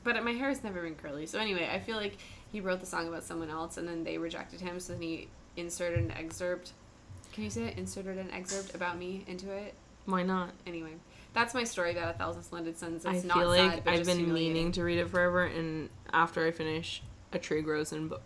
But 0.03 0.23
my 0.25 0.33
hair 0.33 0.49
has 0.49 0.63
never 0.63 0.83
been 0.83 0.95
curly. 0.95 1.27
So 1.27 1.39
anyway, 1.39 1.69
I 1.73 1.79
feel 1.81 1.97
like 1.97 2.19
he 2.53 2.61
wrote 2.61 2.81
the 2.81 2.87
song 2.87 3.09
about 3.09 3.25
someone 3.25 3.51
else 3.51 3.77
and 3.77 3.89
then 3.89 4.05
they 4.05 4.19
rejected 4.19 4.61
him. 4.61 4.79
So 4.81 4.93
then 4.93 5.03
he 5.03 5.29
inserted 5.57 5.99
an 6.01 6.11
excerpt. 6.13 6.73
Can 7.33 7.45
you 7.45 7.51
say 7.51 7.65
it? 7.65 7.79
Inserted 7.79 8.19
an 8.19 8.31
excerpt 8.31 8.75
about 8.75 8.99
me 8.99 9.25
into 9.27 9.51
it. 9.51 9.75
Why 10.05 10.23
not? 10.23 10.51
Anyway, 10.67 10.93
that's 11.33 11.53
my 11.55 11.65
story 11.65 11.91
about 11.91 12.15
a 12.15 12.19
thousand 12.19 12.45
splendid 12.45 12.79
suns. 12.79 13.05
It's 13.05 13.25
I 13.25 13.27
not 13.27 13.39
feel 13.39 13.55
sad, 13.55 13.67
like 13.67 13.85
but 13.85 13.95
I've 13.95 14.07
been 14.07 14.33
meaning 14.33 14.73
to 14.73 14.85
read 14.85 14.99
it 14.99 15.11
forever, 15.11 15.45
and 15.45 15.89
after 16.13 16.47
I 16.47 16.51
finish 16.51 17.03
A 17.33 17.39
Tree 17.39 17.63
Grows 17.63 17.93
in 17.93 18.09
Bo- 18.09 18.21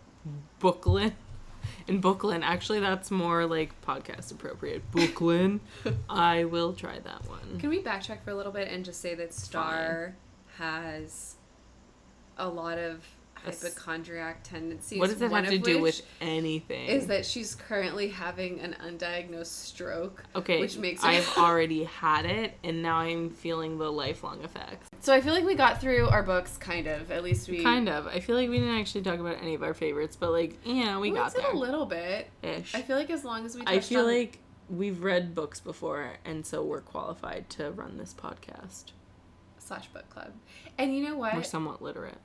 Brooklyn, 0.59 1.13
in 1.87 1.99
Brooklyn, 1.99 2.43
actually, 2.43 2.79
that's 2.79 3.11
more 3.11 3.45
like 3.45 3.79
podcast 3.81 4.31
appropriate. 4.31 4.89
Brooklyn, 4.91 5.61
I 6.09 6.45
will 6.45 6.73
try 6.73 6.99
that 6.99 7.27
one. 7.27 7.59
Can 7.59 7.69
we 7.69 7.81
backtrack 7.81 8.23
for 8.23 8.31
a 8.31 8.35
little 8.35 8.51
bit 8.51 8.67
and 8.67 8.85
just 8.85 9.01
say 9.01 9.15
that 9.15 9.33
Star 9.33 10.15
has 10.57 11.35
a 12.37 12.47
lot 12.47 12.77
of 12.77 13.05
hypochondriac 13.33 14.43
tendencies? 14.43 14.99
What 14.99 15.09
does 15.09 15.21
it 15.21 15.31
one 15.31 15.43
have 15.43 15.53
to 15.53 15.59
do 15.59 15.81
with 15.81 16.01
anything? 16.19 16.87
Is 16.87 17.07
that 17.07 17.25
she's 17.25 17.55
currently 17.55 18.09
having 18.09 18.59
an 18.59 18.75
undiagnosed 18.83 19.47
stroke? 19.47 20.23
okay? 20.35 20.59
which 20.59 20.77
makes 20.77 21.03
I've 21.03 21.29
already 21.37 21.83
had 21.83 22.25
it, 22.25 22.57
and 22.63 22.81
now 22.81 22.97
I'm 22.97 23.29
feeling 23.29 23.77
the 23.77 23.91
lifelong 23.91 24.43
effects. 24.43 24.87
So 25.01 25.11
I 25.11 25.19
feel 25.21 25.33
like 25.33 25.43
we 25.45 25.55
got 25.55 25.81
through 25.81 26.09
our 26.09 26.21
books, 26.21 26.57
kind 26.57 26.85
of. 26.85 27.11
At 27.11 27.23
least 27.23 27.49
we 27.49 27.63
Kind 27.63 27.89
of. 27.89 28.05
I 28.05 28.19
feel 28.19 28.35
like 28.35 28.49
we 28.49 28.59
didn't 28.59 28.79
actually 28.79 29.01
talk 29.01 29.19
about 29.19 29.37
any 29.41 29.55
of 29.55 29.63
our 29.63 29.73
favorites, 29.73 30.15
but 30.15 30.31
like, 30.31 30.59
yeah, 30.63 30.99
we 30.99 31.09
We 31.11 31.17
got 31.17 31.33
there. 31.33 31.51
a 31.51 31.57
little 31.57 31.87
bit. 31.87 32.29
Ish. 32.43 32.75
I 32.75 32.83
feel 32.83 32.97
like 32.97 33.09
as 33.09 33.25
long 33.25 33.43
as 33.45 33.55
we, 33.55 33.63
I 33.65 33.79
feel 33.79 34.01
on 34.01 34.07
like 34.07 34.37
we've 34.69 35.01
read 35.03 35.33
books 35.33 35.59
before, 35.59 36.17
and 36.23 36.45
so 36.45 36.63
we're 36.63 36.81
qualified 36.81 37.49
to 37.51 37.71
run 37.71 37.97
this 37.97 38.13
podcast. 38.13 38.91
slash 39.57 39.87
book 39.87 40.07
club, 40.09 40.33
and 40.77 40.95
you 40.95 41.03
know 41.03 41.17
what? 41.17 41.33
We're 41.33 41.43
somewhat 41.43 41.81
literate. 41.81 42.17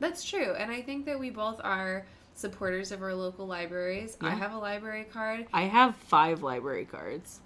That's 0.00 0.24
true, 0.24 0.54
and 0.54 0.70
I 0.72 0.80
think 0.82 1.04
that 1.06 1.20
we 1.20 1.28
both 1.30 1.60
are 1.62 2.06
supporters 2.34 2.92
of 2.92 3.02
our 3.02 3.14
local 3.14 3.46
libraries. 3.46 4.16
I 4.22 4.30
have 4.30 4.52
a 4.52 4.58
library 4.58 5.04
card. 5.04 5.46
I 5.52 5.62
have 5.64 5.96
five 5.96 6.42
library 6.42 6.86
cards. 6.86 7.40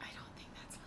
I 0.00 0.06
don't 0.14 0.36
think 0.36 0.48
that's 0.54 0.78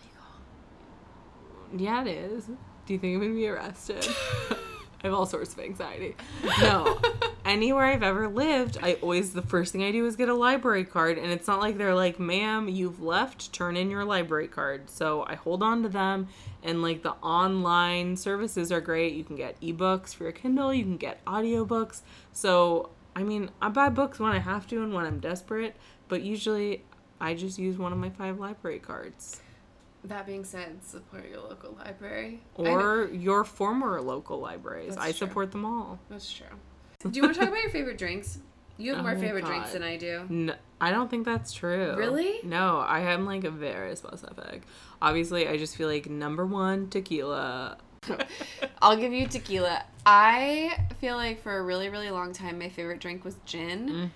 legal. 1.70 1.84
Yeah, 1.84 2.02
it 2.02 2.08
is. 2.32 2.48
Do 2.86 2.92
you 2.92 2.98
think 3.00 3.16
I'm 3.16 3.20
gonna 3.20 3.34
be 3.34 3.48
arrested? 3.48 4.06
I 4.50 5.08
have 5.08 5.12
all 5.12 5.26
sorts 5.26 5.52
of 5.52 5.60
anxiety. 5.60 6.16
No. 6.60 7.00
Anywhere 7.44 7.84
I've 7.84 8.02
ever 8.02 8.28
lived, 8.28 8.78
I 8.82 8.94
always 8.94 9.32
the 9.32 9.42
first 9.42 9.72
thing 9.72 9.82
I 9.82 9.92
do 9.92 10.06
is 10.06 10.16
get 10.16 10.28
a 10.28 10.34
library 10.34 10.84
card, 10.84 11.18
and 11.18 11.30
it's 11.30 11.46
not 11.46 11.60
like 11.60 11.78
they're 11.78 11.94
like, 11.94 12.18
"Ma'am, 12.18 12.68
you've 12.68 13.02
left. 13.02 13.52
Turn 13.52 13.76
in 13.76 13.90
your 13.90 14.04
library 14.04 14.48
card." 14.48 14.88
So 14.88 15.24
I 15.28 15.34
hold 15.34 15.62
on 15.62 15.82
to 15.82 15.88
them, 15.88 16.28
and 16.62 16.80
like 16.80 17.02
the 17.02 17.12
online 17.22 18.16
services 18.16 18.72
are 18.72 18.80
great. 18.80 19.14
You 19.14 19.24
can 19.24 19.36
get 19.36 19.60
ebooks 19.60 20.14
for 20.14 20.24
your 20.24 20.32
Kindle. 20.32 20.72
You 20.72 20.84
can 20.84 20.96
get 20.96 21.24
audiobooks. 21.24 22.02
So 22.32 22.90
I 23.16 23.22
mean, 23.22 23.50
I 23.60 23.68
buy 23.68 23.88
books 23.88 24.18
when 24.18 24.32
I 24.32 24.38
have 24.38 24.66
to 24.68 24.82
and 24.82 24.92
when 24.92 25.06
I'm 25.06 25.20
desperate, 25.20 25.74
but 26.08 26.22
usually 26.22 26.84
I 27.20 27.34
just 27.34 27.58
use 27.58 27.78
one 27.78 27.92
of 27.92 27.98
my 27.98 28.10
five 28.10 28.38
library 28.38 28.78
cards. 28.78 29.40
That 30.08 30.26
being 30.26 30.44
said, 30.44 30.84
support 30.84 31.28
your 31.28 31.40
local 31.40 31.76
library. 31.78 32.40
Or 32.54 33.08
your 33.12 33.44
former 33.44 34.00
local 34.00 34.38
libraries. 34.40 34.94
That's 34.94 35.06
I 35.06 35.10
true. 35.12 35.26
support 35.26 35.50
them 35.52 35.64
all. 35.64 35.98
that's 36.08 36.30
true. 36.32 36.46
Do 37.02 37.10
you 37.12 37.22
want 37.22 37.34
to 37.34 37.40
talk 37.40 37.48
about 37.48 37.60
your 37.60 37.70
favorite 37.70 37.98
drinks? 37.98 38.38
You 38.78 38.94
have 38.94 39.00
Oh 39.04 39.08
more 39.08 39.16
favorite 39.18 39.42
God. 39.42 39.48
drinks 39.48 39.72
than 39.72 39.82
I 39.82 39.96
do. 39.96 40.26
No, 40.28 40.54
I 40.80 40.90
don't 40.90 41.10
think 41.10 41.24
that's 41.24 41.52
true. 41.52 41.94
Really? 41.96 42.40
No, 42.44 42.78
I 42.78 43.00
am 43.00 43.26
like 43.26 43.44
a 43.44 43.50
very 43.50 43.96
specific. 43.96 44.62
Obviously, 45.02 45.48
I 45.48 45.56
just 45.56 45.76
feel 45.76 45.88
like 45.88 46.08
number 46.08 46.46
one 46.46 46.88
tequila. 46.88 47.78
I'll 48.82 48.96
give 48.96 49.12
you 49.12 49.26
tequila. 49.26 49.82
I 50.04 50.86
feel 51.00 51.16
like 51.16 51.40
for 51.42 51.56
a 51.58 51.62
really, 51.62 51.88
really 51.88 52.10
long 52.10 52.32
time, 52.32 52.58
my 52.58 52.68
favorite 52.68 53.00
drink 53.00 53.24
was 53.24 53.36
gin. 53.44 53.88
Mm. 53.88 54.10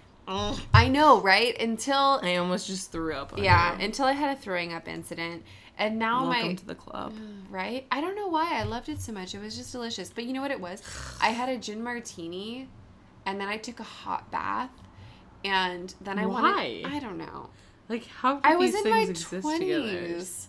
I 0.72 0.86
know, 0.86 1.20
right? 1.20 1.60
Until 1.60 2.20
I 2.22 2.36
almost 2.36 2.68
just 2.68 2.92
threw 2.92 3.14
up. 3.14 3.36
Yeah, 3.36 3.76
you. 3.76 3.84
until 3.84 4.06
I 4.06 4.12
had 4.12 4.36
a 4.36 4.40
throwing 4.40 4.72
up 4.72 4.86
incident, 4.86 5.42
and 5.80 5.98
now 5.98 6.28
Welcome 6.28 6.48
my 6.48 6.54
to 6.54 6.66
the 6.66 6.74
club. 6.76 7.14
right. 7.50 7.86
I 7.90 8.00
don't 8.00 8.14
know 8.14 8.28
why 8.28 8.60
I 8.60 8.62
loved 8.62 8.88
it 8.88 9.00
so 9.00 9.12
much. 9.12 9.34
It 9.34 9.40
was 9.40 9.56
just 9.56 9.72
delicious. 9.72 10.10
But 10.10 10.24
you 10.24 10.32
know 10.32 10.42
what 10.42 10.50
it 10.52 10.60
was? 10.60 10.82
I 11.20 11.30
had 11.30 11.48
a 11.48 11.56
gin 11.56 11.82
martini, 11.82 12.68
and 13.26 13.40
then 13.40 13.48
I 13.48 13.56
took 13.56 13.80
a 13.80 13.84
hot 13.84 14.30
bath, 14.30 14.70
and 15.44 15.92
then 16.00 16.18
I 16.18 16.26
Why? 16.26 16.42
wanted. 16.42 16.86
I 16.86 16.98
don't 17.00 17.18
know. 17.18 17.50
Like 17.88 18.06
how 18.06 18.40
I 18.44 18.54
was 18.56 18.72
these 18.72 18.84
in 18.84 18.90
my 18.90 19.04
things 19.06 19.10
exist 19.10 19.30
together? 19.30 19.88
twenties. 19.98 20.46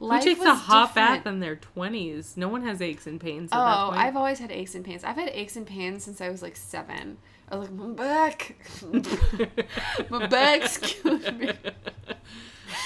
Who 0.00 0.20
takes 0.20 0.40
a 0.40 0.54
hot 0.54 0.96
bath 0.96 1.26
in 1.26 1.38
their 1.38 1.54
twenties? 1.56 2.36
No 2.36 2.48
one 2.48 2.62
has 2.64 2.82
aches 2.82 3.06
and 3.06 3.20
pains. 3.20 3.50
At 3.52 3.56
that 3.58 3.64
Oh. 3.64 3.90
I've 3.92 4.16
always 4.16 4.40
had 4.40 4.50
aches 4.50 4.74
and 4.74 4.84
pains. 4.84 5.04
I've 5.04 5.14
had 5.16 5.28
aches 5.28 5.54
and 5.56 5.64
pains 5.64 6.02
since 6.02 6.20
I 6.20 6.28
was 6.28 6.42
like 6.42 6.56
seven. 6.56 7.18
I 7.48 7.56
was 7.56 7.68
like, 7.70 7.78
my 7.78 7.94
back, 7.94 8.56
my 10.10 10.26
back's 10.26 10.78
killing 10.78 11.38
me. 11.38 11.52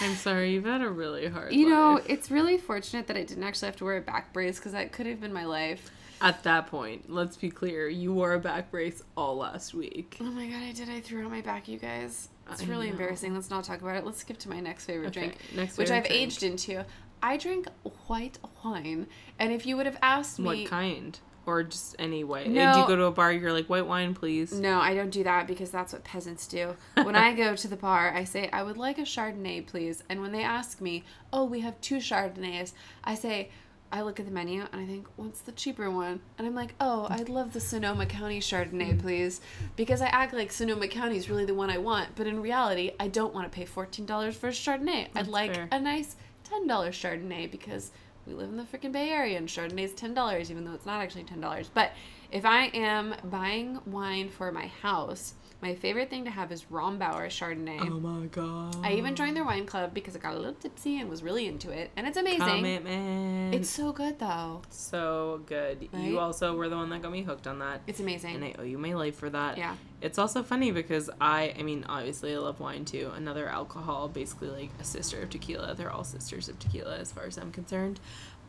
I'm 0.00 0.14
sorry, 0.14 0.52
you've 0.52 0.64
had 0.64 0.82
a 0.82 0.90
really 0.90 1.26
hard. 1.28 1.52
You 1.52 1.68
know, 1.68 2.00
it's 2.06 2.30
really 2.30 2.58
fortunate 2.58 3.06
that 3.08 3.16
I 3.16 3.22
didn't 3.24 3.44
actually 3.44 3.66
have 3.66 3.76
to 3.76 3.84
wear 3.84 3.96
a 3.98 4.00
back 4.02 4.32
brace 4.32 4.58
because 4.58 4.72
that 4.72 4.92
could 4.92 5.06
have 5.06 5.20
been 5.20 5.32
my 5.32 5.44
life. 5.44 5.90
At 6.20 6.42
that 6.44 6.68
point, 6.68 7.10
let's 7.10 7.36
be 7.36 7.50
clear, 7.50 7.88
you 7.88 8.12
wore 8.12 8.32
a 8.32 8.38
back 8.40 8.70
brace 8.70 9.02
all 9.16 9.36
last 9.36 9.74
week. 9.74 10.16
Oh 10.20 10.24
my 10.24 10.46
god, 10.46 10.62
I 10.62 10.72
did. 10.72 10.88
I 10.88 11.00
threw 11.00 11.24
out 11.24 11.30
my 11.30 11.42
back, 11.42 11.68
you 11.68 11.78
guys. 11.78 12.28
It's 12.50 12.62
I 12.62 12.66
really 12.66 12.86
know. 12.86 12.92
embarrassing. 12.92 13.34
Let's 13.34 13.50
not 13.50 13.64
talk 13.64 13.82
about 13.82 13.96
it. 13.96 14.06
Let's 14.06 14.18
skip 14.20 14.38
to 14.38 14.48
my 14.48 14.60
next 14.60 14.86
favorite 14.86 15.08
Okay, 15.08 15.20
drink, 15.20 15.36
next 15.54 15.76
which 15.76 15.88
favorite 15.88 16.04
I've 16.04 16.08
drink. 16.10 16.22
aged 16.22 16.42
into. 16.42 16.84
I 17.22 17.36
drink 17.36 17.66
white 18.06 18.38
wine, 18.64 19.06
and 19.38 19.52
if 19.52 19.66
you 19.66 19.76
would 19.76 19.86
have 19.86 19.98
asked 20.00 20.38
me, 20.38 20.62
What 20.62 20.70
kind? 20.70 21.18
Or 21.46 21.62
just 21.62 21.94
any 21.98 22.24
way? 22.24 22.48
No. 22.48 22.72
Do 22.74 22.80
you 22.80 22.86
go 22.88 22.96
to 22.96 23.04
a 23.04 23.12
bar, 23.12 23.32
you're 23.32 23.52
like, 23.52 23.68
white 23.68 23.86
wine, 23.86 24.14
please? 24.14 24.52
No, 24.52 24.80
I 24.80 24.94
don't 24.94 25.10
do 25.10 25.22
that 25.22 25.46
because 25.46 25.70
that's 25.70 25.92
what 25.92 26.02
peasants 26.02 26.48
do. 26.48 26.76
When 26.94 27.14
I 27.14 27.34
go 27.34 27.54
to 27.54 27.68
the 27.68 27.76
bar, 27.76 28.12
I 28.12 28.24
say, 28.24 28.50
I 28.52 28.64
would 28.64 28.76
like 28.76 28.98
a 28.98 29.02
Chardonnay, 29.02 29.64
please. 29.66 30.02
And 30.08 30.20
when 30.20 30.32
they 30.32 30.42
ask 30.42 30.80
me, 30.80 31.04
oh, 31.32 31.44
we 31.44 31.60
have 31.60 31.80
two 31.80 31.98
Chardonnays, 31.98 32.72
I 33.04 33.14
say, 33.14 33.50
I 33.92 34.02
look 34.02 34.18
at 34.18 34.26
the 34.26 34.32
menu 34.32 34.66
and 34.72 34.80
I 34.80 34.86
think, 34.86 35.06
what's 35.14 35.40
the 35.40 35.52
cheaper 35.52 35.88
one? 35.90 36.20
And 36.36 36.46
I'm 36.46 36.54
like, 36.54 36.74
oh, 36.80 37.06
I'd 37.08 37.28
love 37.28 37.52
the 37.52 37.60
Sonoma 37.60 38.06
County 38.06 38.40
Chardonnay, 38.40 39.00
please. 39.00 39.40
Because 39.76 40.02
I 40.02 40.06
act 40.06 40.34
like 40.34 40.50
Sonoma 40.50 40.88
County 40.88 41.16
is 41.16 41.30
really 41.30 41.44
the 41.44 41.54
one 41.54 41.70
I 41.70 41.78
want. 41.78 42.08
But 42.16 42.26
in 42.26 42.42
reality, 42.42 42.90
I 42.98 43.06
don't 43.06 43.32
want 43.32 43.50
to 43.50 43.56
pay 43.56 43.64
$14 43.64 44.34
for 44.34 44.48
a 44.48 44.50
Chardonnay. 44.50 45.08
I'd 45.14 45.28
like 45.28 45.54
fair. 45.54 45.68
a 45.70 45.78
nice 45.78 46.16
$10 46.50 46.66
Chardonnay 46.66 47.50
because 47.50 47.92
we 48.26 48.34
live 48.34 48.48
in 48.48 48.56
the 48.56 48.64
freaking 48.64 48.92
Bay 48.92 49.10
Area 49.10 49.38
and 49.38 49.48
Chardonnay's 49.48 49.94
$10, 49.94 50.50
even 50.50 50.64
though 50.64 50.74
it's 50.74 50.86
not 50.86 51.00
actually 51.00 51.24
$10. 51.24 51.68
But 51.72 51.92
if 52.32 52.44
I 52.44 52.66
am 52.66 53.14
buying 53.24 53.78
wine 53.86 54.28
for 54.28 54.50
my 54.50 54.66
house, 54.66 55.34
my 55.62 55.74
favorite 55.74 56.10
thing 56.10 56.24
to 56.24 56.30
have 56.30 56.52
is 56.52 56.64
Rombauer 56.64 57.28
Chardonnay. 57.28 57.80
Oh 57.80 57.98
my 57.98 58.26
god. 58.26 58.76
I 58.84 58.92
even 58.92 59.14
joined 59.14 59.36
their 59.36 59.44
wine 59.44 59.64
club 59.64 59.94
because 59.94 60.14
I 60.14 60.18
got 60.18 60.34
a 60.34 60.36
little 60.36 60.54
tipsy 60.54 61.00
and 61.00 61.08
was 61.08 61.22
really 61.22 61.46
into 61.46 61.70
it. 61.70 61.90
And 61.96 62.06
it's 62.06 62.18
amazing. 62.18 62.46
Commitment. 62.46 63.54
It's 63.54 63.70
so 63.70 63.92
good 63.92 64.18
though. 64.18 64.62
so 64.68 65.40
good. 65.46 65.88
Right? 65.92 66.04
You 66.04 66.18
also 66.18 66.54
were 66.54 66.68
the 66.68 66.76
one 66.76 66.90
that 66.90 67.02
got 67.02 67.10
me 67.10 67.22
hooked 67.22 67.46
on 67.46 67.58
that. 67.60 67.80
It's 67.86 68.00
amazing. 68.00 68.34
And 68.36 68.44
I 68.44 68.54
owe 68.58 68.64
you 68.64 68.76
my 68.76 68.92
life 68.92 69.16
for 69.16 69.30
that. 69.30 69.56
Yeah. 69.56 69.76
It's 70.02 70.18
also 70.18 70.42
funny 70.42 70.72
because 70.72 71.08
I, 71.20 71.54
I 71.58 71.62
mean, 71.62 71.86
obviously 71.88 72.34
I 72.34 72.38
love 72.38 72.60
wine 72.60 72.84
too. 72.84 73.10
Another 73.16 73.48
alcohol, 73.48 74.08
basically 74.08 74.48
like 74.50 74.70
a 74.78 74.84
sister 74.84 75.22
of 75.22 75.30
tequila. 75.30 75.74
They're 75.74 75.90
all 75.90 76.04
sisters 76.04 76.50
of 76.50 76.58
tequila 76.58 76.98
as 76.98 77.12
far 77.12 77.24
as 77.24 77.38
I'm 77.38 77.50
concerned. 77.50 77.98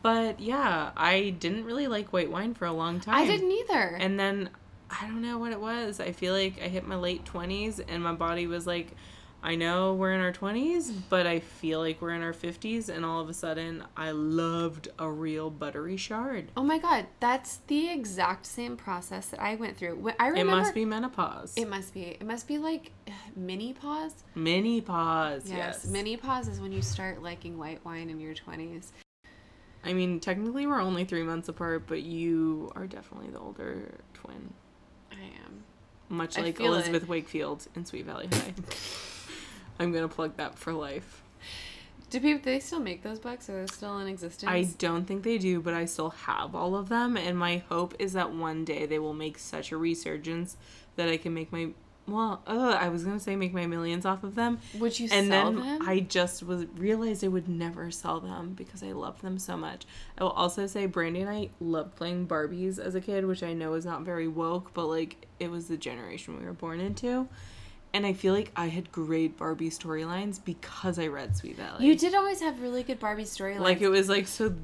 But 0.02 0.40
yeah, 0.40 0.90
I 0.96 1.30
didn't 1.30 1.64
really 1.64 1.88
like 1.88 2.12
white 2.12 2.30
wine 2.30 2.54
for 2.54 2.66
a 2.66 2.72
long 2.72 3.00
time. 3.00 3.14
I 3.14 3.26
didn't 3.26 3.50
either. 3.50 3.96
And 3.98 4.20
then 4.20 4.50
I 4.90 5.06
don't 5.06 5.22
know 5.22 5.38
what 5.38 5.52
it 5.52 5.60
was. 5.60 6.00
I 6.00 6.12
feel 6.12 6.32
like 6.32 6.60
I 6.62 6.68
hit 6.68 6.86
my 6.86 6.96
late 6.96 7.24
20s 7.24 7.80
and 7.88 8.02
my 8.02 8.12
body 8.14 8.46
was 8.46 8.66
like, 8.66 8.92
I 9.40 9.54
know 9.54 9.94
we're 9.94 10.12
in 10.14 10.20
our 10.20 10.32
20s, 10.32 10.92
but 11.08 11.24
I 11.24 11.38
feel 11.38 11.78
like 11.78 12.02
we're 12.02 12.10
in 12.14 12.22
our 12.22 12.32
50s. 12.32 12.88
And 12.88 13.04
all 13.04 13.20
of 13.20 13.28
a 13.28 13.34
sudden, 13.34 13.84
I 13.96 14.10
loved 14.10 14.88
a 14.98 15.08
real 15.08 15.48
buttery 15.50 15.96
shard. 15.96 16.50
oh 16.56 16.64
my 16.64 16.78
god, 16.78 17.06
that's 17.20 17.58
the 17.68 17.88
exact 17.90 18.46
same 18.46 18.76
process 18.76 19.26
that 19.28 19.40
I 19.40 19.54
went 19.54 19.76
through. 19.76 19.96
When- 19.96 20.14
I 20.18 20.26
It 20.28 20.30
remember 20.30 20.56
must 20.56 20.74
be 20.74 20.84
menopause. 20.84 21.54
It 21.56 21.68
must 21.68 21.94
be. 21.94 22.02
It 22.02 22.26
must 22.26 22.48
be 22.48 22.58
like 22.58 22.90
uh, 23.06 23.12
mini 23.36 23.74
pause. 23.74 24.24
mini 24.34 24.80
pause. 24.80 25.42
Yes, 25.46 25.82
Yes. 25.84 25.86
mini 25.86 26.16
pause 26.16 26.48
is 26.48 26.60
when 26.60 26.72
you 26.72 26.82
start 26.82 27.22
liking 27.22 27.58
white 27.58 27.84
wine 27.84 28.10
in 28.10 28.18
your 28.18 28.34
twenties. 28.34 28.92
I 29.84 29.92
mean, 29.92 30.18
technically, 30.18 30.66
we're 30.66 30.80
only 30.80 31.04
three 31.04 31.22
months 31.22 31.48
apart, 31.48 31.84
but 31.86 32.02
you 32.02 32.72
are 32.74 32.88
definitely 32.88 33.30
the 33.30 33.38
older 33.38 33.94
twin. 34.14 34.52
I 35.18 35.26
am. 35.44 35.64
Much 36.08 36.38
I 36.38 36.42
like 36.42 36.56
feel 36.56 36.72
it. 36.72 36.76
Elizabeth 36.76 37.08
Wakefield 37.08 37.66
in 37.74 37.84
Sweet 37.84 38.06
Valley 38.06 38.28
High. 38.32 38.54
I'm 39.78 39.92
going 39.92 40.08
to 40.08 40.14
plug 40.14 40.36
that 40.36 40.58
for 40.58 40.72
life. 40.72 41.22
Do 42.10 42.20
people? 42.20 42.38
Do 42.38 42.50
they 42.50 42.60
still 42.60 42.80
make 42.80 43.02
those 43.02 43.18
books? 43.18 43.50
Are 43.50 43.60
they 43.60 43.66
still 43.66 43.98
in 43.98 44.08
existence? 44.08 44.50
I 44.50 44.66
don't 44.78 45.04
think 45.04 45.22
they 45.24 45.36
do, 45.36 45.60
but 45.60 45.74
I 45.74 45.84
still 45.84 46.10
have 46.10 46.54
all 46.54 46.74
of 46.74 46.88
them, 46.88 47.16
and 47.16 47.38
my 47.38 47.58
hope 47.68 47.94
is 47.98 48.14
that 48.14 48.32
one 48.32 48.64
day 48.64 48.86
they 48.86 48.98
will 48.98 49.12
make 49.12 49.38
such 49.38 49.72
a 49.72 49.76
resurgence 49.76 50.56
that 50.96 51.08
I 51.08 51.18
can 51.18 51.34
make 51.34 51.52
my 51.52 51.68
well, 52.08 52.42
uh, 52.46 52.76
I 52.80 52.88
was 52.88 53.04
gonna 53.04 53.20
say 53.20 53.36
make 53.36 53.52
my 53.52 53.66
millions 53.66 54.06
off 54.06 54.24
of 54.24 54.34
them, 54.34 54.58
Would 54.78 54.98
you 54.98 55.08
and 55.12 55.28
sell 55.28 55.52
then 55.52 55.56
them? 55.56 55.88
I 55.88 56.00
just 56.00 56.42
was 56.42 56.66
realized 56.76 57.22
I 57.22 57.28
would 57.28 57.48
never 57.48 57.90
sell 57.90 58.20
them 58.20 58.54
because 58.54 58.82
I 58.82 58.92
love 58.92 59.20
them 59.20 59.38
so 59.38 59.56
much. 59.56 59.86
I 60.16 60.24
will 60.24 60.30
also 60.30 60.66
say 60.66 60.86
Brandy 60.86 61.20
and 61.20 61.30
I 61.30 61.50
loved 61.60 61.96
playing 61.96 62.26
Barbies 62.26 62.78
as 62.78 62.94
a 62.94 63.00
kid, 63.00 63.26
which 63.26 63.42
I 63.42 63.52
know 63.52 63.74
is 63.74 63.84
not 63.84 64.02
very 64.02 64.26
woke, 64.28 64.72
but 64.74 64.86
like 64.86 65.26
it 65.38 65.50
was 65.50 65.68
the 65.68 65.76
generation 65.76 66.38
we 66.38 66.44
were 66.44 66.52
born 66.52 66.80
into. 66.80 67.28
And 67.94 68.04
I 68.04 68.12
feel 68.12 68.34
like 68.34 68.52
I 68.54 68.66
had 68.66 68.92
great 68.92 69.38
Barbie 69.38 69.70
storylines 69.70 70.44
because 70.44 70.98
I 70.98 71.06
read 71.06 71.36
Sweet 71.36 71.56
Valley. 71.56 71.86
You 71.86 71.96
did 71.96 72.14
always 72.14 72.40
have 72.40 72.60
really 72.60 72.82
good 72.82 73.00
Barbie 73.00 73.24
storylines. 73.24 73.60
Like 73.60 73.80
it 73.80 73.88
was 73.88 74.08
like 74.08 74.26
so 74.26 74.54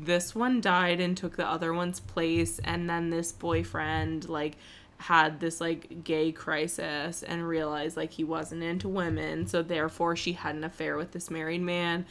this 0.00 0.34
one 0.34 0.60
died 0.60 1.00
and 1.00 1.16
took 1.16 1.36
the 1.36 1.46
other 1.46 1.72
one's 1.72 2.00
place 2.00 2.60
and 2.62 2.88
then 2.88 3.10
this 3.10 3.32
boyfriend 3.32 4.28
like 4.28 4.56
had 5.04 5.38
this 5.38 5.60
like 5.60 6.02
gay 6.02 6.32
crisis 6.32 7.22
and 7.22 7.46
realized 7.46 7.94
like 7.94 8.10
he 8.10 8.24
wasn't 8.24 8.62
into 8.62 8.88
women 8.88 9.46
so 9.46 9.60
therefore 9.60 10.16
she 10.16 10.32
had 10.32 10.54
an 10.54 10.64
affair 10.64 10.96
with 10.96 11.12
this 11.12 11.30
married 11.30 11.60
man. 11.60 12.06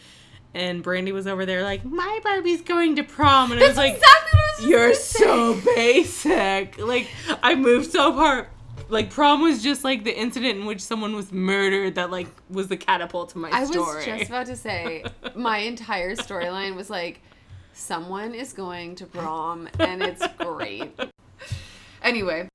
And 0.53 0.83
brandy 0.83 1.11
was 1.11 1.25
over 1.25 1.43
there 1.47 1.63
like 1.63 1.83
my 1.83 2.19
barbie's 2.23 2.61
going 2.61 2.97
to 2.97 3.03
prom. 3.03 3.51
And 3.51 3.63
i 3.63 3.67
was 3.67 3.77
like 3.77 3.95
exactly 3.95 4.39
I 4.39 4.53
was 4.59 4.69
you're 4.69 4.93
so 4.93 5.59
basic. 5.75 6.77
Like 6.77 7.07
i 7.41 7.55
moved 7.55 7.91
so 7.91 8.13
far 8.13 8.51
like 8.89 9.09
prom 9.09 9.41
was 9.41 9.63
just 9.63 9.83
like 9.83 10.03
the 10.03 10.15
incident 10.15 10.59
in 10.59 10.65
which 10.67 10.79
someone 10.79 11.15
was 11.15 11.31
murdered 11.31 11.95
that 11.95 12.11
like 12.11 12.27
was 12.51 12.67
the 12.67 12.77
catapult 12.77 13.29
to 13.29 13.39
my 13.39 13.49
I 13.51 13.65
story 13.65 13.95
was 13.95 14.05
just 14.05 14.29
about 14.29 14.45
to 14.45 14.55
say 14.67 15.03
my 15.33 15.57
entire 15.57 16.15
storyline 16.15 16.75
was 16.75 16.91
like 16.91 17.21
someone 17.73 18.35
is 18.35 18.53
going 18.53 18.93
to 18.95 19.07
prom 19.07 19.67
and 19.79 20.03
it's 20.03 20.27
great. 20.37 20.93
Anyway, 22.03 22.49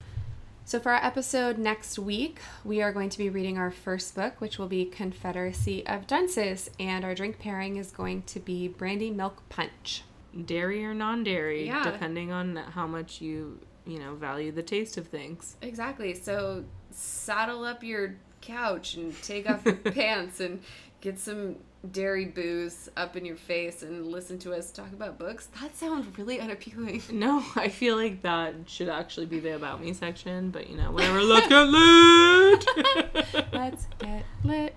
so 0.69 0.79
for 0.79 0.93
our 0.93 1.03
episode 1.03 1.57
next 1.57 1.99
week, 1.99 2.41
we 2.63 2.83
are 2.83 2.93
going 2.93 3.09
to 3.09 3.17
be 3.17 3.31
reading 3.31 3.57
our 3.57 3.71
first 3.71 4.15
book, 4.15 4.39
which 4.39 4.59
will 4.59 4.67
be 4.69 4.85
Confederacy 4.85 5.87
of 5.87 6.07
Dunces, 6.07 6.71
and 6.79 7.07
our 7.07 7.15
drink 7.15 7.39
pairing 7.39 7.77
is 7.79 7.91
going 7.91 8.21
to 8.25 8.39
be 8.39 8.69
brandy 8.69 9.11
milk 9.11 9.43
punch. 9.49 10.03
dairy 10.45 10.85
or 10.85 10.93
non-dairy 10.93 11.65
Yeah. 11.67 11.83
depending 11.91 12.31
on 12.33 12.57
how 12.57 12.87
much 12.87 13.23
you 13.23 13.59
you 13.87 13.99
know 13.99 14.15
value 14.15 14.53
the 14.53 14.63
taste 14.63 14.99
of 14.99 15.07
things 15.09 15.57
Exactly. 15.63 16.13
So 16.13 16.65
saddle 16.91 17.65
up 17.65 17.83
your 17.83 18.17
couch 18.43 18.95
and 18.95 19.15
take 19.23 19.49
off 19.49 19.65
your 19.65 19.75
pants 20.01 20.39
and 20.41 20.61
get 21.01 21.19
some 21.19 21.57
dairy 21.93 22.25
booze 22.27 22.89
up 22.97 23.17
in 23.17 23.25
your 23.25 23.37
face 23.37 23.83
and 23.83 24.07
listen 24.07 24.39
to 24.41 24.53
us 24.53 24.71
talk 24.71 24.93
about 24.93 25.19
books, 25.19 25.49
that 25.61 25.77
sounds 25.77 26.19
really 26.19 26.41
unappealing. 26.41 27.03
No, 27.19 27.43
I 27.57 27.69
feel 27.69 27.97
like 27.97 28.23
that 28.23 28.55
should 28.67 28.89
actually 28.89 29.27
be 29.27 29.41
the 29.41 29.57
about 29.57 29.81
me 29.81 29.93
section, 29.93 30.51
but 30.51 30.71
you 30.71 30.77
know, 30.77 30.93
whatever. 30.93 31.21
Let's 31.23 31.49
get 31.49 31.67
lit. 31.69 33.53
Let's 33.53 33.87
get 33.99 34.25
lit. 34.45 34.75